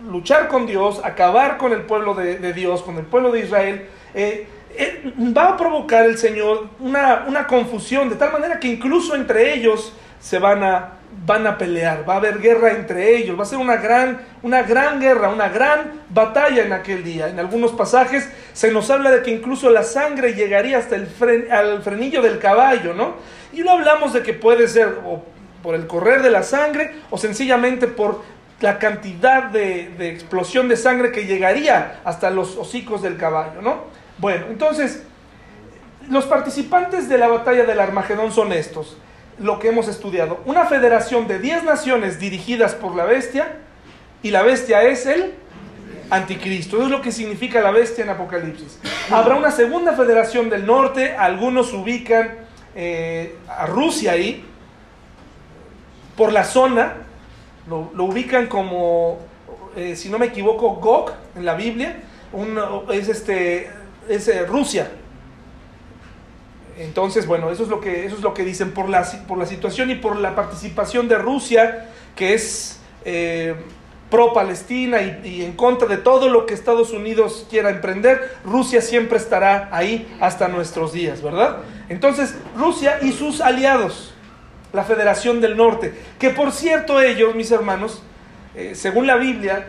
luchar 0.10 0.48
con 0.48 0.66
Dios, 0.66 1.02
acabar 1.04 1.58
con 1.58 1.72
el 1.74 1.82
pueblo 1.82 2.14
de, 2.14 2.54
Dios, 2.54 2.84
con 2.84 2.98
el 2.98 3.06
pueblo 3.06 3.32
de 3.32 3.40
Israel, 3.42 3.88
eh, 4.14 4.48
eh, 4.76 5.14
va 5.36 5.50
a 5.50 5.58
provocar 5.58 6.06
el 6.06 6.18
Señor 6.18 6.68
una, 6.80 7.26
una 7.28 7.48
confusión, 7.48 8.10
de 8.10 8.16
tal 8.16 8.32
manera 8.32 8.60
que 8.60 8.68
incluso 8.68 9.16
entre 9.16 9.54
ellos 9.54 9.94
se 10.20 10.40
van 10.40 10.64
a 10.64 10.94
van 11.26 11.48
a 11.48 11.58
pelear, 11.58 12.08
va 12.08 12.16
a 12.16 12.18
haber 12.18 12.40
guerra 12.40 12.72
entre 12.72 13.16
ellos, 13.16 13.38
va 13.38 13.44
a 13.44 13.46
ser 13.46 13.60
una 13.60 13.78
gran, 13.78 14.22
una 14.42 14.64
gran 14.64 15.00
guerra, 15.00 15.30
una 15.30 15.50
gran 15.50 16.02
batalla 16.10 16.64
en 16.64 16.74
aquel 16.74 17.04
día. 17.04 17.28
En 17.30 17.40
algunos 17.40 17.72
pasajes 17.72 18.30
se 18.54 18.72
nos 18.72 18.90
habla 18.90 19.12
de 19.12 19.22
que 19.22 19.32
incluso 19.32 19.70
la 19.70 19.84
sangre 19.84 20.34
llegaría 20.34 20.78
hasta 20.78 20.96
el 20.96 21.08
al 21.52 21.82
frenillo 21.82 22.22
del 22.22 22.40
caballo, 22.40 22.94
¿no? 22.94 23.16
Y 23.54 23.62
no 23.62 23.72
hablamos 23.72 24.14
de 24.14 24.24
que 24.24 24.34
puede 24.34 24.68
ser 24.68 24.96
por 25.64 25.74
el 25.74 25.88
correr 25.88 26.22
de 26.22 26.30
la 26.30 26.44
sangre 26.44 26.92
o 27.10 27.18
sencillamente 27.18 27.88
por 27.88 28.22
la 28.60 28.78
cantidad 28.78 29.44
de, 29.46 29.90
de 29.98 30.10
explosión 30.10 30.68
de 30.68 30.78
sangre 30.78 31.12
que 31.12 31.26
llegaría 31.26 32.02
hasta 32.04 32.30
los 32.30 32.58
hocicos 32.58 33.02
del 33.02 33.18
caballo, 33.18 33.62
¿no? 33.62 33.86
Bueno, 34.20 34.46
entonces, 34.50 35.04
los 36.10 36.26
participantes 36.26 37.10
de 37.10 37.18
la 37.18 37.28
batalla 37.28 37.64
del 37.64 37.80
Armagedón 37.80 38.32
son 38.32 38.54
estos 38.54 38.98
lo 39.40 39.60
que 39.60 39.70
hemos 39.70 39.88
estudiado. 39.88 40.42
Una 40.46 40.66
federación 40.66 41.28
de 41.28 41.40
10 41.40 41.64
naciones 41.64 42.20
dirigidas 42.20 42.76
por 42.76 42.96
la 42.96 43.06
bestia 43.06 43.54
y 44.22 44.32
la 44.32 44.44
bestia 44.44 44.84
es 44.84 45.06
el 45.06 45.34
anticristo. 46.10 46.78
Eso 46.78 46.86
es 46.86 46.92
lo 46.92 47.02
que 47.02 47.12
significa 47.12 47.62
la 47.62 47.72
bestia 47.72 48.04
en 48.04 48.12
Apocalipsis. 48.12 48.80
Habrá 49.12 49.36
una 49.36 49.52
segunda 49.52 49.94
federación 49.94 50.50
del 50.50 50.66
norte, 50.66 51.16
algunos 51.16 51.74
ubican 51.74 52.36
eh, 52.76 53.36
a 53.48 53.66
Rusia 53.66 54.14
ahí, 54.14 54.46
por 56.16 56.32
la 56.32 56.44
zona, 56.44 56.96
lo, 57.68 58.04
ubican 58.04 58.48
como, 58.48 59.20
eh, 59.76 59.96
si 59.96 60.10
no 60.10 60.20
me 60.20 60.28
equivoco, 60.28 60.76
Gog 60.76 61.14
en 61.36 61.46
la 61.46 61.56
Biblia, 61.56 62.04
es, 62.92 63.10
este, 63.10 63.70
es 64.10 64.28
eh, 64.28 64.46
Rusia, 64.46 64.90
entonces, 66.78 67.28
bueno, 67.28 67.52
eso 67.52 67.64
es 67.64 67.70
lo 67.70 67.80
que, 67.80 68.06
eso 68.06 68.16
es 68.16 68.22
lo 68.22 68.34
que 68.34 68.44
dicen 68.44 68.72
por 68.72 68.90
la, 68.90 69.04
por 69.28 69.38
la 69.38 69.46
situación 69.46 69.92
y 69.92 69.96
por 69.96 70.18
la 70.18 70.36
participación 70.36 71.08
de 71.08 71.18
Rusia, 71.18 71.90
que 72.16 72.34
es 72.34 72.80
eh, 73.06 73.56
pro-Palestina 74.10 75.02
y, 75.02 75.44
en 75.44 75.54
contra 75.54 75.88
de 75.88 75.98
todo 75.98 76.30
lo 76.30 76.46
que 76.46 76.54
Estados 76.54 76.92
Unidos 76.92 77.46
quiera 77.50 77.70
emprender. 77.70 78.38
Rusia 78.44 78.82
siempre 78.82 79.18
estará 79.18 79.70
ahí 79.72 80.16
hasta 80.20 80.48
nuestros 80.48 80.94
días, 80.94 81.22
¿verdad? 81.22 81.58
Entonces, 81.90 82.36
Rusia 82.58 83.00
y 83.02 83.12
sus 83.12 83.40
aliados, 83.40 84.13
la 84.74 84.84
Federación 84.84 85.40
del 85.40 85.56
Norte, 85.56 85.94
que 86.20 86.32
por 86.32 86.52
cierto 86.52 87.00
ellos, 87.00 87.36
mis 87.36 87.52
hermanos, 87.52 88.04
eh, 88.56 88.74
según 88.76 89.08
la 89.08 89.16
Biblia, 89.16 89.68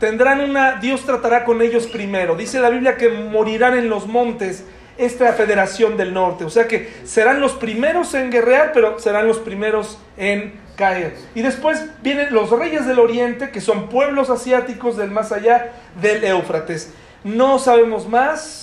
tendrán 0.00 0.40
una, 0.40 0.80
Dios 0.80 1.04
tratará 1.04 1.44
con 1.44 1.62
ellos 1.62 1.86
primero. 1.86 2.34
Dice 2.34 2.58
la 2.60 2.70
Biblia 2.70 2.96
que 2.96 3.08
morirán 3.10 3.78
en 3.78 3.88
los 3.88 4.06
montes 4.06 4.64
esta 4.98 5.32
Federación 5.34 5.96
del 5.96 6.12
Norte. 6.12 6.44
O 6.44 6.50
sea 6.50 6.66
que 6.66 6.90
serán 7.04 7.40
los 7.40 7.52
primeros 7.52 8.14
en 8.14 8.30
guerrear, 8.30 8.72
pero 8.72 8.98
serán 8.98 9.26
los 9.26 9.38
primeros 9.38 9.98
en 10.16 10.54
caer. 10.76 11.16
Y 11.34 11.42
después 11.42 11.84
vienen 12.02 12.32
los 12.32 12.50
reyes 12.50 12.86
del 12.86 12.98
Oriente, 12.98 13.50
que 13.50 13.60
son 13.60 13.88
pueblos 13.88 14.30
asiáticos 14.30 14.96
del 14.96 15.10
más 15.10 15.32
allá 15.32 15.72
del 16.00 16.24
Éufrates. 16.24 16.92
No 17.24 17.58
sabemos 17.58 18.08
más, 18.08 18.61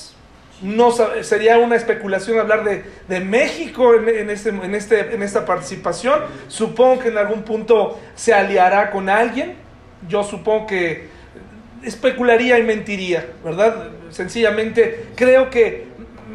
no 0.62 0.92
sería 1.22 1.58
una 1.58 1.76
especulación 1.76 2.40
hablar 2.40 2.64
de, 2.64 3.20
México 3.22 3.96
en, 3.96 4.30
este, 4.30 4.50
en, 4.50 4.76
este, 4.76 5.14
en 5.14 5.24
esta 5.24 5.46
participación. 5.46 6.20
Supongo 6.48 7.00
que 7.00 7.10
en 7.10 7.18
algún 7.18 7.44
punto 7.44 8.00
se 8.16 8.34
aliará 8.34 8.92
con 8.92 9.10
alguien. 9.10 9.56
Yo 10.08 10.24
supongo 10.24 10.68
que 10.68 11.08
especularía 11.84 12.60
y 12.60 12.64
mentiría, 12.64 13.26
¿verdad? 13.44 13.90
Sencillamente 14.10 15.08
creo 15.16 15.50
que 15.50 15.88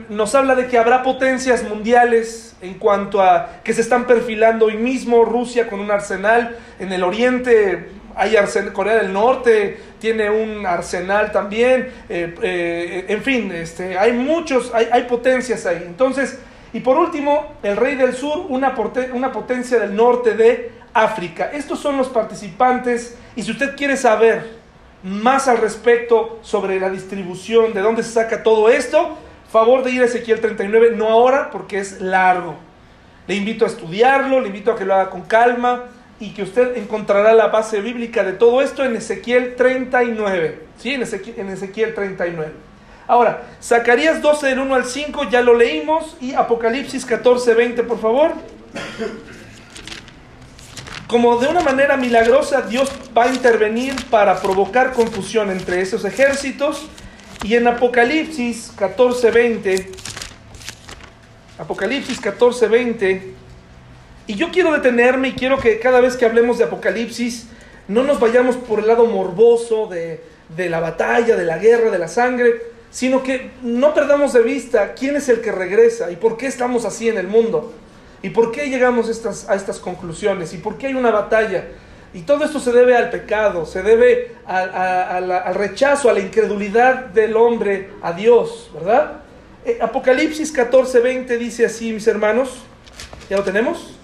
nos 0.08 0.34
habla 0.34 0.54
de 0.54 0.66
que 0.66 0.78
habrá 0.78 1.02
potencias 1.02 1.62
mundiales 1.64 2.56
en 2.60 2.74
cuanto 2.74 3.22
a 3.22 3.60
que 3.62 3.72
se 3.72 3.80
están 3.80 4.06
perfilando 4.06 4.66
hoy 4.66 4.76
mismo 4.76 5.24
Rusia 5.24 5.68
con 5.68 5.80
un 5.80 5.90
arsenal 5.90 6.56
en 6.78 6.92
el 6.92 7.02
oriente 7.02 7.88
hay 8.16 8.36
Corea 8.72 8.96
del 8.96 9.12
Norte 9.12 9.78
tiene 9.98 10.30
un 10.30 10.66
arsenal 10.66 11.32
también, 11.32 11.90
eh, 12.08 12.34
eh, 12.42 13.06
en 13.08 13.22
fin, 13.22 13.50
este, 13.52 13.98
hay 13.98 14.12
muchos, 14.12 14.70
hay, 14.74 14.88
hay, 14.92 15.04
potencias 15.04 15.64
ahí. 15.66 15.82
Entonces, 15.86 16.38
y 16.72 16.80
por 16.80 16.98
último, 16.98 17.54
el 17.62 17.76
rey 17.76 17.94
del 17.94 18.14
sur, 18.14 18.46
una, 18.48 18.74
una 19.12 19.32
potencia 19.32 19.78
del 19.78 19.96
norte 19.96 20.34
de 20.34 20.72
África. 20.92 21.50
Estos 21.52 21.80
son 21.80 21.96
los 21.96 22.08
participantes 22.08 23.16
y 23.34 23.42
si 23.42 23.50
usted 23.50 23.76
quiere 23.76 23.96
saber 23.96 24.44
más 25.02 25.48
al 25.48 25.58
respecto 25.58 26.38
sobre 26.42 26.78
la 26.78 26.90
distribución, 26.90 27.72
de 27.72 27.80
dónde 27.80 28.02
se 28.02 28.12
saca 28.12 28.42
todo 28.42 28.68
esto, 28.68 29.16
favor 29.50 29.84
de 29.84 29.90
ir 29.90 30.02
a 30.02 30.04
Ezequiel 30.04 30.40
39, 30.40 30.92
no 30.96 31.08
ahora 31.08 31.50
porque 31.50 31.78
es 31.78 32.00
largo. 32.00 32.56
Le 33.26 33.36
invito 33.36 33.64
a 33.64 33.68
estudiarlo, 33.68 34.40
le 34.40 34.48
invito 34.48 34.70
a 34.72 34.76
que 34.76 34.84
lo 34.84 34.94
haga 34.94 35.10
con 35.10 35.22
calma 35.22 35.84
y 36.20 36.30
que 36.30 36.42
usted 36.42 36.76
encontrará 36.76 37.32
la 37.34 37.48
base 37.48 37.80
bíblica 37.80 38.22
de 38.22 38.32
todo 38.32 38.62
esto 38.62 38.84
en 38.84 38.96
Ezequiel 38.96 39.56
39. 39.56 40.60
¿Sí? 40.78 40.94
En 40.94 41.02
Ezequiel, 41.02 41.38
en 41.38 41.48
Ezequiel 41.50 41.94
39. 41.94 42.52
Ahora, 43.06 43.42
Zacarías 43.62 44.22
12 44.22 44.46
del 44.46 44.60
1 44.60 44.74
al 44.74 44.84
5 44.84 45.28
ya 45.30 45.42
lo 45.42 45.54
leímos 45.54 46.16
y 46.20 46.32
Apocalipsis 46.32 47.04
14, 47.04 47.54
20, 47.54 47.82
por 47.82 48.00
favor. 48.00 48.32
Como 51.06 51.36
de 51.36 51.48
una 51.48 51.60
manera 51.60 51.96
milagrosa 51.96 52.62
Dios 52.62 52.90
va 53.16 53.24
a 53.24 53.28
intervenir 53.28 53.94
para 54.06 54.40
provocar 54.40 54.92
confusión 54.92 55.50
entre 55.50 55.80
esos 55.80 56.04
ejércitos 56.04 56.86
y 57.42 57.54
en 57.54 57.68
Apocalipsis 57.68 58.72
14, 58.76 59.30
20 59.30 59.92
Apocalipsis 61.58 62.20
14, 62.20 62.66
20. 62.66 63.34
Y 64.26 64.36
yo 64.36 64.50
quiero 64.50 64.72
detenerme 64.72 65.28
y 65.28 65.32
quiero 65.32 65.58
que 65.58 65.78
cada 65.78 66.00
vez 66.00 66.16
que 66.16 66.24
hablemos 66.24 66.56
de 66.56 66.64
Apocalipsis 66.64 67.46
no 67.88 68.04
nos 68.04 68.18
vayamos 68.18 68.56
por 68.56 68.78
el 68.78 68.86
lado 68.86 69.04
morboso 69.04 69.86
de, 69.86 70.20
la 70.70 70.80
batalla, 70.80 71.36
de 71.36 71.44
la 71.44 71.58
guerra, 71.58 71.90
de 71.90 71.98
la 71.98 72.08
sangre, 72.08 72.62
sino 72.90 73.22
que 73.22 73.50
no 73.62 73.92
perdamos 73.92 74.32
de 74.32 74.40
vista 74.40 74.94
quién 74.94 75.16
es 75.16 75.28
el 75.28 75.42
que 75.42 75.52
regresa 75.52 76.10
y 76.10 76.16
por 76.16 76.38
qué 76.38 76.46
estamos 76.46 76.86
así 76.86 77.08
en 77.08 77.18
el 77.18 77.26
mundo 77.26 77.74
y 78.22 78.30
por 78.30 78.50
qué 78.50 78.70
llegamos 78.70 79.08
a 79.08 79.10
estas, 79.10 79.50
a 79.50 79.80
conclusiones 79.82 80.54
y 80.54 80.58
por 80.58 80.78
qué 80.78 80.86
hay 80.86 80.94
una 80.94 81.10
batalla. 81.10 81.66
Y 82.14 82.22
todo 82.22 82.44
esto 82.44 82.60
se 82.60 82.72
debe 82.72 82.96
al 82.96 83.10
pecado, 83.10 83.66
se 83.66 83.82
debe 83.82 84.36
al 84.46 85.54
rechazo, 85.54 86.08
a 86.08 86.14
la 86.14 86.20
incredulidad 86.20 87.06
del 87.06 87.36
hombre 87.36 87.90
a 88.00 88.12
Dios, 88.12 88.70
¿verdad? 88.72 89.20
Eh, 89.66 89.78
Apocalipsis 89.82 90.52
14, 90.52 91.00
20 91.00 91.36
dice 91.36 91.66
así, 91.66 91.92
mis 91.92 92.06
hermanos. 92.06 92.62
¿Ya 93.28 93.36
lo 93.36 93.42
tenemos? 93.42 93.94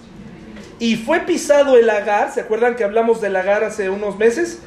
Y 0.81 0.95
fue 0.95 1.19
pisado 1.19 1.77
el 1.77 1.85
lagar, 1.85 2.33
¿se 2.33 2.41
acuerdan 2.41 2.75
que 2.75 2.83
hablamos 2.83 3.21
del 3.21 3.33
lagar 3.33 3.63
hace 3.63 3.91
unos 3.91 4.17
meses? 4.17 4.57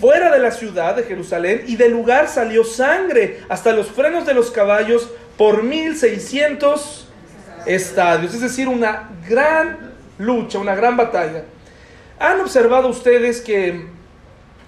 Fuera 0.00 0.30
de 0.30 0.38
la 0.38 0.52
ciudad 0.52 0.94
de 0.94 1.02
Jerusalén, 1.02 1.64
y 1.66 1.74
del 1.74 1.90
lugar 1.90 2.28
salió 2.28 2.62
sangre 2.62 3.40
hasta 3.48 3.72
los 3.72 3.88
frenos 3.88 4.24
de 4.24 4.34
los 4.34 4.52
caballos 4.52 5.10
por 5.36 5.64
1600 5.64 7.08
estadios. 7.66 8.34
Es 8.34 8.42
decir, 8.42 8.68
una 8.68 9.10
gran 9.28 9.94
lucha, 10.16 10.60
una 10.60 10.76
gran 10.76 10.96
batalla. 10.96 11.42
¿Han 12.20 12.40
observado 12.40 12.86
ustedes 12.86 13.40
que 13.40 13.86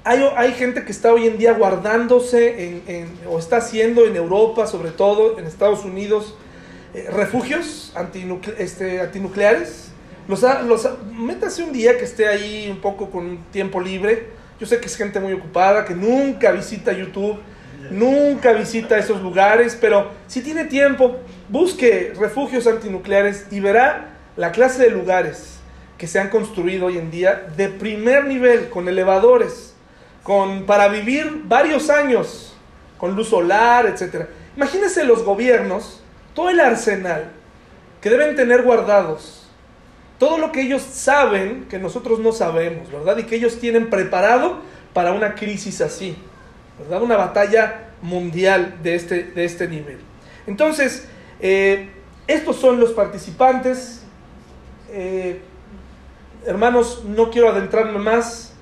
hay, 0.03 0.55
gente 0.55 0.85
que 0.85 0.91
está 0.91 1.13
hoy 1.13 1.29
en 1.29 1.39
día 1.39 1.53
guardándose 1.53 2.83
o 3.29 3.39
está 3.39 3.59
haciendo 3.59 4.07
en 4.07 4.17
Europa, 4.17 4.67
sobre 4.67 4.91
todo 4.91 5.39
en 5.39 5.47
Estados 5.47 5.85
Unidos, 5.85 6.35
eh, 6.95 7.09
refugios 7.13 7.95
este, 8.59 9.01
antinucleares. 9.01 9.93
Los, 10.29 10.43
los, 10.43 10.89
métase 11.13 11.63
un 11.63 11.73
día 11.73 11.97
que 11.97 12.05
esté 12.05 12.27
ahí 12.27 12.69
un 12.71 12.81
poco 12.81 13.11
con 13.11 13.39
tiempo 13.53 13.81
libre. 13.81 14.29
Yo 14.59 14.67
sé 14.67 14.81
que 14.81 14.87
es 14.87 14.97
gente 14.97 15.21
muy 15.21 15.33
ocupada, 15.33 15.85
que 15.85 15.95
nunca 15.95 16.51
visita 16.51 16.93
YouTube, 16.93 17.39
nunca 17.91 18.53
visita 18.53 18.99
esos 18.99 19.21
lugares, 19.23 19.77
pero 19.81 20.11
si 20.27 20.41
tiene 20.41 20.65
tiempo, 20.65 21.17
busque 21.49 22.13
refugios 22.19 22.67
antinucleares 22.67 23.47
y 23.51 23.61
verá 23.61 24.17
la 24.37 24.53
clase 24.53 24.83
de 24.83 24.91
lugares 24.91 25.59
que 25.99 26.07
se 26.07 26.19
han 26.19 26.29
construido 26.31 26.87
hoy 26.87 26.99
en 26.99 27.11
día 27.11 27.49
de 27.57 27.69
primer 27.69 28.25
nivel, 28.25 28.69
con 28.69 28.89
elevadores, 28.89 29.75
con, 30.23 30.65
para 30.67 30.89
vivir 30.89 31.43
varios 31.45 31.89
años 31.91 32.57
con 32.99 33.15
luz 33.15 33.29
solar, 33.29 33.87
etc. 33.87 34.27
Imagínense 34.57 35.05
los 35.05 35.23
gobiernos, 35.23 36.03
todo 36.35 36.51
el 36.51 36.61
arsenal 36.61 37.31
que 38.01 38.11
deben 38.11 38.37
tener 38.37 38.63
guardados, 38.63 39.46
todo 40.19 40.39
lo 40.39 40.53
que 40.53 40.63
ellos 40.63 40.83
saben 40.83 41.67
que 41.69 41.79
nosotros 41.79 42.19
no 42.19 42.33
sabemos, 42.33 42.91
¿verdad? 42.91 43.19
Y 43.19 43.25
que 43.25 43.37
ellos 43.37 43.59
tienen 43.59 43.91
preparado 43.91 44.61
para 44.93 45.13
una 45.13 45.35
crisis 45.35 45.81
así, 45.81 46.17
¿verdad? 46.79 47.03
Una 47.03 47.17
batalla 47.17 47.91
mundial 48.03 48.79
de 48.83 48.95
este, 48.95 49.25
de 49.25 49.45
este 49.45 49.69
nivel. 49.69 49.99
Entonces, 50.47 51.07
eh, 51.41 51.91
estos 52.27 52.57
son 52.57 52.81
los 52.81 52.93
participantes. 52.93 54.03
Eh, 54.91 55.41
hermanos, 56.47 57.05
no 57.05 57.31
quiero 57.31 57.51
adentrarme 57.51 57.99
más 57.99 58.53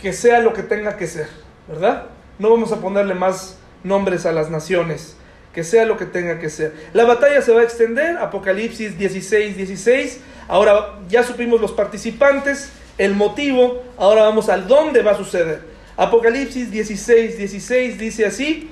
que 0.00 0.12
sea 0.12 0.40
lo 0.40 0.52
que 0.52 0.62
tenga 0.62 0.96
que 0.96 1.06
ser, 1.06 1.28
¿verdad? 1.68 2.06
No 2.38 2.50
vamos 2.50 2.72
a 2.72 2.80
ponerle 2.80 3.14
más 3.14 3.58
nombres 3.82 4.26
a 4.26 4.32
las 4.32 4.50
naciones, 4.50 5.16
que 5.52 5.62
sea 5.62 5.84
lo 5.84 5.96
que 5.96 6.06
tenga 6.06 6.38
que 6.38 6.50
ser. 6.50 6.74
La 6.92 7.04
batalla 7.04 7.42
se 7.42 7.52
va 7.52 7.60
a 7.60 7.64
extender, 7.64 8.16
Apocalipsis 8.18 8.98
16, 8.98 9.56
16. 9.56 10.20
Ahora 10.48 10.98
ya 11.08 11.22
supimos 11.22 11.60
los 11.60 11.72
participantes, 11.72 12.72
el 12.98 13.14
motivo, 13.14 13.82
ahora 13.96 14.22
vamos 14.22 14.48
al 14.48 14.68
dónde 14.68 15.02
va 15.02 15.12
a 15.12 15.16
suceder. 15.16 15.62
Apocalipsis 15.96 16.70
16, 16.70 17.38
16 17.38 17.98
dice 17.98 18.26
así, 18.26 18.70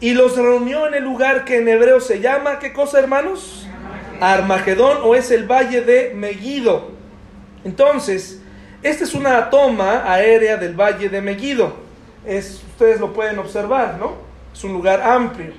y 0.00 0.12
los 0.12 0.36
reunió 0.36 0.86
en 0.86 0.94
el 0.94 1.04
lugar 1.04 1.44
que 1.44 1.58
en 1.58 1.68
hebreo 1.68 2.00
se 2.00 2.20
llama, 2.20 2.58
¿qué 2.58 2.72
cosa 2.72 2.98
hermanos? 2.98 3.66
Armagedón 4.20 4.98
o 5.02 5.14
es 5.14 5.30
el 5.30 5.50
valle 5.50 5.80
de 5.80 6.12
Megiddo. 6.14 6.90
Entonces, 7.64 8.40
esta 8.82 9.04
es 9.04 9.14
una 9.14 9.48
toma 9.50 10.12
aérea 10.12 10.56
del 10.56 10.74
valle 10.78 11.08
de 11.08 11.22
Megiddo. 11.22 11.74
Es, 12.26 12.62
ustedes 12.70 13.00
lo 13.00 13.12
pueden 13.12 13.38
observar, 13.38 13.96
¿no? 13.98 14.14
Es 14.52 14.62
un 14.64 14.72
lugar 14.72 15.00
amplio. 15.02 15.52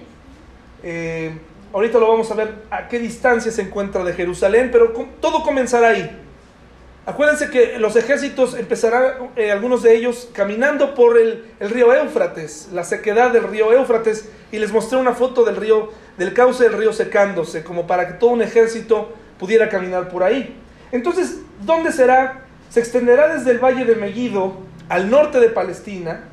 Eh, 0.84 1.36
ahorita 1.76 2.00
lo 2.00 2.08
vamos 2.08 2.32
a 2.32 2.36
ver 2.36 2.54
a 2.72 2.88
qué 2.88 3.00
distancia 3.00 3.52
se 3.52 3.62
encuentra 3.62 4.04
de 4.06 4.14
Jerusalén, 4.14 4.70
pero 4.72 4.94
todo 5.20 5.44
comenzará 5.44 5.90
ahí. 5.90 6.22
Acuérdense 7.06 7.50
que 7.50 7.78
los 7.78 7.98
ejércitos 7.98 8.56
empezarán, 8.56 9.32
eh, 9.36 9.52
algunos 9.52 9.84
de 9.84 9.96
ellos, 9.96 10.30
caminando 10.34 10.96
por 10.96 11.20
el, 11.20 11.44
río 11.60 11.94
Éufrates, 11.94 12.70
la 12.72 12.86
sequedad 12.86 13.32
del 13.32 13.44
río 13.44 13.74
Éufrates, 13.74 14.30
y 14.54 14.58
les 14.58 14.72
mostré 14.72 14.98
una 14.98 15.14
foto 15.14 15.44
del 15.44 15.58
río, 15.58 15.92
del 16.18 16.34
cauce 16.34 16.64
del 16.64 16.74
río 16.74 16.94
secándose, 16.94 17.66
como 17.66 17.86
para 17.86 18.08
que 18.08 18.14
todo 18.14 18.30
un 18.30 18.42
ejército 18.42 19.14
pudiera 19.38 19.68
caminar 19.68 20.08
por 20.08 20.24
ahí. 20.24 20.58
Entonces, 20.94 21.42
¿dónde 21.62 21.92
será 21.92 22.46
se 22.70 22.80
extenderá 22.80 23.34
desde 23.34 23.52
el 23.52 23.60
valle 23.60 23.86
de 23.86 23.96
Megiddo 23.96 24.58
al 24.90 25.10
norte 25.10 25.40
de 25.40 25.50
Palestina, 25.50 26.26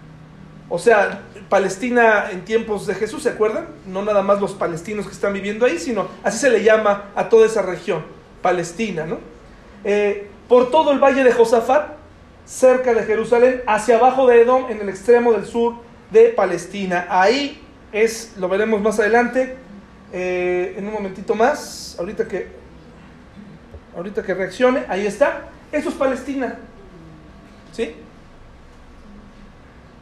o 0.69 0.79
sea, 0.79 1.23
Palestina 1.53 2.31
en 2.31 2.47
tiempos 2.47 2.87
de 2.87 2.95
Jesús, 2.95 3.25
¿se 3.25 3.29
acuerdan? 3.29 3.67
No 3.87 4.03
nada 4.03 4.23
más 4.23 4.41
los 4.41 4.55
palestinos 4.55 5.05
que 5.05 5.13
están 5.13 5.35
viviendo 5.35 5.67
ahí, 5.67 5.79
sino 5.79 6.09
así 6.23 6.39
se 6.39 6.49
le 6.49 6.65
llama 6.65 7.11
a 7.15 7.29
toda 7.29 7.45
esa 7.45 7.61
región, 7.61 8.07
Palestina, 8.41 9.05
¿no? 9.05 9.19
Eh, 9.85 10.31
por 10.49 10.71
todo 10.71 10.93
el 10.93 10.99
valle 10.99 11.23
de 11.23 11.31
Josafat, 11.31 11.91
cerca 12.47 12.95
de 12.95 13.03
Jerusalén, 13.03 13.61
hacia 13.67 13.99
abajo 13.99 14.27
de 14.27 14.41
Edom, 14.41 14.71
en 14.71 14.81
el 14.81 14.89
extremo 14.89 15.35
del 15.35 15.45
sur 15.45 15.75
de 16.11 16.31
Palestina. 16.31 17.07
Ahí 17.11 17.61
es, 17.93 18.33
lo 18.39 18.49
veremos 18.49 18.81
más 18.81 18.99
adelante, 18.99 19.55
eh, 20.11 20.75
en 20.79 20.87
un 20.87 20.95
momentito 20.95 21.35
más, 21.35 21.97
ahorita 21.99 22.27
que, 22.27 22.49
ahorita 23.95 24.23
que 24.23 24.33
reaccione, 24.33 24.85
ahí 24.89 25.07
está. 25.07 25.51
Eso 25.71 25.91
es 25.91 25.97
Palestina. 25.97 26.57
¿Sí? 27.73 27.95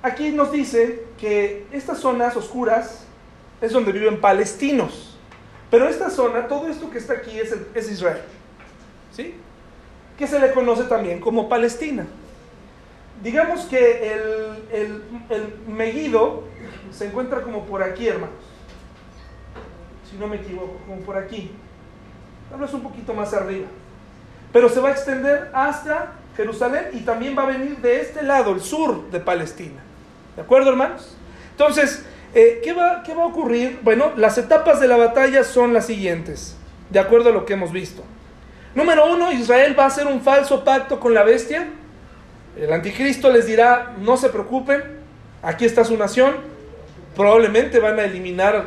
Aquí 0.00 0.30
nos 0.30 0.52
dice 0.52 1.09
que 1.20 1.66
estas 1.72 1.98
zonas 1.98 2.36
oscuras 2.36 3.04
es 3.60 3.72
donde 3.72 3.92
viven 3.92 4.20
palestinos. 4.20 5.18
Pero 5.70 5.88
esta 5.88 6.10
zona, 6.10 6.48
todo 6.48 6.68
esto 6.68 6.90
que 6.90 6.98
está 6.98 7.14
aquí 7.14 7.38
es, 7.38 7.90
Israel. 7.90 8.22
¿Sí? 9.12 9.34
Que 10.18 10.26
se 10.26 10.40
le 10.40 10.52
conoce 10.52 10.84
también 10.84 11.20
como 11.20 11.48
Palestina. 11.48 12.06
Digamos 13.22 13.66
que 13.66 14.12
el, 14.12 14.64
el, 14.72 15.02
el 15.28 16.34
se 16.90 17.06
encuentra 17.06 17.42
como 17.42 17.66
por 17.66 17.82
aquí, 17.82 18.08
hermanos. 18.08 18.34
Si 20.10 20.16
no 20.16 20.26
me 20.26 20.36
equivoco, 20.36 20.78
como 20.86 21.02
por 21.02 21.16
aquí. 21.16 21.52
Tal 22.50 22.58
vez 22.58 22.72
un 22.72 22.82
poquito 22.82 23.14
más 23.14 23.32
arriba 23.32 23.68
pero 24.52 24.68
se 24.68 24.80
va 24.80 24.88
a 24.88 24.92
extender 24.92 25.50
hasta 25.52 26.12
Jerusalén 26.36 26.88
y 26.92 27.00
también 27.00 27.36
va 27.36 27.42
a 27.42 27.46
venir 27.46 27.78
de 27.78 28.00
este 28.00 28.22
lado, 28.22 28.52
el 28.52 28.60
sur 28.60 29.10
de 29.10 29.20
Palestina. 29.20 29.82
¿De 30.36 30.42
acuerdo, 30.42 30.70
hermanos? 30.70 31.16
Entonces, 31.50 32.04
eh, 32.34 32.60
¿qué, 32.62 32.72
va, 32.72 33.02
¿qué 33.02 33.14
va 33.14 33.24
a 33.24 33.26
ocurrir? 33.26 33.80
Bueno, 33.82 34.12
las 34.16 34.38
etapas 34.38 34.80
de 34.80 34.88
la 34.88 34.96
batalla 34.96 35.44
son 35.44 35.74
las 35.74 35.86
siguientes, 35.86 36.56
de 36.90 36.98
acuerdo 36.98 37.30
a 37.30 37.32
lo 37.32 37.44
que 37.44 37.54
hemos 37.54 37.72
visto. 37.72 38.04
Número 38.74 39.12
uno, 39.12 39.32
Israel 39.32 39.76
va 39.78 39.84
a 39.84 39.86
hacer 39.88 40.06
un 40.06 40.20
falso 40.20 40.64
pacto 40.64 41.00
con 41.00 41.12
la 41.12 41.24
bestia. 41.24 41.68
El 42.56 42.72
anticristo 42.72 43.30
les 43.30 43.46
dirá, 43.46 43.94
no 43.98 44.16
se 44.16 44.28
preocupen, 44.28 44.82
aquí 45.42 45.64
está 45.64 45.84
su 45.84 45.96
nación, 45.96 46.36
probablemente 47.16 47.80
van 47.80 47.98
a 47.98 48.04
eliminar 48.04 48.66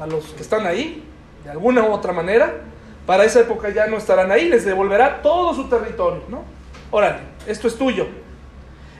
a 0.00 0.06
los 0.06 0.26
que 0.32 0.42
están 0.42 0.66
ahí, 0.66 1.04
de 1.44 1.50
alguna 1.50 1.82
u 1.82 1.92
otra 1.92 2.12
manera, 2.12 2.54
para 3.06 3.24
esa 3.24 3.40
época 3.40 3.68
ya 3.70 3.86
no 3.86 3.98
estarán 3.98 4.32
ahí, 4.32 4.48
les 4.48 4.64
devolverá 4.64 5.22
todo 5.22 5.54
su 5.54 5.68
territorio, 5.68 6.22
¿no? 6.28 6.44
Órale, 6.90 7.18
esto 7.46 7.68
es 7.68 7.76
tuyo. 7.76 8.06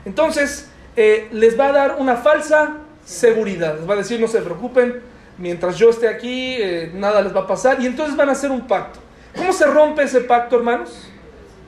Entonces, 0.04 0.70
eh, 0.96 1.28
les 1.32 1.58
va 1.58 1.68
a 1.68 1.72
dar 1.72 1.96
una 1.98 2.16
falsa 2.16 2.76
seguridad, 3.04 3.78
les 3.78 3.88
va 3.88 3.94
a 3.94 3.98
decir, 3.98 4.20
no 4.20 4.28
se 4.28 4.40
preocupen, 4.40 5.02
mientras 5.38 5.76
yo 5.76 5.90
esté 5.90 6.08
aquí, 6.08 6.56
eh, 6.58 6.90
nada 6.94 7.20
les 7.22 7.34
va 7.34 7.40
a 7.40 7.46
pasar, 7.46 7.80
y 7.80 7.86
entonces 7.86 8.16
van 8.16 8.28
a 8.28 8.32
hacer 8.32 8.50
un 8.50 8.66
pacto. 8.66 9.00
¿Cómo 9.36 9.52
se 9.52 9.66
rompe 9.66 10.04
ese 10.04 10.20
pacto, 10.20 10.56
hermanos? 10.56 11.08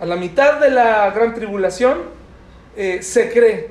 A 0.01 0.07
la 0.07 0.16
mitad 0.16 0.61
de 0.61 0.70
la 0.70 1.11
gran 1.11 1.35
tribulación, 1.35 1.99
eh, 2.77 3.03
se 3.03 3.33
cree 3.33 3.70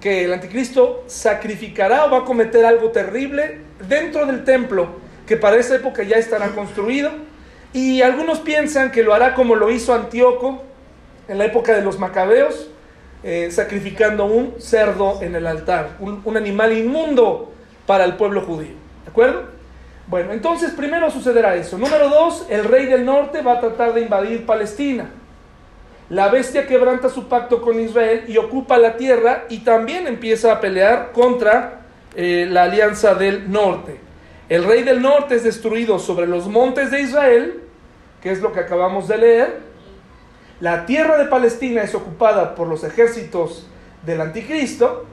que 0.00 0.24
el 0.24 0.32
anticristo 0.32 1.04
sacrificará 1.06 2.06
o 2.06 2.10
va 2.10 2.18
a 2.18 2.24
cometer 2.24 2.64
algo 2.64 2.90
terrible 2.90 3.60
dentro 3.88 4.26
del 4.26 4.44
templo, 4.44 4.88
que 5.26 5.36
para 5.36 5.56
esa 5.56 5.76
época 5.76 6.02
ya 6.02 6.16
estará 6.16 6.48
construido, 6.48 7.10
y 7.72 8.00
algunos 8.02 8.40
piensan 8.40 8.90
que 8.90 9.02
lo 9.02 9.12
hará 9.12 9.34
como 9.34 9.54
lo 9.54 9.70
hizo 9.70 9.92
Antíoco 9.92 10.62
en 11.28 11.38
la 11.38 11.44
época 11.44 11.74
de 11.74 11.82
los 11.82 11.98
macabeos, 11.98 12.70
eh, 13.22 13.50
sacrificando 13.50 14.26
un 14.26 14.54
cerdo 14.58 15.20
en 15.22 15.34
el 15.34 15.46
altar, 15.46 15.96
un, 16.00 16.22
un 16.24 16.36
animal 16.36 16.72
inmundo 16.72 17.52
para 17.86 18.04
el 18.04 18.14
pueblo 18.14 18.42
judío. 18.42 18.74
¿De 19.04 19.10
acuerdo? 19.10 19.44
Bueno, 20.06 20.32
entonces 20.32 20.70
primero 20.72 21.10
sucederá 21.10 21.54
eso. 21.56 21.76
Número 21.76 22.08
dos, 22.08 22.46
el 22.48 22.64
rey 22.64 22.86
del 22.86 23.04
norte 23.04 23.42
va 23.42 23.54
a 23.54 23.60
tratar 23.60 23.92
de 23.92 24.00
invadir 24.00 24.46
Palestina. 24.46 25.10
La 26.10 26.28
bestia 26.28 26.66
quebranta 26.66 27.10
su 27.10 27.28
pacto 27.28 27.60
con 27.60 27.78
Israel 27.78 28.24
y 28.26 28.38
ocupa 28.38 28.78
la 28.78 28.96
tierra 28.96 29.44
y 29.50 29.58
también 29.58 30.06
empieza 30.06 30.52
a 30.52 30.60
pelear 30.60 31.12
contra 31.12 31.80
eh, 32.16 32.46
la 32.48 32.62
alianza 32.62 33.14
del 33.14 33.50
norte. 33.50 34.00
El 34.48 34.64
rey 34.64 34.82
del 34.82 35.02
norte 35.02 35.34
es 35.34 35.44
destruido 35.44 35.98
sobre 35.98 36.26
los 36.26 36.48
montes 36.48 36.90
de 36.90 37.02
Israel, 37.02 37.62
que 38.22 38.30
es 38.30 38.40
lo 38.40 38.52
que 38.52 38.60
acabamos 38.60 39.06
de 39.08 39.18
leer. 39.18 39.60
La 40.60 40.86
tierra 40.86 41.18
de 41.18 41.26
Palestina 41.26 41.82
es 41.82 41.94
ocupada 41.94 42.56
por 42.56 42.66
los 42.66 42.82
ejércitos 42.82 43.64
del 44.04 44.20
anticristo. 44.20 45.04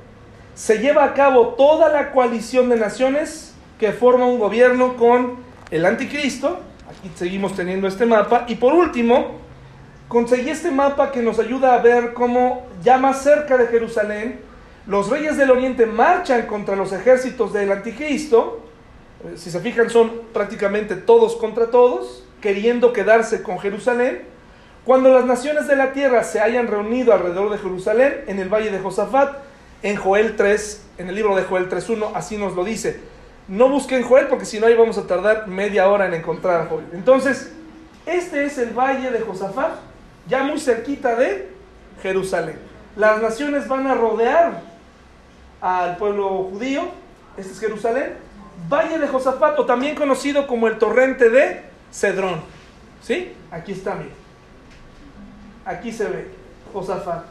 Se 0.55 0.79
lleva 0.79 1.03
a 1.03 1.13
cabo 1.13 1.49
toda 1.49 1.89
la 1.89 2.11
coalición 2.11 2.67
de 2.69 2.77
naciones 2.77 3.53
que 3.79 3.91
forma 3.91 4.25
un 4.25 4.39
gobierno 4.39 4.97
con 4.97 5.35
el 5.69 5.85
anticristo. 5.85 6.61
Aquí 6.89 7.11
seguimos 7.13 7.55
teniendo 7.55 7.87
este 7.87 8.07
mapa. 8.07 8.45
Y 8.47 8.55
por 8.55 8.73
último, 8.73 9.33
conseguí 10.07 10.49
este 10.49 10.71
mapa 10.71 11.11
que 11.11 11.21
nos 11.21 11.37
ayuda 11.37 11.75
a 11.75 11.79
ver 11.79 12.13
cómo 12.13 12.65
ya 12.83 12.97
más 12.97 13.21
cerca 13.21 13.55
de 13.55 13.67
Jerusalén, 13.67 14.39
los 14.87 15.09
reyes 15.09 15.37
del 15.37 15.51
oriente 15.51 15.85
marchan 15.85 16.47
contra 16.47 16.75
los 16.75 16.91
ejércitos 16.91 17.53
del 17.53 17.71
anticristo. 17.71 18.61
Eh, 19.23 19.33
si 19.35 19.51
se 19.51 19.59
fijan, 19.59 19.91
son 19.91 20.11
prácticamente 20.33 20.95
todos 20.95 21.35
contra 21.35 21.69
todos, 21.69 22.23
queriendo 22.41 22.93
quedarse 22.93 23.43
con 23.43 23.59
Jerusalén. 23.59 24.34
Cuando 24.85 25.11
las 25.11 25.25
naciones 25.25 25.67
de 25.67 25.75
la 25.75 25.93
tierra 25.93 26.23
se 26.23 26.39
hayan 26.39 26.67
reunido 26.67 27.11
alrededor 27.11 27.51
de 27.51 27.57
Jerusalén, 27.57 28.23
en 28.27 28.37
el 28.39 28.49
valle 28.49 28.69
de 28.69 28.79
Josafat, 28.79 29.37
en 29.81 29.95
Joel 29.95 30.35
3, 30.35 30.85
en 30.99 31.09
el 31.09 31.15
libro 31.15 31.35
de 31.35 31.43
Joel 31.43 31.69
3.1, 31.69 32.11
así 32.13 32.37
nos 32.37 32.55
lo 32.55 32.63
dice. 32.63 32.99
No 33.47 33.69
busquen 33.69 34.03
Joel 34.03 34.27
porque 34.27 34.45
si 34.45 34.59
no 34.59 34.67
ahí 34.67 34.75
vamos 34.75 34.99
a 34.99 35.07
tardar 35.07 35.47
media 35.47 35.89
hora 35.89 36.05
en 36.05 36.13
encontrar 36.13 36.61
a 36.61 36.65
Joel. 36.67 36.85
Entonces, 36.93 37.51
este 38.05 38.45
es 38.45 38.59
el 38.59 38.73
valle 38.73 39.09
de 39.09 39.21
Josafat 39.21 39.71
ya 40.27 40.43
muy 40.43 40.59
cerquita 40.59 41.15
de 41.15 41.49
Jerusalén. 42.01 42.57
Las 42.95 43.21
naciones 43.21 43.67
van 43.67 43.87
a 43.87 43.95
rodear 43.95 44.61
al 45.61 45.97
pueblo 45.97 46.49
judío, 46.51 46.83
este 47.37 47.51
es 47.51 47.59
Jerusalén, 47.59 48.13
Valle 48.69 48.99
de 48.99 49.07
Josafat, 49.07 49.59
o 49.59 49.65
también 49.65 49.95
conocido 49.95 50.47
como 50.47 50.67
el 50.67 50.77
torrente 50.77 51.29
de 51.29 51.63
Cedrón. 51.91 52.41
¿Sí? 53.01 53.33
Aquí 53.51 53.73
está, 53.73 53.95
miren. 53.95 54.24
Aquí 55.65 55.91
se 55.91 56.05
ve 56.05 56.27
Josafat. 56.71 57.23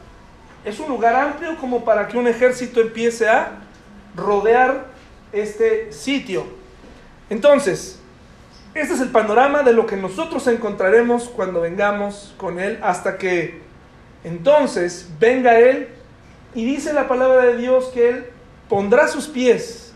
Es 0.64 0.80
un 0.80 0.89
lugar 0.89 1.14
amplio 1.14 1.57
como 1.59 1.85
para 1.85 2.09
que 2.09 2.18
un 2.18 2.26
ejército 2.26 2.80
empiece 2.80 3.28
a 3.28 3.53
rodear 4.16 4.87
este 5.32 5.93
sitio. 5.93 6.45
Entonces, 7.30 8.01
este 8.74 8.95
es 8.95 9.01
el 9.01 9.11
panorama 9.11 9.62
de 9.62 9.72
lo 9.72 9.87
que 9.87 9.97
nosotros 9.97 10.47
encontraremos 10.49 11.28
cuando 11.28 11.61
vengamos 11.61 12.35
con 12.37 12.59
Él, 12.59 12.80
hasta 12.82 13.18
que 13.18 13.62
entonces 14.24 15.11
venga 15.20 15.61
Él 15.61 15.89
y 16.55 16.64
dice 16.64 16.93
la 16.93 17.07
palabra 17.07 17.45
de 17.45 17.57
Dios 17.57 17.87
que 17.95 18.09
Él 18.09 18.26
pondrá 18.68 19.07
sus 19.07 19.28
pies 19.28 19.93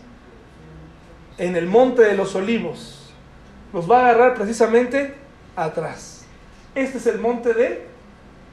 en 1.37 1.55
el 1.55 1.67
monte 1.67 2.03
de 2.03 2.15
los 2.15 2.35
olivos. 2.35 3.11
Los 3.73 3.89
va 3.89 3.97
a 3.97 4.09
agarrar 4.09 4.35
precisamente 4.35 5.15
atrás. 5.55 6.25
Este 6.75 6.99
es 6.99 7.07
el 7.07 7.19
monte 7.19 7.53
de 7.53 7.88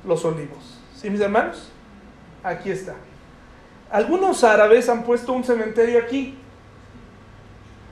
los 0.06 0.24
olivos. 0.24 0.78
¿Sí, 0.94 1.10
mis 1.10 1.20
hermanos? 1.20 1.70
Aquí 2.42 2.70
está. 2.70 2.94
Algunos 3.90 4.44
árabes 4.44 4.88
han 4.88 5.04
puesto 5.04 5.32
un 5.32 5.44
cementerio 5.44 5.98
aquí 5.98 6.36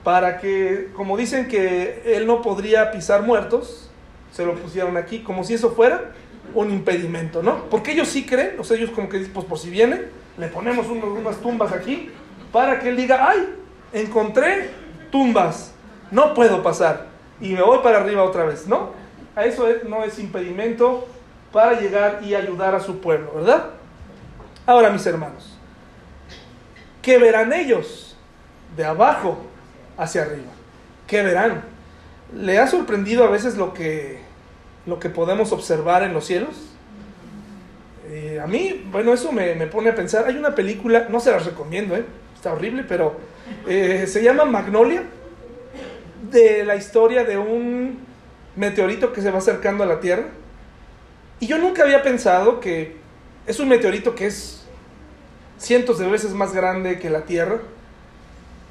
para 0.03 0.37
que, 0.37 0.91
como 0.95 1.17
dicen 1.17 1.47
que 1.47 2.03
él 2.05 2.27
no 2.27 2.41
podría 2.41 2.91
pisar 2.91 3.23
muertos, 3.23 3.89
se 4.31 4.45
lo 4.45 4.55
pusieron 4.55 4.97
aquí, 4.97 5.23
como 5.23 5.43
si 5.43 5.53
eso 5.53 5.71
fuera 5.71 6.11
un 6.53 6.69
impedimento, 6.69 7.41
¿no? 7.41 7.69
Porque 7.69 7.93
ellos 7.93 8.07
sí 8.07 8.25
creen, 8.25 8.59
o 8.59 8.63
sea, 8.63 8.77
ellos 8.77 8.91
como 8.91 9.09
que 9.09 9.17
dicen, 9.17 9.33
pues 9.33 9.45
por 9.45 9.57
si 9.57 9.69
viene, 9.69 10.03
le 10.37 10.47
ponemos 10.47 10.87
unas 10.87 11.37
tumbas 11.37 11.71
aquí, 11.71 12.11
para 12.51 12.79
que 12.79 12.89
él 12.89 12.97
diga, 12.97 13.27
ay, 13.29 13.55
encontré 13.93 14.69
tumbas, 15.11 15.73
no 16.11 16.33
puedo 16.33 16.61
pasar, 16.61 17.07
y 17.41 17.53
me 17.53 17.61
voy 17.61 17.79
para 17.79 17.99
arriba 17.99 18.23
otra 18.23 18.45
vez, 18.45 18.67
¿no? 18.67 18.91
A 19.35 19.45
eso 19.45 19.67
no 19.87 20.03
es 20.03 20.19
impedimento 20.19 21.07
para 21.55 21.79
llegar 21.79 22.19
y 22.21 22.35
ayudar 22.35 22.75
a 22.75 22.81
su 22.81 22.99
pueblo, 22.99 23.31
¿verdad? 23.35 23.67
Ahora, 24.65 24.89
mis 24.89 25.05
hermanos, 25.05 25.57
¿qué 27.01 27.17
verán 27.17 27.53
ellos 27.53 28.05
de 28.75 28.83
abajo 28.83 29.37
hacia 29.97 30.23
arriba. 30.23 30.51
¿Qué 31.07 31.21
verán? 31.21 31.63
¿Le 32.35 32.59
ha 32.59 32.67
sorprendido 32.67 33.23
a 33.23 33.29
veces 33.29 33.55
lo 33.55 33.73
que, 33.73 34.19
lo 34.85 34.99
que 34.99 35.09
podemos 35.09 35.51
observar 35.51 36.03
en 36.03 36.13
los 36.13 36.25
cielos? 36.25 36.55
Eh, 38.09 38.39
a 38.43 38.47
mí, 38.47 38.87
bueno, 38.91 39.13
eso 39.13 39.31
me, 39.31 39.55
pone 39.67 39.91
a 39.91 39.95
pensar. 39.95 40.25
Hay 40.27 40.35
una 40.35 40.55
película, 40.55 41.07
no 41.09 41.19
se 41.21 41.31
las 41.31 41.45
recomiendo, 41.45 41.95
¿eh? 41.95 42.03
está 42.35 42.51
horrible, 42.53 42.83
pero 42.85 43.15
eh, 43.65 44.05
se 44.07 44.21
llama 44.21 44.43
Magnolia, 44.45 45.03
de 46.29 46.65
la 46.65 46.75
historia 46.75 47.23
de 47.23 47.37
un 47.37 47.99
meteorito 48.55 49.13
que 49.13 49.21
se 49.21 49.31
va 49.31 49.37
acercando 49.37 49.83
a 49.83 49.87
la 49.87 50.01
Tierra. 50.01 50.25
Y 51.39 51.47
yo 51.47 51.57
nunca 51.57 51.83
había 51.83 52.01
pensado 52.01 52.59
que 52.59 52.97
es 53.45 53.59
un 53.59 53.67
meteorito 53.67 54.15
que 54.15 54.27
es 54.27 54.65
cientos 55.57 55.99
de 55.99 56.07
veces 56.07 56.31
más 56.33 56.53
grande 56.53 56.99
que 56.99 57.09
la 57.09 57.21
Tierra 57.25 57.59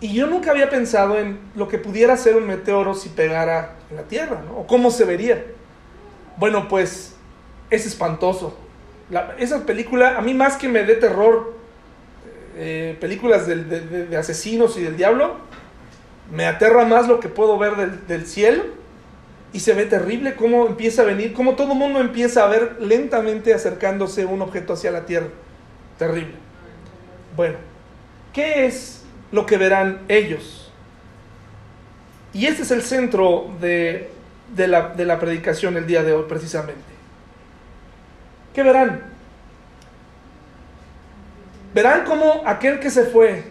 y 0.04 0.12
yo 0.12 0.26
nunca 0.26 0.50
había 0.50 0.68
pensado 0.68 1.18
en 1.18 1.38
lo 1.54 1.66
que 1.66 1.78
pudiera 1.78 2.14
ser 2.16 2.36
un 2.36 2.46
meteoro 2.46 2.94
si 2.94 3.08
pegara 3.08 3.76
en 3.90 3.96
la 3.96 4.02
Tierra, 4.02 4.42
¿no? 4.46 4.58
O 4.58 4.66
cómo 4.66 4.90
se 4.90 5.04
vería. 5.04 5.44
Bueno, 6.36 6.68
pues 6.68 7.14
es 7.70 7.86
espantoso. 7.86 8.58
esa 9.38 9.64
película, 9.64 10.18
a 10.18 10.20
mí 10.20 10.34
más 10.34 10.56
que 10.56 10.68
me 10.68 10.84
dé 10.84 10.96
terror, 10.96 11.54
eh, 12.56 12.98
películas 13.00 13.46
de, 13.46 14.14
asesinos 14.18 14.76
y 14.76 14.82
del 14.82 14.98
diablo, 14.98 15.36
me 16.30 16.46
aterra 16.46 16.84
más 16.84 17.08
lo 17.08 17.18
que 17.18 17.30
puedo 17.30 17.56
ver 17.56 17.76
del 18.06 18.26
cielo. 18.26 18.64
Y 19.55 19.61
se 19.61 19.72
ve 19.72 19.86
terrible 19.86 20.34
cómo 20.34 20.66
empieza 20.66 21.00
a 21.00 21.05
venir, 21.07 21.32
cómo 21.32 21.55
todo 21.55 21.72
el 21.72 21.78
mundo 21.78 22.00
empieza 22.00 22.44
a 22.44 22.48
ver 22.48 22.76
lentamente 22.80 23.55
acercándose 23.55 24.26
un 24.26 24.42
objeto 24.42 24.74
hacia 24.74 24.90
la 24.90 25.07
Tierra. 25.07 25.28
Terrible. 25.96 26.34
Bueno, 27.34 27.57
¿qué 28.32 28.66
es 28.66 29.05
lo 29.34 29.46
que 29.46 29.59
verán 29.59 30.02
ellos. 30.09 30.70
Y 32.32 32.46
este 32.46 32.62
es 32.62 32.70
el 32.70 32.82
centro 32.82 33.50
de, 33.61 34.11
la, 34.57 34.88
de 34.90 35.05
la 35.05 35.18
predicación 35.18 35.76
el 35.76 35.86
día 35.86 36.05
de 36.05 36.12
hoy, 36.12 36.24
precisamente. 36.28 36.80
¿Qué 38.55 38.62
verán? 38.62 39.02
Verán 41.74 42.05
como 42.05 42.42
aquel 42.46 42.78
que 42.78 42.90
se 42.90 43.05
fue, 43.07 43.42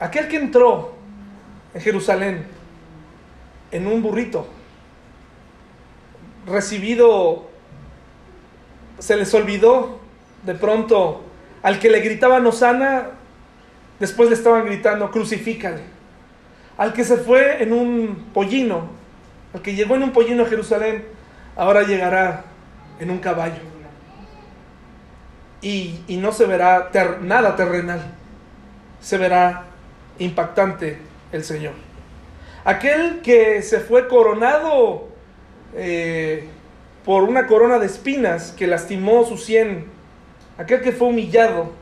aquel 0.00 0.26
que 0.26 0.36
entró 0.36 0.96
en 1.72 1.80
Jerusalén 1.80 2.44
en 3.70 3.86
un 3.86 4.02
burrito, 4.02 4.48
recibido, 6.46 7.48
se 8.98 9.16
les 9.16 9.32
olvidó 9.34 10.00
de 10.44 10.54
pronto 10.54 11.22
al 11.62 11.78
que 11.78 11.90
le 11.90 12.00
gritaban 12.00 12.46
Osana, 12.46 13.10
Después 13.98 14.28
le 14.28 14.34
estaban 14.34 14.66
gritando, 14.66 15.10
crucifícale. 15.10 15.80
Al 16.76 16.92
que 16.92 17.04
se 17.04 17.16
fue 17.16 17.62
en 17.62 17.72
un 17.72 18.30
pollino, 18.34 18.90
al 19.54 19.62
que 19.62 19.74
llegó 19.74 19.96
en 19.96 20.02
un 20.02 20.12
pollino 20.12 20.42
a 20.42 20.48
Jerusalén, 20.48 21.06
ahora 21.56 21.82
llegará 21.82 22.44
en 23.00 23.10
un 23.10 23.18
caballo. 23.18 23.62
y, 25.62 26.04
no 26.08 26.30
se 26.30 26.44
verá 26.44 26.90
nada 27.22 27.56
terrenal, 27.56 28.00
se 29.00 29.18
verá 29.18 29.64
impactante 30.18 30.98
el 31.32 31.42
Señor. 31.42 31.72
Aquel 32.64 33.20
que 33.22 33.62
se 33.62 33.80
fue 33.80 34.06
coronado 34.06 35.05
eh, 35.76 36.48
por 37.04 37.22
una 37.24 37.46
corona 37.46 37.78
de 37.78 37.86
espinas 37.86 38.52
que 38.52 38.66
lastimó 38.66 39.24
su 39.24 39.36
sien, 39.36 39.84
aquel 40.58 40.80
que 40.80 40.92
fue 40.92 41.08
humillado, 41.08 41.72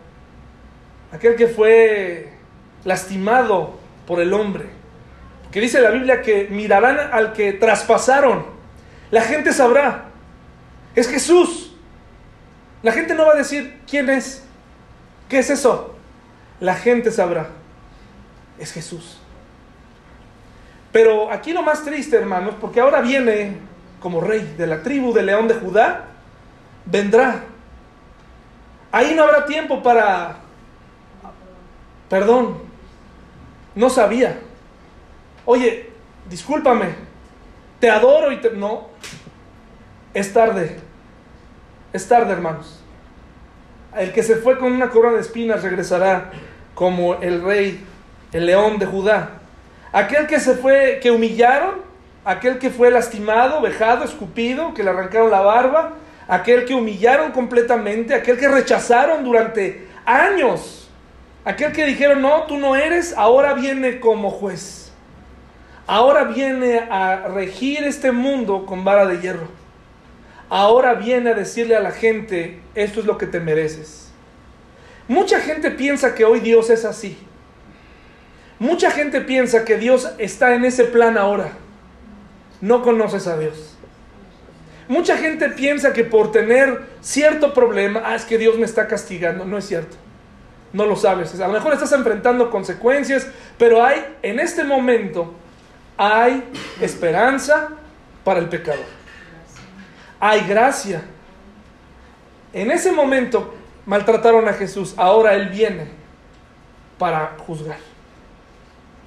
aquel 1.12 1.36
que 1.36 1.46
fue 1.46 2.28
lastimado 2.84 3.78
por 4.06 4.20
el 4.20 4.34
hombre, 4.34 4.66
que 5.52 5.60
dice 5.60 5.80
la 5.80 5.90
Biblia 5.90 6.20
que 6.20 6.48
mirarán 6.50 6.98
al 7.12 7.32
que 7.32 7.52
traspasaron, 7.52 8.44
la 9.10 9.22
gente 9.22 9.52
sabrá, 9.52 10.06
es 10.94 11.08
Jesús. 11.08 11.70
La 12.82 12.92
gente 12.92 13.14
no 13.14 13.24
va 13.24 13.32
a 13.32 13.36
decir 13.36 13.80
quién 13.88 14.10
es, 14.10 14.44
qué 15.28 15.38
es 15.38 15.48
eso, 15.48 15.94
la 16.60 16.74
gente 16.74 17.10
sabrá, 17.10 17.48
es 18.58 18.72
Jesús. 18.72 19.18
Pero 20.92 21.32
aquí 21.32 21.54
lo 21.54 21.62
más 21.62 21.82
triste, 21.82 22.16
hermanos, 22.16 22.56
porque 22.60 22.80
ahora 22.80 23.00
viene 23.00 23.56
como 24.04 24.20
rey 24.20 24.54
de 24.58 24.66
la 24.66 24.82
tribu 24.82 25.14
de 25.14 25.22
León 25.22 25.48
de 25.48 25.54
Judá, 25.54 26.08
vendrá. 26.84 27.44
Ahí 28.92 29.14
no 29.14 29.22
habrá 29.22 29.46
tiempo 29.46 29.82
para, 29.82 30.40
perdón, 32.10 32.58
no 33.74 33.88
sabía. 33.88 34.38
Oye, 35.46 35.88
discúlpame, 36.28 36.88
te 37.80 37.88
adoro 37.88 38.30
y 38.30 38.42
te... 38.42 38.50
No, 38.50 38.88
es 40.12 40.34
tarde, 40.34 40.76
es 41.94 42.06
tarde, 42.06 42.34
hermanos. 42.34 42.84
El 43.96 44.12
que 44.12 44.22
se 44.22 44.36
fue 44.36 44.58
con 44.58 44.70
una 44.70 44.90
corona 44.90 45.14
de 45.14 45.22
espinas 45.22 45.62
regresará 45.62 46.30
como 46.74 47.14
el 47.22 47.40
rey, 47.40 47.82
el 48.32 48.44
león 48.44 48.78
de 48.78 48.84
Judá. 48.84 49.30
Aquel 49.92 50.26
que 50.26 50.40
se 50.40 50.56
fue, 50.56 51.00
que 51.02 51.10
humillaron, 51.10 51.83
aquel 52.24 52.58
que 52.58 52.70
fue 52.70 52.90
lastimado, 52.90 53.60
vejado, 53.60 54.04
escupido, 54.04 54.74
que 54.74 54.82
le 54.82 54.90
arrancaron 54.90 55.30
la 55.30 55.40
barba, 55.40 55.94
aquel 56.26 56.64
que 56.64 56.74
humillaron 56.74 57.32
completamente, 57.32 58.14
aquel 58.14 58.38
que 58.38 58.48
rechazaron 58.48 59.24
durante 59.24 59.86
años, 60.04 60.88
aquel 61.44 61.72
que 61.72 61.84
dijeron, 61.86 62.22
no, 62.22 62.44
tú 62.44 62.56
no 62.56 62.76
eres, 62.76 63.14
ahora 63.16 63.54
viene 63.54 64.00
como 64.00 64.30
juez. 64.30 64.92
Ahora 65.86 66.24
viene 66.24 66.78
a 66.90 67.28
regir 67.28 67.84
este 67.84 68.10
mundo 68.10 68.64
con 68.64 68.84
vara 68.84 69.04
de 69.04 69.20
hierro. 69.20 69.48
Ahora 70.48 70.94
viene 70.94 71.30
a 71.30 71.34
decirle 71.34 71.76
a 71.76 71.80
la 71.80 71.90
gente, 71.90 72.60
esto 72.74 73.00
es 73.00 73.06
lo 73.06 73.18
que 73.18 73.26
te 73.26 73.38
mereces. 73.38 74.10
Mucha 75.08 75.40
gente 75.40 75.70
piensa 75.70 76.14
que 76.14 76.24
hoy 76.24 76.40
Dios 76.40 76.70
es 76.70 76.86
así. 76.86 77.18
Mucha 78.58 78.90
gente 78.90 79.20
piensa 79.20 79.66
que 79.66 79.76
Dios 79.76 80.10
está 80.16 80.54
en 80.54 80.64
ese 80.64 80.84
plan 80.84 81.18
ahora. 81.18 81.50
No 82.64 82.80
conoces 82.80 83.26
a 83.26 83.36
Dios. 83.36 83.76
Mucha 84.88 85.18
gente 85.18 85.50
piensa 85.50 85.92
que 85.92 86.02
por 86.02 86.32
tener 86.32 86.86
cierto 87.02 87.52
problema, 87.52 88.00
ah, 88.06 88.14
es 88.14 88.24
que 88.24 88.38
Dios 88.38 88.56
me 88.56 88.64
está 88.64 88.88
castigando. 88.88 89.44
No 89.44 89.58
es 89.58 89.66
cierto. 89.66 89.98
No 90.72 90.86
lo 90.86 90.96
sabes. 90.96 91.38
A 91.38 91.46
lo 91.46 91.52
mejor 91.52 91.74
estás 91.74 91.92
enfrentando 91.92 92.50
consecuencias, 92.50 93.26
pero 93.58 93.84
hay, 93.84 94.02
en 94.22 94.40
este 94.40 94.64
momento, 94.64 95.34
hay 95.98 96.42
esperanza 96.80 97.68
para 98.24 98.40
el 98.40 98.48
pecador. 98.48 98.86
Hay 100.18 100.48
gracia. 100.48 101.02
En 102.54 102.70
ese 102.70 102.92
momento 102.92 103.54
maltrataron 103.84 104.48
a 104.48 104.54
Jesús. 104.54 104.94
Ahora 104.96 105.34
Él 105.34 105.50
viene 105.50 105.88
para 106.96 107.36
juzgar. 107.46 107.76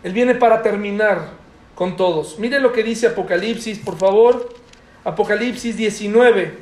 Él 0.03 0.13
viene 0.13 0.35
para 0.35 0.61
terminar 0.61 1.36
con 1.78 1.95
todos. 1.95 2.39
Mire 2.39 2.59
lo 2.59 2.73
que 2.73 2.82
dice 2.82 3.05
Apocalipsis, 3.05 3.78
por 3.78 3.99
favor. 3.99 4.49
Apocalipsis 5.03 5.78
19. 5.78 6.57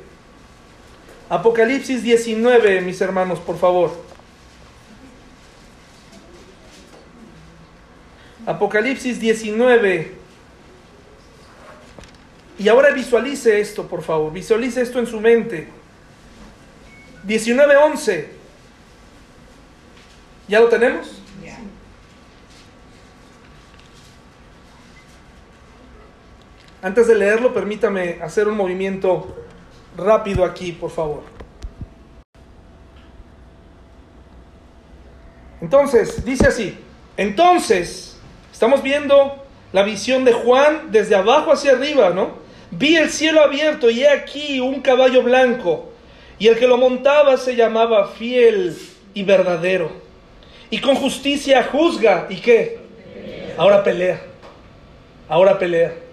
Apocalipsis 1.30 2.02
19, 2.02 2.82
mis 2.82 3.00
hermanos, 3.00 3.38
por 3.38 3.56
favor. 3.56 3.96
Apocalipsis 8.44 9.18
19. 9.18 10.12
Y 12.58 12.68
ahora 12.68 12.90
visualice 12.90 13.58
esto, 13.58 13.88
por 13.88 14.02
favor. 14.02 14.30
Visualice 14.34 14.82
esto 14.82 14.98
en 14.98 15.06
su 15.06 15.18
mente. 15.18 15.68
19.11. 17.26 18.26
¿Ya 20.46 20.60
lo 20.60 20.68
tenemos? 20.68 21.22
Antes 26.86 27.08
de 27.08 27.16
leerlo, 27.16 27.52
permítame 27.52 28.18
hacer 28.22 28.46
un 28.46 28.56
movimiento 28.56 29.34
rápido 29.96 30.44
aquí, 30.44 30.70
por 30.70 30.92
favor. 30.92 31.24
Entonces, 35.60 36.24
dice 36.24 36.46
así, 36.46 36.78
entonces, 37.16 38.20
estamos 38.52 38.84
viendo 38.84 39.34
la 39.72 39.82
visión 39.82 40.24
de 40.24 40.32
Juan 40.32 40.92
desde 40.92 41.16
abajo 41.16 41.50
hacia 41.50 41.72
arriba, 41.72 42.10
¿no? 42.10 42.34
Vi 42.70 42.94
el 42.94 43.10
cielo 43.10 43.42
abierto 43.42 43.90
y 43.90 44.04
he 44.04 44.08
aquí 44.08 44.60
un 44.60 44.80
caballo 44.80 45.24
blanco, 45.24 45.90
y 46.38 46.46
el 46.46 46.56
que 46.56 46.68
lo 46.68 46.76
montaba 46.76 47.36
se 47.36 47.56
llamaba 47.56 48.12
fiel 48.12 48.78
y 49.12 49.24
verdadero, 49.24 49.90
y 50.70 50.80
con 50.80 50.94
justicia 50.94 51.64
juzga, 51.64 52.28
¿y 52.30 52.36
qué? 52.36 52.78
Ahora 53.58 53.82
pelea, 53.82 54.22
ahora 55.28 55.58
pelea. 55.58 56.05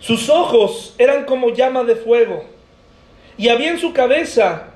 Sus 0.00 0.28
ojos 0.28 0.94
eran 0.98 1.24
como 1.24 1.50
llama 1.50 1.84
de 1.84 1.96
fuego 1.96 2.44
y 3.36 3.48
había 3.48 3.70
en 3.70 3.78
su 3.78 3.92
cabeza 3.92 4.68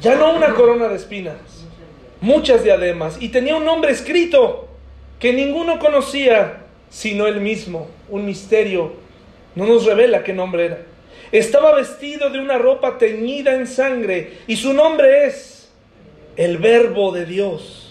ya 0.00 0.16
no 0.16 0.34
una 0.34 0.54
corona 0.54 0.88
de 0.88 0.96
espinas, 0.96 1.36
muchas 2.20 2.62
diademas 2.62 3.16
y 3.20 3.30
tenía 3.30 3.56
un 3.56 3.64
nombre 3.64 3.92
escrito 3.92 4.68
que 5.18 5.32
ninguno 5.32 5.78
conocía 5.78 6.64
sino 6.90 7.26
él 7.26 7.40
mismo, 7.40 7.88
un 8.08 8.24
misterio. 8.24 8.92
No 9.54 9.66
nos 9.66 9.84
revela 9.84 10.24
qué 10.24 10.32
nombre 10.32 10.66
era. 10.66 10.78
Estaba 11.32 11.74
vestido 11.74 12.30
de 12.30 12.38
una 12.38 12.58
ropa 12.58 12.98
teñida 12.98 13.54
en 13.54 13.66
sangre 13.66 14.38
y 14.46 14.56
su 14.56 14.72
nombre 14.72 15.26
es 15.26 15.70
el 16.36 16.58
Verbo 16.58 17.12
de 17.12 17.26
Dios. 17.26 17.87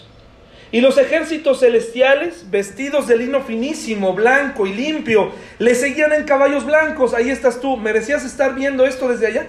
Y 0.70 0.82
los 0.82 0.98
ejércitos 0.98 1.60
celestiales, 1.60 2.50
vestidos 2.50 3.06
de 3.06 3.16
lino 3.16 3.40
finísimo, 3.42 4.12
blanco 4.12 4.66
y 4.66 4.74
limpio, 4.74 5.32
le 5.58 5.74
seguían 5.74 6.12
en 6.12 6.24
caballos 6.24 6.66
blancos. 6.66 7.14
Ahí 7.14 7.30
estás 7.30 7.60
tú. 7.60 7.78
¿Merecías 7.78 8.24
estar 8.24 8.54
viendo 8.54 8.84
esto 8.84 9.08
desde 9.08 9.28
allá? 9.28 9.46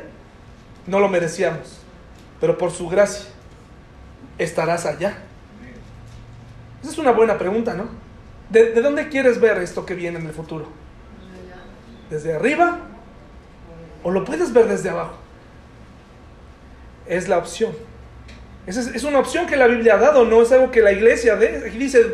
No 0.88 1.00
lo 1.00 1.10
merecíamos. 1.10 1.82
Pero 2.40 2.58
por 2.58 2.72
su 2.72 2.88
gracia, 2.88 3.26
estarás 4.38 4.86
allá. 4.86 5.18
Esa 6.82 6.92
es 6.92 6.98
una 6.98 7.12
buena 7.12 7.38
pregunta, 7.38 7.74
¿no? 7.74 7.90
¿De, 8.50 8.72
¿De, 8.72 8.82
dónde 8.82 9.10
quieres 9.10 9.42
ver 9.42 9.58
esto 9.58 9.86
que 9.86 9.96
viene 9.96 10.20
en 10.20 10.26
el 10.26 10.34
futuro? 10.34 10.68
¿Desde 12.10 12.34
arriba? 12.34 12.80
¿O 14.04 14.12
lo 14.12 14.24
puedes 14.24 14.54
ver 14.54 14.68
desde 14.68 14.90
abajo? 14.90 15.16
Es 17.06 17.28
la 17.28 17.38
opción. 17.38 17.74
Es, 18.70 19.04
una 19.04 19.18
opción 19.18 19.48
que 19.48 19.58
la 19.58 19.66
Biblia 19.66 19.96
ha 19.96 19.98
dado, 19.98 20.26
no 20.26 20.42
es 20.44 20.52
algo 20.52 20.70
que 20.70 20.82
la 20.82 20.92
iglesia 20.92 21.36
dé. 21.36 21.64
Aquí 21.68 21.78
dice, 21.78 22.06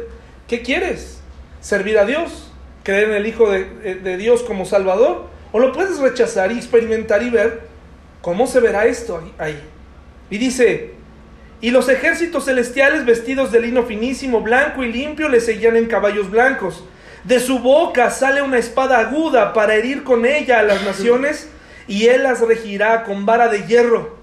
¿qué 0.47 0.61
quieres? 0.61 1.19
¿Servir 1.59 1.99
a 1.99 2.05
Dios? 2.05 2.51
¿Creer 2.83 3.09
en 3.09 3.15
el 3.15 3.27
Hijo 3.27 3.51
de, 3.51 3.65
de 3.95 4.17
Dios 4.17 4.41
como 4.43 4.65
Salvador? 4.65 5.25
¿O 5.51 5.59
lo 5.59 5.73
puedes 5.73 5.99
rechazar 5.99 6.51
y 6.53 6.57
experimentar 6.57 7.23
y 7.23 7.29
ver 7.29 7.61
cómo 8.21 8.47
se 8.47 8.61
verá 8.61 8.85
esto 8.85 9.21
ahí? 9.37 9.59
Y 10.29 10.37
dice, 10.37 10.91
y 11.59 11.71
los 11.71 11.89
ejércitos 11.89 12.45
celestiales 12.45 13.05
vestidos 13.05 13.51
de 13.51 13.59
lino 13.59 13.83
finísimo, 13.83 14.39
blanco 14.39 14.83
y 14.83 14.91
limpio 14.91 15.27
le 15.27 15.41
seguían 15.41 15.75
en 15.75 15.87
caballos 15.87 16.31
blancos. 16.31 16.83
De 17.25 17.39
su 17.39 17.59
boca 17.59 18.11
sale 18.11 18.41
una 18.41 18.59
espada 18.59 18.99
aguda 18.99 19.51
para 19.51 19.75
herir 19.75 20.03
con 20.03 20.25
ella 20.25 20.59
a 20.59 20.63
las 20.63 20.83
naciones 20.83 21.49
y 21.87 22.05
él 22.07 22.23
las 22.23 22.39
regirá 22.39 23.03
con 23.03 23.25
vara 23.25 23.49
de 23.49 23.63
hierro. 23.63 24.15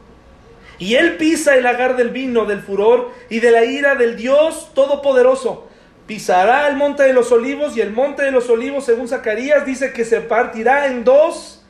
Y 0.82 0.96
él 0.96 1.16
pisa 1.16 1.54
el 1.54 1.62
lagar 1.62 1.94
del 1.94 2.10
vino, 2.10 2.44
del 2.44 2.60
furor 2.60 3.12
y 3.30 3.38
de 3.38 3.52
la 3.52 3.64
ira 3.64 3.94
del 3.94 4.16
Dios 4.16 4.74
Todopoderoso. 4.74 5.68
Pisará 6.08 6.66
el 6.66 6.74
monte 6.74 7.04
de 7.04 7.12
los 7.12 7.30
olivos 7.30 7.76
y 7.76 7.80
el 7.80 7.92
monte 7.92 8.24
de 8.24 8.32
los 8.32 8.50
olivos, 8.50 8.84
según 8.84 9.06
Zacarías, 9.06 9.64
dice 9.64 9.92
que 9.92 10.04
se 10.04 10.20
partirá 10.22 10.88
en 10.88 11.04
dos. 11.04 11.64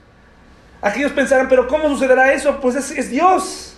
Aquellos 0.80 1.12
pensarán, 1.12 1.50
pero 1.50 1.68
¿cómo 1.68 1.90
sucederá 1.90 2.32
eso? 2.32 2.58
Pues 2.58 2.74
es, 2.74 3.10
Dios 3.10 3.76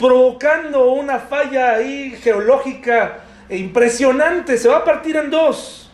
provocando 0.00 0.90
una 0.90 1.20
falla 1.20 1.74
ahí 1.74 2.18
geológica 2.20 3.20
e 3.48 3.58
impresionante. 3.58 4.58
Se 4.58 4.68
va 4.68 4.78
a 4.78 4.84
partir 4.84 5.14
en 5.14 5.30
dos. 5.30 5.92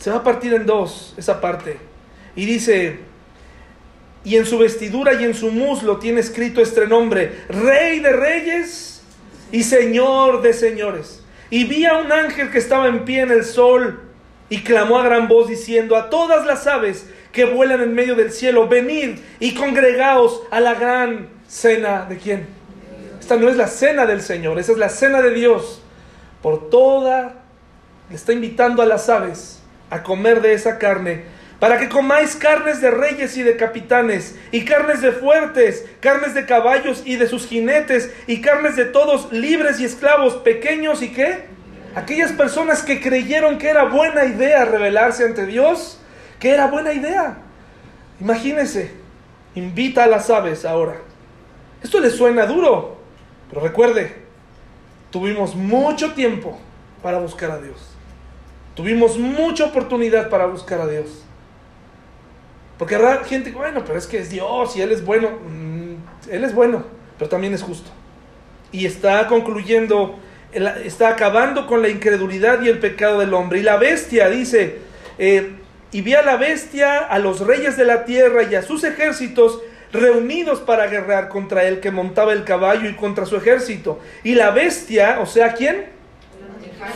Se 0.00 0.10
va 0.10 0.16
a 0.16 0.24
partir 0.24 0.52
en 0.52 0.66
dos 0.66 1.14
esa 1.16 1.40
parte. 1.40 1.78
Y 2.34 2.44
dice, 2.44 2.98
y 4.26 4.34
en 4.34 4.44
su 4.44 4.58
vestidura 4.58 5.14
y 5.14 5.24
en 5.24 5.34
su 5.34 5.52
muslo 5.52 5.98
tiene 5.98 6.18
escrito 6.18 6.60
este 6.60 6.88
nombre, 6.88 7.44
Rey 7.48 8.00
de 8.00 8.12
Reyes 8.12 9.00
y 9.52 9.62
Señor 9.62 10.42
de 10.42 10.52
Señores. 10.52 11.22
Y 11.48 11.62
vi 11.62 11.84
a 11.86 11.98
un 11.98 12.10
ángel 12.10 12.50
que 12.50 12.58
estaba 12.58 12.88
en 12.88 13.04
pie 13.04 13.20
en 13.20 13.30
el 13.30 13.44
sol 13.44 14.00
y 14.48 14.62
clamó 14.62 14.98
a 14.98 15.04
gran 15.04 15.28
voz 15.28 15.46
diciendo 15.46 15.94
a 15.94 16.10
todas 16.10 16.44
las 16.44 16.66
aves 16.66 17.06
que 17.30 17.44
vuelan 17.44 17.80
en 17.80 17.94
medio 17.94 18.16
del 18.16 18.32
cielo, 18.32 18.66
venid 18.66 19.20
y 19.38 19.54
congregaos 19.54 20.42
a 20.50 20.58
la 20.58 20.74
gran 20.74 21.28
cena 21.46 22.04
de 22.08 22.16
quién? 22.16 22.48
Esta 23.20 23.36
no 23.36 23.48
es 23.48 23.56
la 23.56 23.68
cena 23.68 24.06
del 24.06 24.22
Señor, 24.22 24.58
esa 24.58 24.72
es 24.72 24.78
la 24.78 24.88
cena 24.88 25.22
de 25.22 25.34
Dios. 25.34 25.82
Por 26.42 26.68
toda, 26.68 27.42
le 28.10 28.16
está 28.16 28.32
invitando 28.32 28.82
a 28.82 28.86
las 28.86 29.08
aves 29.08 29.60
a 29.88 30.02
comer 30.02 30.42
de 30.42 30.52
esa 30.52 30.78
carne, 30.78 31.35
para 31.58 31.78
que 31.78 31.88
comáis 31.88 32.36
carnes 32.36 32.80
de 32.80 32.90
reyes 32.90 33.36
y 33.36 33.42
de 33.42 33.56
capitanes, 33.56 34.36
y 34.52 34.64
carnes 34.64 35.00
de 35.00 35.12
fuertes, 35.12 35.86
carnes 36.00 36.34
de 36.34 36.44
caballos 36.44 37.02
y 37.06 37.16
de 37.16 37.28
sus 37.28 37.46
jinetes, 37.46 38.12
y 38.26 38.40
carnes 38.40 38.76
de 38.76 38.84
todos 38.84 39.32
libres 39.32 39.80
y 39.80 39.84
esclavos, 39.84 40.36
pequeños 40.36 41.02
y 41.02 41.12
qué? 41.12 41.44
Aquellas 41.94 42.32
personas 42.32 42.82
que 42.82 43.00
creyeron 43.00 43.56
que 43.56 43.68
era 43.68 43.84
buena 43.84 44.26
idea 44.26 44.66
rebelarse 44.66 45.24
ante 45.24 45.46
Dios, 45.46 45.98
que 46.38 46.50
era 46.50 46.66
buena 46.66 46.92
idea. 46.92 47.38
Imagínense, 48.20 48.90
invita 49.54 50.04
a 50.04 50.06
las 50.06 50.28
aves 50.28 50.66
ahora. 50.66 50.96
Esto 51.82 52.00
le 52.00 52.10
suena 52.10 52.44
duro, 52.44 52.98
pero 53.48 53.62
recuerde, 53.62 54.14
tuvimos 55.10 55.54
mucho 55.54 56.12
tiempo 56.12 56.58
para 57.02 57.18
buscar 57.18 57.50
a 57.50 57.58
Dios. 57.58 57.96
Tuvimos 58.74 59.16
mucha 59.16 59.64
oportunidad 59.64 60.28
para 60.28 60.44
buscar 60.44 60.82
a 60.82 60.86
Dios. 60.86 61.25
Porque 62.78 62.94
habrá 62.94 63.24
gente, 63.24 63.50
bueno, 63.52 63.82
pero 63.84 63.98
es 63.98 64.06
que 64.06 64.18
es 64.18 64.30
Dios 64.30 64.76
y 64.76 64.82
Él 64.82 64.92
es 64.92 65.04
bueno. 65.04 65.30
Mm, 65.48 65.76
él 66.30 66.44
es 66.44 66.54
bueno, 66.54 66.84
pero 67.18 67.28
también 67.28 67.54
es 67.54 67.62
justo. 67.62 67.90
Y 68.72 68.86
está 68.86 69.26
concluyendo 69.28 70.18
está 70.84 71.10
acabando 71.10 71.66
con 71.66 71.82
la 71.82 71.88
incredulidad 71.88 72.62
y 72.62 72.68
el 72.68 72.78
pecado 72.78 73.20
del 73.20 73.34
hombre. 73.34 73.60
Y 73.60 73.62
la 73.62 73.76
bestia 73.76 74.28
dice, 74.28 74.78
eh, 75.18 75.52
y 75.92 76.00
vi 76.00 76.14
a 76.14 76.22
la 76.22 76.36
bestia, 76.36 76.98
a 76.98 77.18
los 77.18 77.40
reyes 77.40 77.76
de 77.76 77.84
la 77.84 78.04
tierra 78.04 78.42
y 78.44 78.54
a 78.54 78.62
sus 78.62 78.84
ejércitos 78.84 79.60
reunidos 79.92 80.60
para 80.60 80.86
guerrear 80.86 81.28
contra 81.28 81.64
él 81.64 81.80
que 81.80 81.90
montaba 81.90 82.32
el 82.32 82.44
caballo 82.44 82.88
y 82.88 82.94
contra 82.94 83.26
su 83.26 83.36
ejército. 83.36 84.00
Y 84.24 84.34
la 84.34 84.50
bestia, 84.50 85.18
o 85.20 85.26
sea, 85.26 85.52
¿quién? 85.52 85.94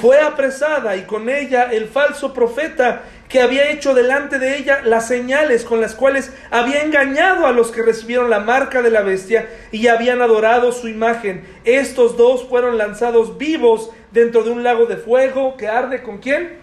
Fue 0.00 0.20
apresada 0.20 0.96
y 0.96 1.02
con 1.02 1.28
ella 1.28 1.70
el 1.72 1.88
falso 1.88 2.32
profeta 2.32 3.02
que 3.30 3.40
había 3.40 3.70
hecho 3.70 3.94
delante 3.94 4.40
de 4.40 4.58
ella 4.58 4.80
las 4.84 5.06
señales 5.06 5.64
con 5.64 5.80
las 5.80 5.94
cuales 5.94 6.32
había 6.50 6.82
engañado 6.82 7.46
a 7.46 7.52
los 7.52 7.70
que 7.70 7.80
recibieron 7.80 8.28
la 8.28 8.40
marca 8.40 8.82
de 8.82 8.90
la 8.90 9.02
bestia 9.02 9.48
y 9.70 9.86
habían 9.86 10.20
adorado 10.20 10.72
su 10.72 10.88
imagen. 10.88 11.46
Estos 11.64 12.16
dos 12.16 12.44
fueron 12.48 12.76
lanzados 12.76 13.38
vivos 13.38 13.90
dentro 14.10 14.42
de 14.42 14.50
un 14.50 14.64
lago 14.64 14.86
de 14.86 14.96
fuego 14.96 15.56
que 15.56 15.68
arde 15.68 16.02
con 16.02 16.18
quién? 16.18 16.58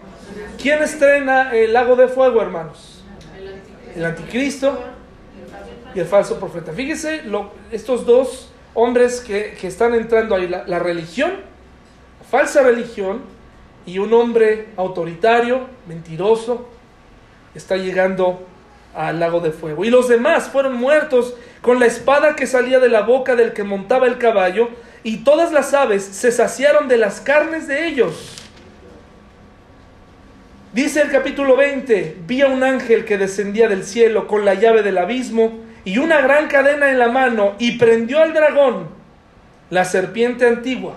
¿Quién 0.60 0.82
estrena 0.82 1.56
el 1.56 1.72
lago 1.72 1.96
de 1.96 2.06
fuego, 2.06 2.42
hermanos? 2.42 3.02
El 3.96 4.04
anticristo 4.04 4.78
y 5.94 6.00
el 6.00 6.06
falso 6.06 6.38
profeta. 6.38 6.72
Fíjese, 6.72 7.22
estos 7.72 8.04
dos 8.04 8.52
hombres 8.74 9.22
que, 9.22 9.56
están 9.62 9.94
entrando 9.94 10.34
ahí, 10.34 10.46
la, 10.46 10.66
la 10.66 10.78
religión, 10.78 11.32
falsa 12.30 12.62
religión, 12.62 13.22
y 13.88 13.98
un 13.98 14.12
hombre 14.12 14.66
autoritario, 14.76 15.62
mentiroso, 15.86 16.68
está 17.54 17.76
llegando 17.76 18.46
al 18.94 19.18
lago 19.18 19.40
de 19.40 19.50
fuego. 19.50 19.82
Y 19.82 19.88
los 19.88 20.08
demás 20.08 20.50
fueron 20.50 20.74
muertos 20.74 21.34
con 21.62 21.80
la 21.80 21.86
espada 21.86 22.36
que 22.36 22.46
salía 22.46 22.80
de 22.80 22.90
la 22.90 23.00
boca 23.00 23.34
del 23.34 23.54
que 23.54 23.64
montaba 23.64 24.06
el 24.06 24.18
caballo, 24.18 24.68
y 25.04 25.18
todas 25.18 25.52
las 25.52 25.72
aves 25.72 26.04
se 26.04 26.30
saciaron 26.30 26.86
de 26.86 26.98
las 26.98 27.22
carnes 27.22 27.66
de 27.66 27.86
ellos. 27.86 28.44
Dice 30.74 31.00
el 31.00 31.10
capítulo 31.10 31.56
20, 31.56 32.18
vi 32.26 32.42
a 32.42 32.48
un 32.48 32.62
ángel 32.62 33.06
que 33.06 33.16
descendía 33.16 33.68
del 33.68 33.84
cielo 33.84 34.26
con 34.26 34.44
la 34.44 34.52
llave 34.52 34.82
del 34.82 34.98
abismo 34.98 35.60
y 35.86 35.96
una 35.96 36.20
gran 36.20 36.48
cadena 36.48 36.90
en 36.90 36.98
la 36.98 37.08
mano 37.08 37.54
y 37.58 37.78
prendió 37.78 38.20
al 38.20 38.34
dragón, 38.34 38.88
la 39.70 39.86
serpiente 39.86 40.46
antigua, 40.46 40.94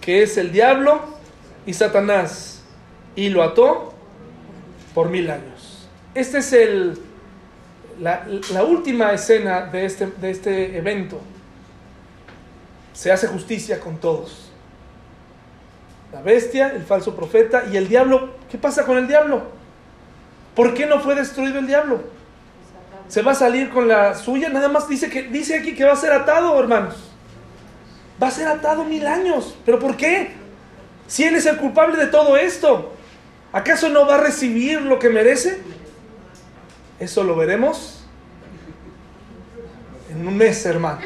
que 0.00 0.22
es 0.22 0.36
el 0.36 0.52
diablo 0.52 1.19
y 1.70 1.72
Satanás 1.72 2.62
y 3.14 3.28
lo 3.28 3.44
ató 3.44 3.94
por 4.92 5.08
mil 5.08 5.30
años. 5.30 5.88
Esta 6.16 6.38
es 6.38 6.52
el, 6.52 6.98
la, 8.00 8.24
última 8.64 9.12
escena 9.12 9.66
de 9.66 9.84
este, 9.84 10.06
de 10.06 10.30
este 10.32 10.76
evento. 10.76 11.20
Se 12.92 13.12
hace 13.12 13.28
justicia 13.28 13.78
con 13.78 13.98
todos. 13.98 14.50
La 16.12 16.20
bestia, 16.22 16.72
el 16.74 16.82
falso 16.82 17.14
profeta 17.14 17.62
y 17.72 17.76
el 17.76 17.88
diablo. 17.88 18.30
¿Qué 18.50 18.58
pasa 18.58 18.84
con 18.84 18.98
el 18.98 19.06
diablo? 19.06 19.44
¿Por 20.56 20.74
qué 20.74 20.86
no 20.86 20.98
fue 20.98 21.14
destruido 21.14 21.60
el 21.60 21.68
diablo? 21.68 22.00
Se 23.06 23.22
va 23.22 23.30
a 23.30 23.36
salir 23.36 23.70
con 23.70 23.86
la 23.86 24.16
suya. 24.16 24.48
Nada 24.48 24.68
más 24.68 24.88
dice, 24.88 25.08
que, 25.08 25.22
dice 25.22 25.56
aquí 25.56 25.76
que 25.76 25.84
va 25.84 25.92
a 25.92 25.96
ser 25.96 26.10
atado, 26.10 26.58
hermanos. 26.58 26.96
Va 28.20 28.26
a 28.26 28.32
ser 28.32 28.48
atado 28.48 28.82
mil 28.84 29.06
años. 29.06 29.56
¿Pero 29.64 29.78
por 29.78 29.96
qué? 29.96 30.39
Si 31.10 31.24
Él 31.24 31.34
es 31.34 31.44
el 31.46 31.56
culpable 31.56 31.96
de 31.96 32.06
todo 32.06 32.36
esto, 32.36 32.92
¿acaso 33.52 33.88
no 33.88 34.06
va 34.06 34.14
a 34.14 34.18
recibir 34.18 34.80
lo 34.80 35.00
que 35.00 35.08
merece? 35.08 35.60
Eso 37.00 37.24
lo 37.24 37.34
veremos 37.34 38.04
en 40.08 40.24
un 40.24 40.36
mes, 40.36 40.64
hermanos. 40.64 41.02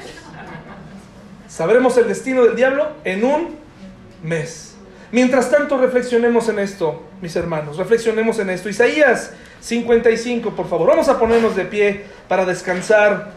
Sabremos 1.49 1.97
el 1.97 2.07
destino 2.07 2.45
del 2.45 2.55
diablo 2.55 2.89
en 3.05 3.25
un 3.25 3.57
mes. 4.23 4.75
Mientras 5.11 5.51
tanto, 5.51 5.79
reflexionemos 5.79 6.51
en 6.51 6.59
esto, 6.59 7.03
mis 7.23 7.35
hermanos. 7.35 7.79
Reflexionemos 7.79 8.39
en 8.41 8.51
esto. 8.51 8.69
Isaías 8.69 9.33
55, 9.63 10.51
por 10.51 10.69
favor. 10.69 10.87
Vamos 10.87 11.09
a 11.09 11.19
ponernos 11.19 11.57
de 11.57 11.65
pie 11.65 12.05
para 12.29 12.45
descansar 12.45 13.33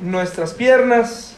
nuestras 0.00 0.54
piernas. 0.54 1.33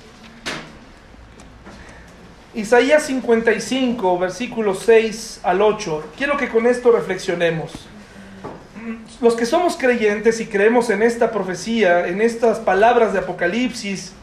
Isaías 2.56 3.02
55, 3.02 4.18
versículos 4.18 4.78
6 4.86 5.40
al 5.42 5.60
8. 5.60 6.12
Quiero 6.16 6.38
que 6.38 6.48
con 6.48 6.66
esto 6.66 6.90
reflexionemos. 6.90 7.70
Los 9.20 9.36
que 9.36 9.44
somos 9.44 9.76
creyentes 9.76 10.40
y 10.40 10.46
creemos 10.46 10.88
en 10.88 11.02
esta 11.02 11.30
profecía, 11.32 12.08
en 12.08 12.22
estas 12.22 12.58
palabras 12.58 13.12
de 13.12 13.18
Apocalipsis, 13.18 14.14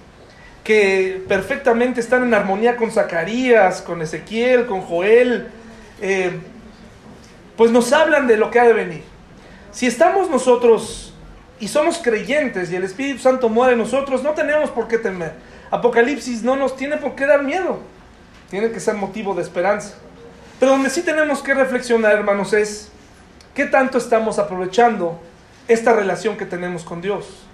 que 0.63 1.23
perfectamente 1.27 1.99
están 1.99 2.23
en 2.23 2.34
armonía 2.34 2.75
con 2.75 2.89
Zacarías, 2.89 3.84
con 3.84 4.01
Ezequiel, 4.01 4.65
con 4.65 4.81
Joel, 4.81 5.49
eh, 6.01 6.31
pues 7.55 7.69
nos 7.69 7.93
hablan 7.93 8.25
de 8.25 8.38
lo 8.38 8.49
que 8.49 8.59
ha 8.59 8.63
de 8.63 8.73
venir. 8.73 9.03
Si 9.71 9.86
estamos 9.86 10.31
nosotros 10.31 11.13
y 11.59 11.67
somos 11.67 11.99
creyentes 11.99 12.71
y 12.71 12.77
el 12.77 12.84
Espíritu 12.84 13.19
Santo 13.19 13.47
muere 13.47 13.73
en 13.73 13.79
nosotros, 13.79 14.23
no 14.23 14.31
tenemos 14.31 14.71
por 14.71 14.88
qué 14.88 14.97
temer. 14.97 15.34
Apocalipsis 15.69 16.41
no 16.41 16.55
nos 16.55 16.75
tiene 16.75 16.97
por 16.97 17.13
qué 17.13 17.27
dar 17.27 17.43
miedo 17.43 17.92
tiene 18.49 18.71
que 18.71 18.79
ser 18.79 18.95
motivo 18.95 19.33
de 19.33 19.41
esperanza. 19.41 19.95
Pero 20.59 20.73
donde 20.73 20.89
sí 20.89 21.01
tenemos 21.01 21.41
que 21.41 21.53
reflexionar, 21.53 22.13
hermanos, 22.13 22.53
es 22.53 22.89
qué 23.53 23.65
tanto 23.65 23.97
estamos 23.97 24.39
aprovechando 24.39 25.19
esta 25.67 25.93
relación 25.93 26.37
que 26.37 26.45
tenemos 26.45 26.83
con 26.83 27.01
Dios. 27.01 27.45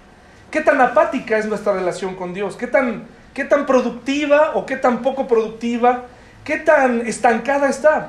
¿Qué 0.50 0.60
tan 0.60 0.80
apática 0.80 1.38
es 1.38 1.46
nuestra 1.46 1.72
relación 1.72 2.14
con 2.14 2.34
Dios? 2.34 2.56
¿Qué 2.56 2.66
tan, 2.66 3.04
qué 3.34 3.44
tan 3.44 3.66
productiva 3.66 4.52
o 4.54 4.66
qué 4.66 4.76
tan 4.76 5.02
poco 5.02 5.28
productiva? 5.28 6.06
¿Qué 6.44 6.58
tan 6.58 7.06
estancada 7.06 7.68
está? 7.68 8.08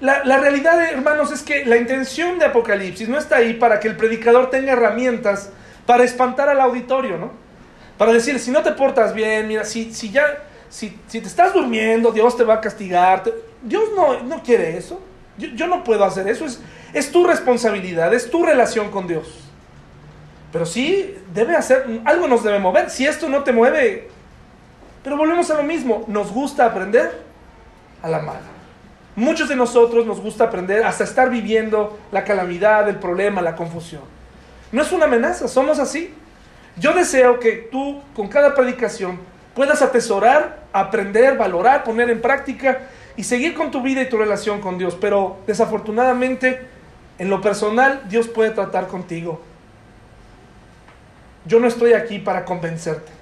La, 0.00 0.24
la, 0.24 0.38
realidad, 0.38 0.82
hermanos, 0.82 1.32
es 1.32 1.42
que 1.42 1.64
la 1.64 1.76
intención 1.76 2.38
de 2.38 2.46
Apocalipsis 2.46 3.08
no 3.08 3.18
está 3.18 3.36
ahí 3.36 3.54
para 3.54 3.80
que 3.80 3.88
el 3.88 3.96
predicador 3.96 4.50
tenga 4.50 4.72
herramientas 4.72 5.50
para 5.86 6.04
espantar 6.04 6.48
al 6.48 6.60
auditorio, 6.60 7.16
¿no? 7.16 7.30
Para 7.96 8.12
decir, 8.12 8.38
si 8.38 8.50
no 8.50 8.62
te 8.62 8.72
portas 8.72 9.14
bien, 9.14 9.48
mira, 9.48 9.64
si, 9.64 9.94
si 9.94 10.10
ya 10.10 10.26
si, 10.68 10.90
te 10.90 11.18
estás 11.18 11.52
durmiendo, 11.54 12.12
Dios 12.12 12.36
te 12.36 12.44
va 12.44 12.54
a 12.54 12.60
castigar. 12.60 13.24
Dios 13.62 13.84
no, 13.94 14.22
no 14.22 14.42
quiere 14.42 14.76
eso. 14.76 15.00
Yo, 15.38 15.66
no 15.66 15.84
puedo 15.84 16.04
hacer 16.04 16.28
eso. 16.28 16.44
Es, 16.44 16.60
es 16.92 17.12
tu 17.12 17.26
responsabilidad, 17.26 18.12
es 18.14 18.30
tu 18.30 18.44
relación 18.44 18.90
con 18.90 19.06
Dios. 19.06 19.28
Pero 20.52 20.64
sí, 20.64 21.14
debe 21.34 21.56
hacer, 21.56 22.00
algo 22.04 22.28
nos 22.28 22.42
debe 22.42 22.58
mover. 22.58 22.90
Si 22.90 23.06
esto 23.06 23.28
no 23.28 23.44
te 23.44 23.52
mueve, 23.52 24.08
pero 25.02 25.16
volvemos 25.16 25.50
a 25.50 25.54
lo 25.54 25.62
mismo, 25.62 26.04
nos 26.08 26.32
gusta 26.32 26.66
aprender 26.66 27.22
a 28.02 28.08
la 28.08 28.20
mala. 28.20 28.40
Muchos 29.16 29.48
de 29.48 29.56
nosotros 29.56 30.06
nos 30.06 30.20
gusta 30.20 30.44
aprender 30.44 30.84
hasta 30.84 31.04
estar 31.04 31.30
viviendo 31.30 31.98
la 32.12 32.24
calamidad, 32.24 32.88
el 32.88 32.96
problema, 32.96 33.40
la 33.40 33.56
confusión. 33.56 34.02
No 34.72 34.82
es 34.82 34.92
una 34.92 35.06
amenaza, 35.06 35.48
somos 35.48 35.78
así. 35.78 36.12
Yo 36.76 36.92
deseo 36.92 37.40
que 37.40 37.68
tú, 37.70 38.02
con 38.14 38.28
cada 38.28 38.54
predicación, 38.54 39.18
puedas 39.56 39.80
atesorar, 39.80 40.60
aprender, 40.72 41.36
valorar, 41.38 41.82
poner 41.82 42.10
en 42.10 42.20
práctica 42.20 42.82
y 43.16 43.24
seguir 43.24 43.54
con 43.54 43.70
tu 43.70 43.80
vida 43.80 44.02
y 44.02 44.08
tu 44.08 44.18
relación 44.18 44.60
con 44.60 44.76
Dios. 44.76 44.96
Pero 45.00 45.38
desafortunadamente, 45.46 46.60
en 47.18 47.30
lo 47.30 47.40
personal, 47.40 48.02
Dios 48.08 48.28
puede 48.28 48.50
tratar 48.50 48.86
contigo. 48.86 49.40
yo 51.46 51.60
no 51.60 51.68
estoy 51.68 51.92
aquí 51.92 52.18
para 52.18 52.44
convencerte. 52.44 53.12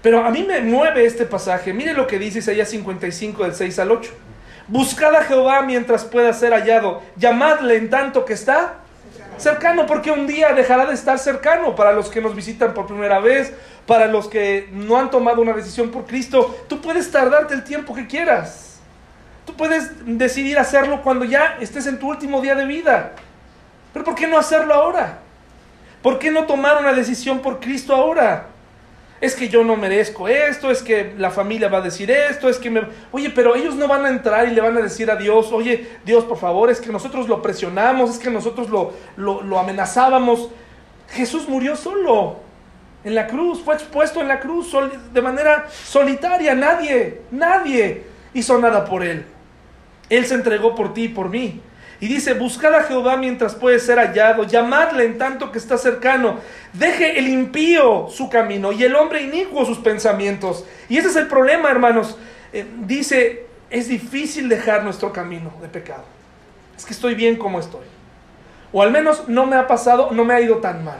Pero 0.00 0.24
a 0.24 0.30
mí 0.30 0.44
me 0.44 0.60
mueve 0.60 1.04
este 1.04 1.24
pasaje. 1.24 1.72
Mire 1.72 1.92
lo 1.92 2.06
que 2.06 2.18
dice 2.18 2.38
Isaías 2.38 2.68
55 2.68 3.42
del 3.42 3.54
6 3.54 3.78
al 3.80 3.90
8. 3.90 4.12
Buscad 4.68 5.14
a 5.16 5.24
Jehová 5.24 5.62
mientras 5.62 6.04
pueda 6.04 6.32
ser 6.32 6.52
hallado. 6.52 7.02
Llamadle 7.16 7.76
en 7.76 7.90
tanto 7.90 8.24
que 8.24 8.34
está 8.34 8.83
cercano, 9.36 9.86
porque 9.86 10.10
un 10.10 10.26
día 10.26 10.52
dejará 10.52 10.86
de 10.86 10.94
estar 10.94 11.18
cercano 11.18 11.74
para 11.74 11.92
los 11.92 12.08
que 12.08 12.20
nos 12.20 12.34
visitan 12.34 12.74
por 12.74 12.86
primera 12.86 13.18
vez, 13.20 13.52
para 13.86 14.06
los 14.06 14.28
que 14.28 14.68
no 14.72 14.96
han 14.96 15.10
tomado 15.10 15.42
una 15.42 15.52
decisión 15.52 15.90
por 15.90 16.06
Cristo. 16.06 16.64
Tú 16.68 16.80
puedes 16.80 17.10
tardarte 17.10 17.54
el 17.54 17.64
tiempo 17.64 17.94
que 17.94 18.06
quieras. 18.06 18.80
Tú 19.46 19.54
puedes 19.54 19.90
decidir 20.04 20.58
hacerlo 20.58 21.02
cuando 21.02 21.24
ya 21.24 21.58
estés 21.60 21.86
en 21.86 21.98
tu 21.98 22.08
último 22.08 22.40
día 22.40 22.54
de 22.54 22.64
vida. 22.64 23.12
Pero 23.92 24.04
¿por 24.04 24.14
qué 24.14 24.26
no 24.26 24.38
hacerlo 24.38 24.74
ahora? 24.74 25.18
¿Por 26.02 26.18
qué 26.18 26.30
no 26.30 26.44
tomar 26.44 26.78
una 26.78 26.92
decisión 26.92 27.40
por 27.40 27.60
Cristo 27.60 27.94
ahora? 27.94 28.48
Es 29.24 29.34
que 29.34 29.48
yo 29.48 29.64
no 29.64 29.74
merezco 29.74 30.28
esto, 30.28 30.70
es 30.70 30.82
que 30.82 31.14
la 31.16 31.30
familia 31.30 31.70
va 31.70 31.78
a 31.78 31.80
decir 31.80 32.10
esto, 32.10 32.46
es 32.46 32.58
que 32.58 32.68
me... 32.68 32.82
Oye, 33.10 33.30
pero 33.30 33.56
ellos 33.56 33.74
no 33.74 33.88
van 33.88 34.04
a 34.04 34.10
entrar 34.10 34.46
y 34.46 34.50
le 34.50 34.60
van 34.60 34.76
a 34.76 34.82
decir 34.82 35.10
a 35.10 35.16
Dios, 35.16 35.50
oye, 35.50 35.92
Dios, 36.04 36.24
por 36.24 36.36
favor, 36.36 36.68
es 36.68 36.78
que 36.78 36.92
nosotros 36.92 37.26
lo 37.26 37.40
presionamos, 37.40 38.10
es 38.10 38.18
que 38.18 38.28
nosotros 38.28 38.68
lo, 38.68 38.92
lo, 39.16 39.58
amenazábamos. 39.58 40.50
Jesús 41.08 41.48
murió 41.48 41.74
solo 41.74 42.36
en 43.02 43.14
la 43.14 43.26
cruz, 43.26 43.62
fue 43.64 43.76
expuesto 43.76 44.20
en 44.20 44.28
la 44.28 44.40
cruz 44.40 44.76
de 45.14 45.22
manera 45.22 45.68
solitaria, 45.70 46.54
nadie, 46.54 47.22
nadie 47.30 48.04
hizo 48.34 48.58
nada 48.58 48.84
por 48.84 49.02
él. 49.02 49.24
Él 50.10 50.26
se 50.26 50.34
entregó 50.34 50.74
por 50.74 50.92
ti 50.92 51.04
y 51.04 51.08
por 51.08 51.30
mí. 51.30 51.62
Y 52.00 52.08
dice, 52.08 52.34
buscad 52.34 52.74
a 52.74 52.82
Jehová 52.82 53.16
mientras 53.16 53.54
puede 53.54 53.78
ser 53.78 53.98
hallado, 53.98 54.44
llamadle 54.44 55.04
en 55.04 55.18
tanto 55.18 55.52
que 55.52 55.58
está 55.58 55.78
cercano. 55.78 56.38
Deje 56.72 57.18
el 57.18 57.28
impío 57.28 58.08
su 58.10 58.28
camino 58.28 58.72
y 58.72 58.82
el 58.84 58.94
hombre 58.96 59.22
inicuo 59.22 59.64
sus 59.64 59.78
pensamientos. 59.78 60.64
Y 60.88 60.98
ese 60.98 61.08
es 61.08 61.16
el 61.16 61.28
problema, 61.28 61.70
hermanos. 61.70 62.18
Eh, 62.52 62.66
dice, 62.80 63.46
es 63.70 63.88
difícil 63.88 64.48
dejar 64.48 64.84
nuestro 64.84 65.12
camino 65.12 65.52
de 65.62 65.68
pecado. 65.68 66.04
Es 66.76 66.84
que 66.84 66.92
estoy 66.92 67.14
bien 67.14 67.36
como 67.36 67.60
estoy. 67.60 67.84
O 68.72 68.82
al 68.82 68.90
menos 68.90 69.28
no 69.28 69.46
me 69.46 69.56
ha 69.56 69.66
pasado, 69.66 70.10
no 70.10 70.24
me 70.24 70.34
ha 70.34 70.40
ido 70.40 70.56
tan 70.56 70.84
mal. 70.84 70.98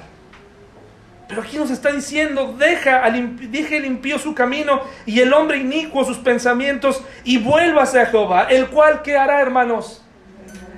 Pero 1.27 1.43
aquí 1.43 1.57
nos 1.57 1.71
está 1.71 1.91
diciendo, 1.91 2.55
deja, 2.59 3.03
deje 3.11 3.79
el 3.79 3.87
impío 3.87 4.19
su 4.19 4.35
camino 4.35 4.83
y 5.07 5.21
el 5.21 5.33
hombre 5.33 5.59
inicuo 5.59 6.05
sus 6.05 6.19
pensamientos 6.19 7.03
y 7.25 7.39
vuélvase 7.39 8.01
a 8.01 8.07
Jehová, 8.07 8.45
el 8.51 8.69
cual, 8.69 9.03
¿qué 9.03 9.17
hará, 9.17 9.41
hermanos? 9.41 10.04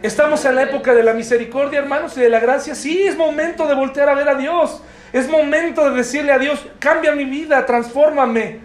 Estamos 0.06 0.44
en 0.44 0.54
la 0.54 0.62
época 0.62 0.94
de 0.94 1.02
la 1.02 1.14
misericordia, 1.14 1.80
hermanos, 1.80 2.16
y 2.16 2.20
de 2.20 2.28
la 2.28 2.38
gracia. 2.38 2.76
Sí, 2.76 3.02
es 3.02 3.16
momento 3.16 3.66
de 3.66 3.74
voltear 3.74 4.08
a 4.08 4.14
ver 4.14 4.28
a 4.28 4.36
Dios. 4.36 4.80
Es 5.12 5.28
momento 5.28 5.90
de 5.90 5.96
decirle 5.96 6.30
a 6.30 6.38
Dios, 6.38 6.64
cambia 6.78 7.10
mi 7.10 7.24
vida, 7.24 7.66
transfórmame. 7.66 8.60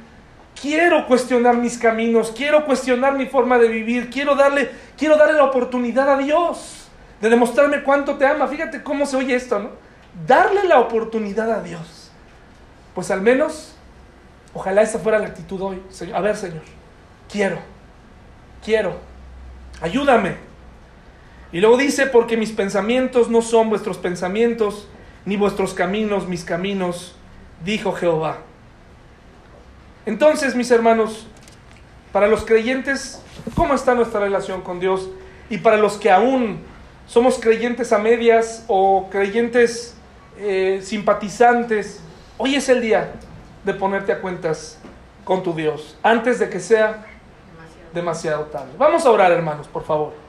Quiero 0.59 1.07
cuestionar 1.07 1.57
mis 1.57 1.79
caminos, 1.79 2.31
quiero 2.31 2.63
cuestionar 2.63 3.17
mi 3.17 3.25
forma 3.25 3.57
de 3.57 3.69
vivir, 3.69 4.11
quiero 4.11 4.35
darle, 4.35 4.69
quiero 4.95 5.17
darle 5.17 5.33
la 5.33 5.45
oportunidad 5.45 6.11
a 6.11 6.17
Dios 6.17 6.87
de 7.19 7.29
demostrarme 7.31 7.81
cuánto 7.81 8.19
te 8.19 8.27
ama. 8.27 8.47
Fíjate 8.47 8.83
cómo 8.83 9.07
se 9.07 9.17
oye 9.17 9.33
esto, 9.33 9.57
¿no? 9.57 9.69
Darle 10.27 10.65
la 10.65 10.79
oportunidad 10.79 11.49
a 11.51 11.63
Dios. 11.63 12.11
Pues 12.93 13.09
al 13.09 13.21
menos, 13.21 13.73
ojalá 14.53 14.83
esa 14.83 14.99
fuera 14.99 15.17
la 15.17 15.25
actitud 15.25 15.59
hoy. 15.59 15.81
A 16.13 16.21
ver, 16.21 16.37
Señor, 16.37 16.61
quiero, 17.27 17.57
quiero, 18.63 18.93
ayúdame 19.81 20.50
y 21.51 21.59
luego 21.59 21.77
dice, 21.77 22.05
porque 22.05 22.37
mis 22.37 22.51
pensamientos 22.51 23.29
no 23.29 23.41
son 23.41 23.69
vuestros 23.69 23.97
pensamientos, 23.97 24.87
ni 25.25 25.35
vuestros 25.35 25.73
caminos 25.73 26.27
mis 26.27 26.43
caminos, 26.43 27.15
dijo 27.63 27.91
Jehová. 27.91 28.37
Entonces, 30.05 30.55
mis 30.55 30.71
hermanos, 30.71 31.27
para 32.11 32.27
los 32.27 32.43
creyentes, 32.45 33.21
¿cómo 33.55 33.73
está 33.73 33.93
nuestra 33.93 34.19
relación 34.19 34.61
con 34.61 34.79
Dios? 34.79 35.09
Y 35.49 35.57
para 35.57 35.77
los 35.77 35.97
que 35.97 36.09
aún 36.09 36.59
somos 37.05 37.37
creyentes 37.39 37.91
a 37.91 37.97
medias 37.97 38.63
o 38.67 39.09
creyentes 39.11 39.95
eh, 40.37 40.79
simpatizantes, 40.81 42.01
hoy 42.37 42.55
es 42.55 42.69
el 42.69 42.81
día 42.81 43.11
de 43.65 43.73
ponerte 43.73 44.11
a 44.11 44.21
cuentas 44.21 44.79
con 45.23 45.43
tu 45.43 45.53
Dios, 45.53 45.97
antes 46.01 46.39
de 46.39 46.49
que 46.49 46.59
sea 46.59 47.05
demasiado 47.93 48.45
tarde. 48.45 48.71
Vamos 48.77 49.05
a 49.05 49.11
orar, 49.11 49.31
hermanos, 49.31 49.67
por 49.67 49.83
favor. 49.83 50.20